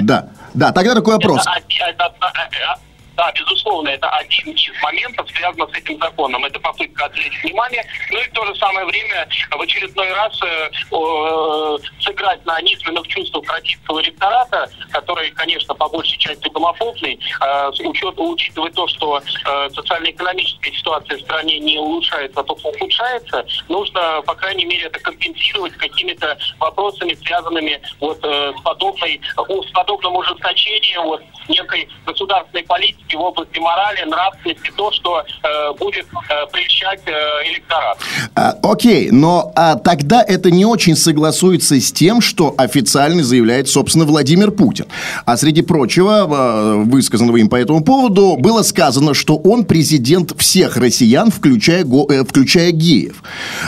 Да, 0.00 0.28
да, 0.54 0.72
тогда 0.72 0.94
такой 0.94 1.14
вопрос. 1.14 1.40
Это 1.40 1.64
это- 1.90 2.12
это- 2.20 2.89
да, 3.20 3.30
безусловно, 3.32 3.90
это 3.90 4.08
один 4.08 4.54
из 4.54 4.82
моментов, 4.82 5.28
связанных 5.30 5.68
с 5.74 5.78
этим 5.78 5.98
законом. 5.98 6.42
Это 6.42 6.58
попытка 6.58 7.04
отвлечь 7.04 7.42
внимание, 7.44 7.84
ну 8.10 8.18
и 8.18 8.24
в 8.24 8.32
то 8.32 8.46
же 8.46 8.54
самое 8.56 8.86
время 8.86 9.28
в 9.50 9.60
очередной 9.60 10.10
раз 10.14 10.40
э, 10.42 10.70
э, 10.90 11.78
сыграть 12.00 12.46
на 12.46 12.58
низменных 12.62 13.06
чувствах 13.08 13.44
российского 13.52 14.00
электората, 14.00 14.70
который, 14.90 15.30
конечно, 15.32 15.74
по 15.74 15.86
большей 15.90 16.16
части 16.16 16.48
гомофобный, 16.48 17.20
э, 17.42 17.70
учет- 17.84 18.18
учитывая 18.18 18.70
то, 18.70 18.88
что 18.88 19.18
э, 19.18 19.70
социально-экономическая 19.74 20.72
ситуация 20.72 21.18
в 21.18 21.20
стране 21.20 21.58
не 21.58 21.78
улучшается, 21.78 22.40
а 22.40 22.42
только 22.42 22.68
ухудшается, 22.68 23.44
нужно, 23.68 24.22
по 24.22 24.34
крайней 24.34 24.64
мере, 24.64 24.84
это 24.86 24.98
компенсировать 24.98 25.74
какими-то 25.74 26.38
вопросами, 26.58 27.12
связанными 27.12 27.82
вот 28.00 28.18
э, 28.22 28.54
с 28.56 28.62
подобной, 28.62 29.20
с 29.36 29.70
подобным 29.72 30.16
ужесточением 30.16 31.02
вот 31.02 31.22
некой 31.48 31.86
государственной 32.06 32.64
политики 32.64 33.09
в 33.16 33.20
области 33.20 33.58
морали, 33.58 34.04
нравственности, 34.08 34.70
то, 34.76 34.90
что 34.92 35.20
э, 35.20 35.72
будет 35.78 36.06
э, 36.06 36.46
прельщать 36.52 37.00
э, 37.06 37.12
электорат. 37.50 37.98
А, 38.34 38.56
окей, 38.62 39.10
но 39.10 39.52
а, 39.56 39.76
тогда 39.76 40.22
это 40.22 40.50
не 40.50 40.64
очень 40.64 40.96
согласуется 40.96 41.80
с 41.80 41.92
тем, 41.92 42.20
что 42.20 42.54
официально 42.58 43.22
заявляет, 43.22 43.68
собственно, 43.68 44.04
Владимир 44.04 44.50
Путин. 44.50 44.86
А 45.24 45.36
среди 45.36 45.62
прочего, 45.62 46.26
а, 46.30 46.76
высказанного 46.76 47.36
им 47.38 47.48
по 47.48 47.56
этому 47.56 47.82
поводу, 47.84 48.36
было 48.38 48.62
сказано, 48.62 49.14
что 49.14 49.36
он 49.36 49.64
президент 49.64 50.38
всех 50.40 50.76
россиян, 50.76 51.30
включая, 51.30 51.84
го- 51.84 52.06
э, 52.10 52.24
включая 52.24 52.70
геев. 52.72 53.22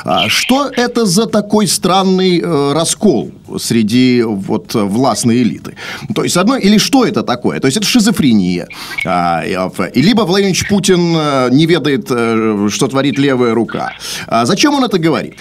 А, 0.04 0.28
что 0.28 0.68
это 0.68 1.06
за 1.06 1.26
такой 1.26 1.66
странный 1.66 2.40
э, 2.40 2.72
раскол 2.72 3.32
среди 3.58 4.22
вот 4.22 4.74
э, 4.74 4.78
властной 4.80 5.42
элиты? 5.42 5.76
То 6.14 6.24
есть, 6.24 6.36
одно, 6.36 6.56
или 6.56 6.78
что 6.78 7.04
это 7.04 7.22
такое? 7.22 7.60
То 7.60 7.66
есть, 7.66 7.76
это 7.76 7.86
шизофрения. 7.86 8.68
А, 9.04 9.31
и, 9.31 9.31
и 9.40 10.02
либо 10.02 10.22
Владимир 10.22 10.56
Путин 10.68 11.14
э, 11.16 11.48
не 11.50 11.66
ведает, 11.66 12.06
э, 12.10 12.68
что 12.70 12.88
творит 12.88 13.18
левая 13.18 13.54
рука. 13.54 13.92
А 14.26 14.44
зачем 14.46 14.74
он 14.74 14.84
это 14.84 14.98
говорит? 14.98 15.34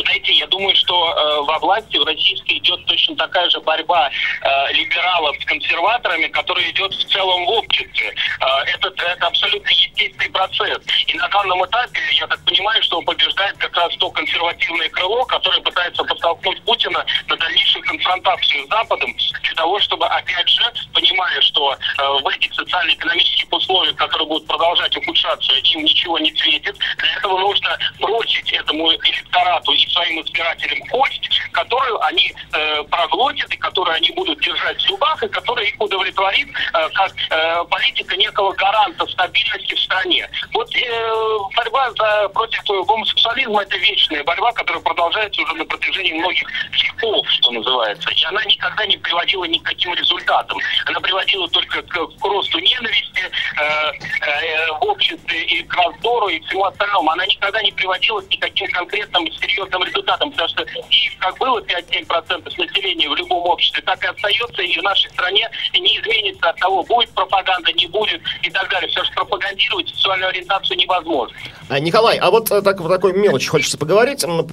Знаете, 0.00 0.32
я 0.32 0.46
думаю, 0.48 0.74
что 0.74 1.12
э, 1.12 1.42
во 1.42 1.58
власти 1.60 1.96
в 1.96 2.04
российской 2.04 2.58
идет 2.58 2.84
точно 2.86 3.14
такая 3.16 3.48
же 3.50 3.60
борьба 3.60 4.10
э, 4.10 4.72
либералов 4.72 5.36
с 5.40 5.44
консерваторами, 5.44 6.26
которая 6.28 6.68
идет 6.70 6.92
в 6.92 7.04
целом 7.12 7.44
в 7.46 7.50
обществе. 7.50 8.14
Э, 8.40 8.46
это, 8.66 8.88
это 8.88 9.26
абсолютно 9.26 9.68
естественный 9.68 10.30
процесс. 10.30 10.82
И 11.06 11.14
на 11.14 11.28
данном 11.28 11.64
этапе, 11.64 12.00
я 12.12 12.26
так 12.26 12.44
понимаю, 12.44 12.82
что 12.82 13.00
побеждает 13.02 13.56
как 13.58 13.76
раз 13.76 13.96
то 13.98 14.10
консервативное 14.10 14.88
крыло, 14.88 15.24
которое 15.26 15.60
пытается 15.60 16.02
подтолкнуть 16.02 16.60
Путина 16.62 17.04
на 17.28 17.36
дальнейшую 17.36 17.84
конфронтацию 17.84 18.66
с 18.66 18.68
Западом, 18.68 19.14
для 19.42 19.54
того, 19.54 19.78
чтобы, 19.78 20.06
опять 20.06 20.48
же, 20.48 20.72
понимая, 20.92 21.40
что 21.40 21.76
в 22.22 22.28
этих 22.28 22.52
социально-экономических 22.54 23.52
условиях, 23.52 23.96
которые 23.96 24.26
будут 24.26 24.46
продолжать 24.48 24.96
ухудшаться, 24.96 25.52
им 25.52 25.84
ничего 25.84 26.18
не 26.18 26.34
светит. 26.34 26.76
Для 26.98 27.16
этого 27.16 27.38
нужно 27.38 27.78
бросить 28.00 28.52
этому 28.52 28.92
электорату 28.92 29.72
и 29.84 29.90
своим 29.90 30.20
избирателям 30.22 30.80
кость, 30.88 31.28
которую 31.52 32.02
они 32.04 32.32
э, 32.52 32.82
проглотят 32.84 33.50
и 33.52 33.56
которую 33.56 33.94
они 33.94 34.10
будут 34.12 34.40
держать 34.40 34.78
в 34.78 34.86
зубах, 34.86 35.22
и 35.22 35.28
которая 35.28 35.66
их 35.66 35.80
удовлетворит 35.80 36.48
э, 36.48 36.88
как 36.90 37.12
э, 37.30 37.64
политика 37.70 38.16
некого 38.16 38.52
гаранта 38.52 39.06
стабильности 39.06 39.74
в 39.74 39.80
стране. 39.80 40.28
Вот 40.52 40.74
э, 40.74 41.38
борьба 41.56 41.90
за, 41.92 42.28
против 42.30 42.62
гомосексуализма 42.64 43.62
это 43.62 43.76
вечная 43.76 44.24
борьба, 44.24 44.52
которая 44.52 44.82
продолжается 44.82 45.42
уже 45.42 45.54
на 45.54 45.64
протяжении 45.64 46.12
многих 46.12 46.48
веков, 46.72 47.28
что 47.30 47.50
называется. 47.50 48.10
И 48.10 48.24
она 48.24 48.44
никогда 48.44 48.86
не 48.86 48.96
приводила 48.96 49.44
ни 49.44 49.58
к 49.58 49.64
каким 49.64 49.94
результатам. 49.94 50.58
Она 50.86 51.00
приводила 51.00 51.48
только 51.48 51.82
к, 51.82 51.92
к 51.92 52.24
росту 52.24 52.58
ненависти 52.58 53.22
э, 53.56 53.92
э, 54.26 54.72
в 54.80 54.84
обществе 54.84 55.44
и 55.44 55.62
к 55.62 55.74
раздору 55.74 56.28
и 56.28 56.40
всему 56.40 56.64
остальному. 56.64 57.10
Она 57.10 57.26
никогда 57.26 57.62
не 57.62 57.72
приводила 57.72 58.20
к 58.20 58.30
никаким 58.30 58.70
конкретным 58.72 59.26
серьезным 59.32 59.73
результатам, 59.82 60.30
потому 60.30 60.48
что 60.48 60.62
и 60.62 61.10
как 61.18 61.36
было 61.38 61.60
5-7% 61.60 62.44
населения 62.58 63.08
в 63.08 63.16
любом 63.16 63.44
обществе, 63.44 63.82
так 63.82 64.02
и 64.04 64.06
остается, 64.06 64.62
и 64.62 64.78
в 64.78 64.82
нашей 64.82 65.10
стране 65.10 65.48
не 65.72 65.98
изменится 65.98 66.50
от 66.50 66.56
того, 66.56 66.82
будет 66.84 67.10
пропаганда, 67.10 67.72
не 67.72 67.86
будет 67.86 68.20
и 68.42 68.50
так 68.50 68.68
далее. 68.70 68.88
Все, 68.88 69.02
что 69.04 69.14
пропагандировать 69.14 69.88
сексуальную 69.88 70.30
ориентацию 70.30 70.78
невозможно. 70.78 71.36
А, 71.68 71.78
Николай, 71.78 72.18
а 72.18 72.30
вот 72.30 72.50
э, 72.50 72.62
так, 72.62 72.80
в 72.80 72.88
такой 72.88 73.12
мелочи 73.12 73.48
хочется 73.48 73.78
поговорить. 73.78 74.22
Этом 74.22 74.44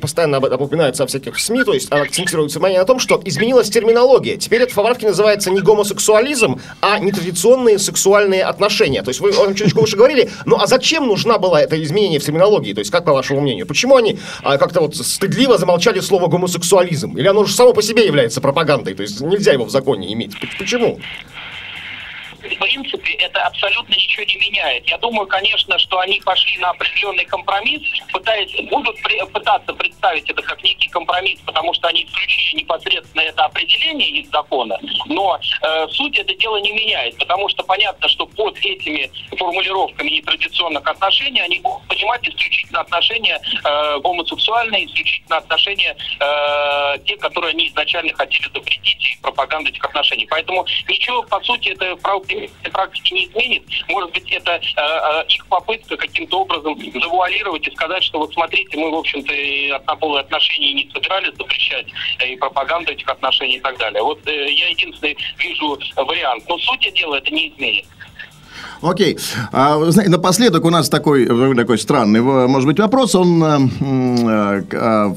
Постоянно 0.00 0.38
об 0.38 0.60
упоминается 0.60 1.02
во 1.02 1.06
всяких 1.06 1.38
СМИ, 1.38 1.64
то 1.64 1.72
есть 1.72 1.90
акцентируется 1.90 2.58
внимание 2.58 2.80
на 2.80 2.84
том, 2.84 2.98
что 2.98 3.20
изменилась 3.24 3.70
терминология. 3.70 4.36
Теперь 4.36 4.62
это 4.62 4.74
поправке 4.74 5.06
называется 5.06 5.50
не 5.50 5.60
гомосексуализм, 5.60 6.60
а 6.80 6.98
нетрадиционные 6.98 7.78
сексуальные 7.78 8.44
отношения. 8.44 9.02
То 9.02 9.10
есть 9.10 9.20
вы 9.20 9.32
чуточку 9.54 9.80
выше 9.80 9.96
говорили, 9.96 10.30
ну 10.44 10.56
а 10.60 10.66
зачем 10.66 11.06
нужна 11.06 11.38
была 11.38 11.62
это 11.62 11.82
изменение 11.82 12.20
в 12.20 12.24
терминологии? 12.24 12.74
То 12.74 12.80
есть 12.80 12.90
как 12.90 13.04
по 13.04 13.12
вашему 13.12 13.40
мнению? 13.40 13.66
Почему 13.66 13.96
они 13.96 14.18
а, 14.42 14.57
как-то 14.58 14.80
вот 14.80 14.96
стыдливо 14.96 15.58
замолчали 15.58 16.00
слово 16.00 16.28
гомосексуализм? 16.28 17.16
Или 17.16 17.26
оно 17.26 17.44
же 17.44 17.54
само 17.54 17.72
по 17.72 17.82
себе 17.82 18.06
является 18.06 18.40
пропагандой? 18.40 18.94
То 18.94 19.02
есть 19.02 19.20
нельзя 19.20 19.52
его 19.52 19.64
в 19.64 19.70
законе 19.70 20.12
иметь? 20.12 20.32
Почему? 20.58 21.00
В 22.38 22.58
принципе, 22.58 23.12
это 23.14 23.42
абсолютно 23.42 23.92
ничего 23.94 24.24
не 24.24 24.36
меняет. 24.36 24.88
Я 24.88 24.98
думаю, 24.98 25.26
конечно, 25.26 25.78
что 25.78 25.98
они 26.00 26.20
пошли 26.20 26.58
на 26.58 26.70
определенный 26.70 27.24
компромисс, 27.24 27.82
пытаясь, 28.12 28.52
будут 28.70 28.96
при, 29.02 29.24
пытаться 29.26 29.72
представить 29.74 30.28
это 30.30 30.42
как 30.42 30.62
некий 30.62 30.88
компромисс, 30.88 31.40
потому 31.44 31.74
что 31.74 31.88
они 31.88 32.04
исключили 32.04 32.62
непосредственно 32.62 33.22
это 33.22 33.44
определение 33.44 34.08
из 34.20 34.30
закона, 34.30 34.78
но 35.06 35.38
э, 35.62 35.88
суть 35.90 36.18
это 36.18 36.34
дело 36.34 36.58
не 36.58 36.72
меняет, 36.72 37.16
потому 37.18 37.48
что 37.48 37.62
понятно, 37.64 38.08
что 38.08 38.26
под 38.26 38.56
этими 38.58 39.10
формулировками 39.36 40.10
нетрадиционных 40.10 40.86
отношений 40.86 41.40
они 41.40 41.60
будут 41.60 41.86
понимать 41.88 42.26
исключительно 42.28 42.80
отношения 42.80 43.40
э, 43.64 43.98
гомосексуальные, 44.00 44.86
исключительно 44.86 45.38
отношения 45.38 45.96
э, 46.20 46.98
те, 47.04 47.16
которые 47.16 47.50
они 47.50 47.68
изначально 47.68 48.14
хотели 48.14 48.48
запретить 48.54 49.16
и 49.16 49.22
пропаганду 49.22 49.70
этих 49.70 49.84
отношений. 49.84 50.26
Поэтому 50.30 50.66
ничего, 50.88 51.22
по 51.22 51.40
сути, 51.40 51.70
это 51.70 51.96
в 52.46 52.70
практике 52.70 53.14
не 53.14 53.26
изменит. 53.26 53.64
Может 53.88 54.12
быть, 54.12 54.30
это 54.30 54.52
э, 54.52 54.60
э, 54.76 55.24
их 55.28 55.46
попытка 55.46 55.96
каким-то 55.96 56.40
образом 56.40 56.78
завуалировать 57.00 57.66
и 57.66 57.70
сказать, 57.72 58.02
что 58.04 58.18
вот 58.20 58.32
смотрите, 58.32 58.76
мы, 58.78 58.90
в 58.90 58.94
общем-то, 58.94 59.32
и 59.32 59.70
однополые 59.70 60.20
отношения 60.20 60.72
не 60.74 60.90
собирались 60.92 61.36
запрещать, 61.36 61.86
и 62.24 62.36
пропаганду 62.36 62.92
этих 62.92 63.08
отношений 63.08 63.56
и 63.56 63.60
так 63.60 63.78
далее. 63.78 64.02
Вот 64.02 64.26
э, 64.26 64.50
я 64.52 64.68
единственный 64.68 65.16
вижу 65.38 65.78
вариант. 65.96 66.44
Но 66.48 66.58
суть 66.58 66.92
дела 66.94 67.16
это 67.16 67.30
не 67.30 67.48
изменит. 67.48 67.86
Окей. 68.80 69.18
А, 69.52 69.78
напоследок 70.06 70.64
у 70.64 70.70
нас 70.70 70.88
такой, 70.88 71.24
э, 71.24 71.54
такой 71.56 71.78
странный, 71.78 72.20
может 72.20 72.66
быть, 72.66 72.78
вопрос. 72.78 73.14
Он 73.14 73.42
э, 73.42 74.62
э, 74.70 75.14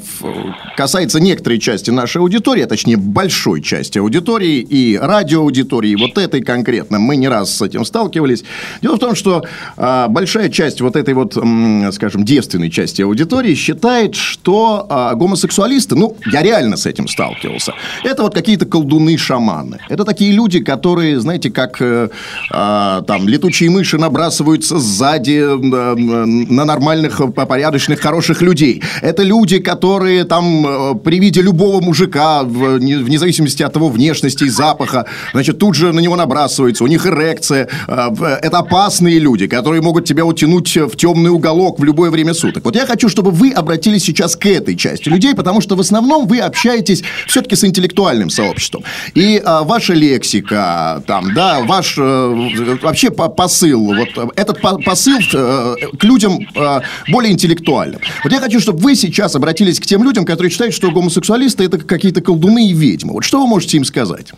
касается 0.75 1.19
некоторой 1.19 1.59
части 1.59 1.91
нашей 1.91 2.17
аудитории, 2.17 2.63
а 2.63 2.67
точнее, 2.67 2.97
большой 2.97 3.61
части 3.61 3.99
аудитории 3.99 4.59
и 4.59 4.97
радиоаудитории, 4.97 5.95
вот 5.95 6.17
этой 6.17 6.41
конкретно. 6.41 6.97
Мы 6.99 7.17
не 7.17 7.27
раз 7.27 7.57
с 7.57 7.61
этим 7.61 7.85
сталкивались. 7.85 8.43
Дело 8.81 8.95
в 8.95 8.99
том, 8.99 9.15
что 9.15 9.43
э, 9.77 10.05
большая 10.09 10.49
часть 10.49 10.81
вот 10.81 10.95
этой 10.95 11.13
вот, 11.13 11.37
э, 11.37 11.91
скажем, 11.91 12.25
девственной 12.25 12.71
части 12.71 13.03
аудитории 13.03 13.53
считает, 13.53 14.15
что 14.15 14.87
э, 14.89 15.15
гомосексуалисты, 15.15 15.95
ну, 15.95 16.15
я 16.31 16.41
реально 16.41 16.77
с 16.77 16.87
этим 16.87 17.07
сталкивался, 17.07 17.73
это 18.03 18.23
вот 18.23 18.33
какие-то 18.33 18.65
колдуны-шаманы. 18.65 19.77
Это 19.89 20.03
такие 20.03 20.31
люди, 20.31 20.63
которые, 20.63 21.19
знаете, 21.19 21.51
как 21.51 21.81
э, 21.81 22.09
э, 22.51 23.01
там 23.07 23.27
летучие 23.31 23.69
мыши 23.69 23.97
набрасываются 23.97 24.77
сзади 24.79 25.39
э, 25.41 25.55
на 25.55 26.65
нормальных, 26.65 27.21
порядочных, 27.33 27.99
хороших 27.99 28.41
людей. 28.41 28.83
Это 29.01 29.23
люди, 29.23 29.59
которые 29.59 30.25
там 30.25 30.65
э, 30.67 30.95
при 30.95 31.19
виде 31.19 31.41
любого 31.41 31.81
мужика, 31.81 32.43
вне 32.43 33.17
зависимости 33.17 33.63
от 33.63 33.75
его 33.75 33.89
внешности 33.89 34.43
и 34.43 34.49
запаха, 34.49 35.05
значит, 35.31 35.57
тут 35.59 35.75
же 35.75 35.93
на 35.93 35.99
него 35.99 36.15
набрасываются. 36.15 36.83
У 36.83 36.87
них 36.87 37.05
эрекция. 37.05 37.67
Э, 37.87 38.09
это 38.41 38.59
опасные 38.59 39.19
люди, 39.19 39.47
которые 39.47 39.81
могут 39.81 40.05
тебя 40.05 40.25
утянуть 40.25 40.75
в 40.75 40.95
темный 40.97 41.31
уголок 41.31 41.79
в 41.79 41.83
любое 41.83 42.11
время 42.11 42.33
суток. 42.33 42.65
Вот 42.65 42.75
я 42.75 42.85
хочу, 42.85 43.07
чтобы 43.07 43.31
вы 43.31 43.51
обратились 43.51 44.03
сейчас 44.03 44.35
к 44.35 44.45
этой 44.45 44.75
части 44.75 45.07
людей, 45.09 45.33
потому 45.35 45.61
что 45.61 45.75
в 45.75 45.79
основном 45.79 46.27
вы 46.27 46.39
общаетесь 46.39 47.03
все-таки 47.27 47.55
с 47.55 47.63
интеллектуальным 47.63 48.29
сообществом. 48.29 48.83
И 49.15 49.41
ваша 49.45 49.93
лексика, 49.93 51.01
там, 51.07 51.33
да, 51.33 51.61
ваш 51.61 51.97
вообще 51.97 53.11
посыл, 53.29 53.93
вот 53.93 54.31
этот 54.35 54.61
посыл 54.61 55.19
э, 55.33 55.75
к 55.97 56.03
людям 56.03 56.39
э, 56.55 56.81
более 57.09 57.31
интеллектуальным. 57.33 58.01
Вот 58.23 58.31
я 58.31 58.39
хочу, 58.39 58.59
чтобы 58.59 58.79
вы 58.79 58.95
сейчас 58.95 59.35
обратились 59.35 59.79
к 59.79 59.85
тем 59.85 60.03
людям, 60.03 60.25
которые 60.25 60.51
считают, 60.51 60.73
что 60.73 60.91
гомосексуалисты 60.91 61.65
это 61.65 61.77
какие-то 61.77 62.21
колдуны 62.21 62.69
и 62.69 62.73
ведьмы. 62.73 63.13
Вот 63.13 63.23
что 63.23 63.41
вы 63.41 63.47
можете 63.47 63.77
им 63.77 63.85
сказать? 63.85 64.31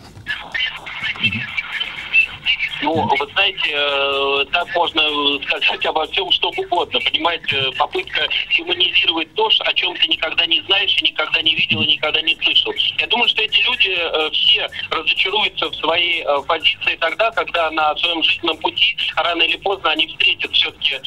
Ну, 2.84 3.06
вы 3.06 3.32
знаете, 3.32 3.70
э, 3.72 4.44
так 4.52 4.68
можно 4.74 5.02
сказать 5.44 5.86
обо 5.86 6.06
всем, 6.06 6.30
что 6.32 6.50
угодно. 6.50 7.00
Понимаете, 7.00 7.70
попытка 7.78 8.28
демонизировать 8.56 9.32
то, 9.34 9.48
о 9.60 9.72
чем 9.72 9.96
ты 9.96 10.06
никогда 10.08 10.44
не 10.46 10.60
знаешь, 10.62 10.94
и 11.00 11.04
никогда 11.06 11.40
не 11.40 11.54
видел, 11.54 11.80
и 11.80 11.86
никогда 11.86 12.20
не 12.20 12.36
слышал. 12.36 12.72
Я 12.98 13.06
думаю, 13.06 13.28
что 13.28 13.42
эти 13.42 13.60
люди 13.62 13.96
э, 13.96 14.30
все 14.32 14.68
разочаруются 14.90 15.70
в 15.70 15.74
своей 15.76 16.22
э, 16.22 16.42
позиции 16.46 16.96
тогда, 16.96 17.30
когда 17.30 17.70
на 17.70 17.96
своем 17.96 18.22
жизненном 18.22 18.58
пути 18.58 18.96
рано 19.16 19.42
или 19.42 19.56
поздно 19.56 19.90
они 19.90 20.06
встретят 20.06 20.52
все-таки 20.52 20.98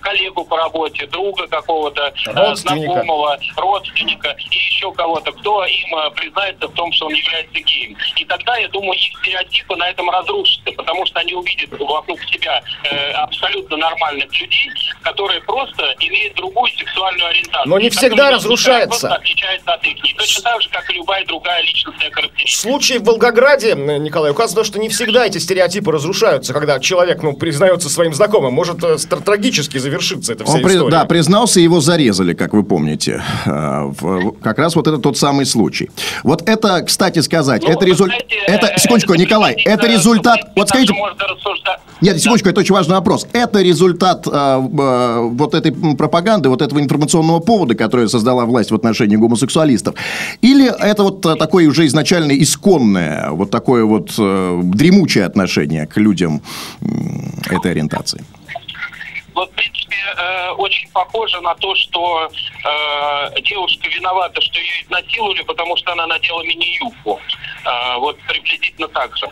коллегу 0.00 0.44
по 0.44 0.56
работе, 0.56 1.06
друга 1.06 1.46
какого-то, 1.48 2.14
знакомого, 2.54 3.38
родственника 3.56 4.36
и 4.38 4.56
еще 4.56 4.92
кого-то, 4.92 5.32
кто 5.32 5.64
им 5.64 6.12
признается 6.14 6.68
в 6.68 6.72
том, 6.74 6.92
что 6.92 7.06
он 7.06 7.14
является 7.14 7.60
геем. 7.60 7.96
И 8.16 8.24
тогда, 8.24 8.56
я 8.56 8.68
думаю, 8.68 8.98
их 8.98 9.18
стереотипы 9.18 9.76
на 9.76 9.88
этом 9.88 10.08
разрушатся, 10.10 10.72
потому 10.72 11.04
что 11.06 11.23
они 11.24 11.34
увидят 11.34 11.70
вокруг 11.78 12.20
себя 12.24 12.62
э, 12.90 13.10
абсолютно 13.12 13.76
нормальных 13.76 14.28
людей, 14.40 14.70
которые 15.02 15.40
просто 15.42 15.94
имеют 16.00 16.34
другую 16.34 16.70
сексуальную 16.78 17.28
ориентацию. 17.28 17.68
Но 17.68 17.78
не 17.78 17.90
всегда 17.90 18.30
разрушается. 18.30 19.14
отличается 19.14 19.72
от 19.72 19.84
их. 19.84 19.96
Точно 20.16 20.42
так 20.42 20.62
же, 20.62 20.68
как 20.70 20.88
и 20.90 20.94
любая 20.94 21.24
другая 21.26 21.62
личностная 21.62 22.10
характеристика. 22.10 22.58
В 22.58 22.60
случае 22.60 22.98
в 23.00 23.04
Волгограде, 23.04 23.74
Николай, 23.74 24.30
указано, 24.30 24.64
что 24.64 24.78
не 24.78 24.88
всегда 24.88 25.26
эти 25.26 25.38
стереотипы 25.38 25.90
разрушаются, 25.90 26.52
когда 26.52 26.78
человек, 26.78 27.22
ну, 27.22 27.34
признается 27.34 27.88
своим 27.88 28.14
знакомым. 28.14 28.52
Может 28.54 28.82
э, 28.84 28.96
трагически 29.24 29.78
завершиться 29.78 30.32
эта 30.32 30.44
вся 30.44 30.54
Он 30.54 30.60
история. 30.60 30.84
При, 30.84 30.90
да, 30.90 31.04
признался, 31.04 31.60
его 31.60 31.80
зарезали, 31.80 32.34
как 32.34 32.52
вы 32.52 32.62
помните. 32.62 33.22
Э, 33.46 33.90
как 34.42 34.58
раз 34.58 34.76
вот 34.76 34.86
это 34.86 34.98
тот 34.98 35.16
самый 35.16 35.46
случай. 35.46 35.90
Вот 36.22 36.48
это, 36.48 36.82
кстати 36.82 37.20
сказать, 37.20 37.62
ну, 37.62 37.70
это 37.70 37.84
результат... 37.84 38.22
Это, 38.46 38.66
э, 38.66 38.78
секундочку, 38.78 39.14
Николай, 39.14 39.54
это 39.64 39.86
результат... 39.86 40.40
Вот 40.56 40.68
скажите, 40.68 40.94
рассуждать. 41.04 41.80
Нет, 42.00 42.18
секундочку, 42.18 42.48
это 42.48 42.60
очень 42.60 42.74
важный 42.74 42.96
вопрос. 42.96 43.26
Это 43.32 43.62
результат 43.62 44.26
э, 44.26 44.30
э, 44.30 45.20
вот 45.20 45.54
этой 45.54 45.72
пропаганды, 45.72 46.48
вот 46.48 46.62
этого 46.62 46.80
информационного 46.80 47.40
повода, 47.40 47.74
который 47.74 48.08
создала 48.08 48.44
власть 48.44 48.70
в 48.70 48.74
отношении 48.74 49.16
гомосексуалистов? 49.16 49.94
Или 50.40 50.66
это 50.66 51.02
вот 51.02 51.20
такое 51.20 51.68
уже 51.68 51.86
изначально 51.86 52.32
исконное, 52.32 53.30
вот 53.30 53.50
такое 53.50 53.84
вот 53.84 54.14
э, 54.18 54.60
дремучее 54.64 55.24
отношение 55.24 55.86
к 55.86 55.96
людям 55.96 56.42
э, 56.80 56.86
этой 57.50 57.70
ориентации? 57.70 58.24
Вот, 59.34 59.50
в 59.50 59.54
принципе, 59.54 59.96
э, 60.16 60.50
очень 60.52 60.90
похоже 60.92 61.40
на 61.40 61.54
то, 61.56 61.74
что 61.74 62.28
э, 62.28 63.40
девушка 63.42 63.88
виновата, 63.88 64.40
что 64.40 64.58
ее 64.58 64.82
изнасиловали, 64.82 65.42
потому 65.42 65.76
что 65.76 65.92
она 65.92 66.06
надела 66.06 66.42
мини-юбку. 66.42 67.20
Э, 67.64 67.96
вот 67.98 68.18
приблизительно 68.28 68.88
так 68.88 69.16
же. 69.16 69.26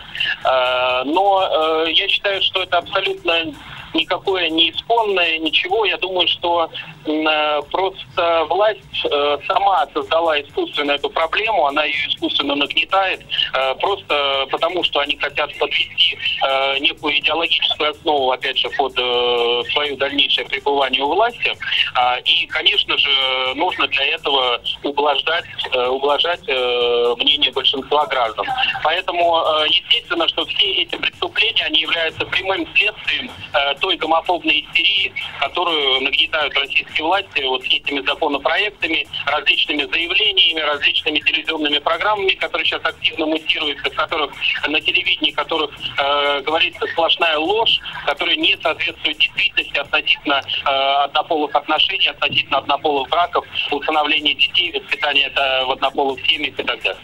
Э, 0.45 1.03
но 1.05 1.85
э, 1.87 1.93
я 1.93 2.09
считаю, 2.09 2.43
что 2.43 2.63
это 2.63 2.79
абсолютно 2.79 3.55
никакое 3.95 4.49
не 4.49 4.71
исконное, 4.71 5.39
ничего. 5.39 5.85
Я 5.85 5.97
думаю, 5.99 6.27
что 6.29 6.71
э, 7.05 7.63
просто 7.71 8.47
власть 8.49 8.81
э, 9.05 9.39
сама 9.47 9.87
создала 9.93 10.41
искусственно 10.41 10.93
эту 10.93 11.11
проблему, 11.11 11.67
она 11.67 11.85
ее 11.85 12.09
искусственно 12.09 12.55
нагнетает, 12.55 13.21
э, 13.55 13.75
просто 13.77 14.47
потому, 14.51 14.83
что 14.85 15.01
они 15.01 15.17
хотят 15.17 15.57
подвести 15.59 16.19
э, 16.47 16.79
некую 16.79 17.19
идеологическую 17.19 17.91
основу, 17.91 18.31
опять 18.31 18.59
же, 18.59 18.69
под 18.71 18.93
э, 18.97 19.63
свое 19.73 19.97
дальнейшее 19.97 20.47
пребывание 20.47 21.03
у 21.03 21.15
власти. 21.15 21.57
А, 21.95 22.19
и, 22.19 22.47
конечно 22.47 22.97
же, 22.97 23.11
нужно 23.55 23.87
для 23.89 24.07
этого 24.07 24.61
ублаждать, 24.83 25.45
э, 25.73 25.87
ублажать 25.89 26.41
э, 26.47 27.15
мнение 27.19 27.53
большинства 27.53 28.07
граждан. 28.07 28.47
Поэтому, 28.83 29.43
э, 29.43 29.67
естественно, 29.69 30.29
что 30.29 30.45
все 30.47 30.83
эти 30.83 30.97
преступления, 30.97 31.65
они 31.65 31.81
являются 31.81 32.25
прямым 32.27 32.67
следствием 32.75 33.31
э, 33.53 33.75
той 33.83 33.97
гомофобной 33.97 34.61
истерии, 34.61 35.13
которую 35.41 36.01
нагнетают 36.03 36.55
российские 36.57 37.05
власти 37.05 37.43
вот 37.43 37.63
этими 37.65 38.01
законопроектами, 38.07 39.07
различными 39.27 39.89
заявлениями, 39.93 40.61
различными 40.61 41.19
телевизионными 41.19 41.79
программами, 41.79 42.31
которые 42.35 42.65
сейчас 42.65 42.81
активно 42.85 43.27
мутируются, 43.27 43.91
в 43.91 43.95
которых 43.95 44.31
на 44.69 44.81
телевидении, 44.81 45.33
в 45.33 45.35
которых 45.35 45.71
э, 45.99 46.41
говорится 46.43 46.87
сплошная 46.93 47.37
ложь, 47.39 47.81
которая 48.07 48.37
не 48.37 48.57
соответствует 48.63 49.19
действительности 49.19 49.77
относительно 49.79 50.41
э, 50.65 50.71
однополых 51.05 51.55
отношений, 51.57 52.07
относительно 52.09 52.59
однополых 52.59 53.09
браков, 53.09 53.45
усыновления 53.73 54.35
детей, 54.35 54.73
воспитания 54.79 55.27
это 55.27 55.65
в 55.67 55.73
однополых 55.73 56.25
семьях 56.25 56.57
и 56.57 56.63
так 56.63 56.81
далее. 56.83 57.01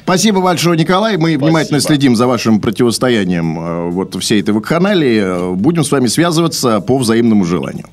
Спасибо 0.00 0.42
большое, 0.42 0.78
Николай. 0.78 1.16
Мы 1.16 1.30
Спасибо. 1.30 1.44
внимательно 1.44 1.80
следим 1.80 2.16
за 2.16 2.26
вашим 2.26 2.60
противостоянием 2.60 3.58
э, 3.58 3.90
вот 3.90 4.14
всей 4.22 4.42
этой 4.42 4.52
вакханалии. 4.52 5.54
Будем 5.54 5.84
с 5.84 5.90
вами 5.90 6.01
связываться 6.08 6.80
по 6.80 6.98
взаимному 6.98 7.44
желанию. 7.44 7.86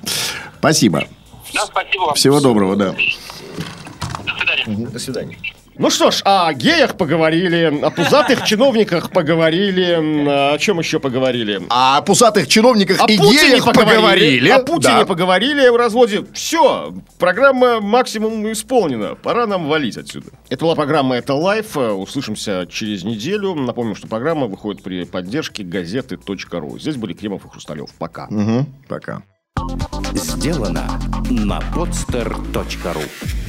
Спасибо. 0.59 1.05
Да, 1.53 1.65
спасибо 1.65 2.03
вам. 2.03 2.15
Всего 2.15 2.39
доброго, 2.39 2.75
да. 2.75 2.95
До 4.25 4.35
свидания. 4.37 4.87
До 4.87 4.99
свидания. 4.99 5.37
Ну 5.79 5.89
что 5.89 6.11
ж, 6.11 6.21
о 6.25 6.53
геях 6.53 6.97
поговорили, 6.97 7.79
о 7.81 7.89
пузатых 7.89 8.43
чиновниках 8.43 9.11
поговорили, 9.11 10.53
о 10.53 10.57
чем 10.57 10.79
еще 10.79 10.99
поговорили? 10.99 11.61
О 11.69 12.01
пусатых 12.01 12.49
чиновниках 12.49 12.99
О 12.99 13.05
и 13.09 13.17
Путине 13.17 13.51
геях 13.51 13.63
поговорили. 13.73 14.49
О 14.49 14.59
Путине 14.59 14.99
Да. 14.99 15.05
поговорили, 15.05 15.65
о 15.67 15.77
разводе. 15.77 16.25
Все, 16.33 16.93
программа 17.17 17.79
максимум 17.79 18.51
исполнена. 18.51 19.15
Пора 19.15 19.47
нам 19.47 19.69
валить 19.69 19.95
отсюда. 19.95 20.31
Это 20.49 20.65
была 20.65 20.75
программа 20.75 21.15
«Это 21.15 21.33
лайф». 21.33 21.77
Услышимся 21.77 22.67
через 22.69 23.05
неделю. 23.05 23.55
Напомню, 23.55 23.95
что 23.95 24.07
программа 24.07 24.47
выходит 24.47 24.83
при 24.83 25.05
поддержке 25.05 25.63
газеты.ру. 25.63 26.77
Здесь 26.77 26.97
были 26.97 27.13
Кремов 27.13 27.45
и 27.45 27.49
Хрусталев. 27.49 27.89
Пока. 27.97 28.27
Мгм, 28.29 28.65
Пока. 28.89 29.21
Сделано 30.13 30.99
на 31.29 31.59
podster.ru 31.73 33.48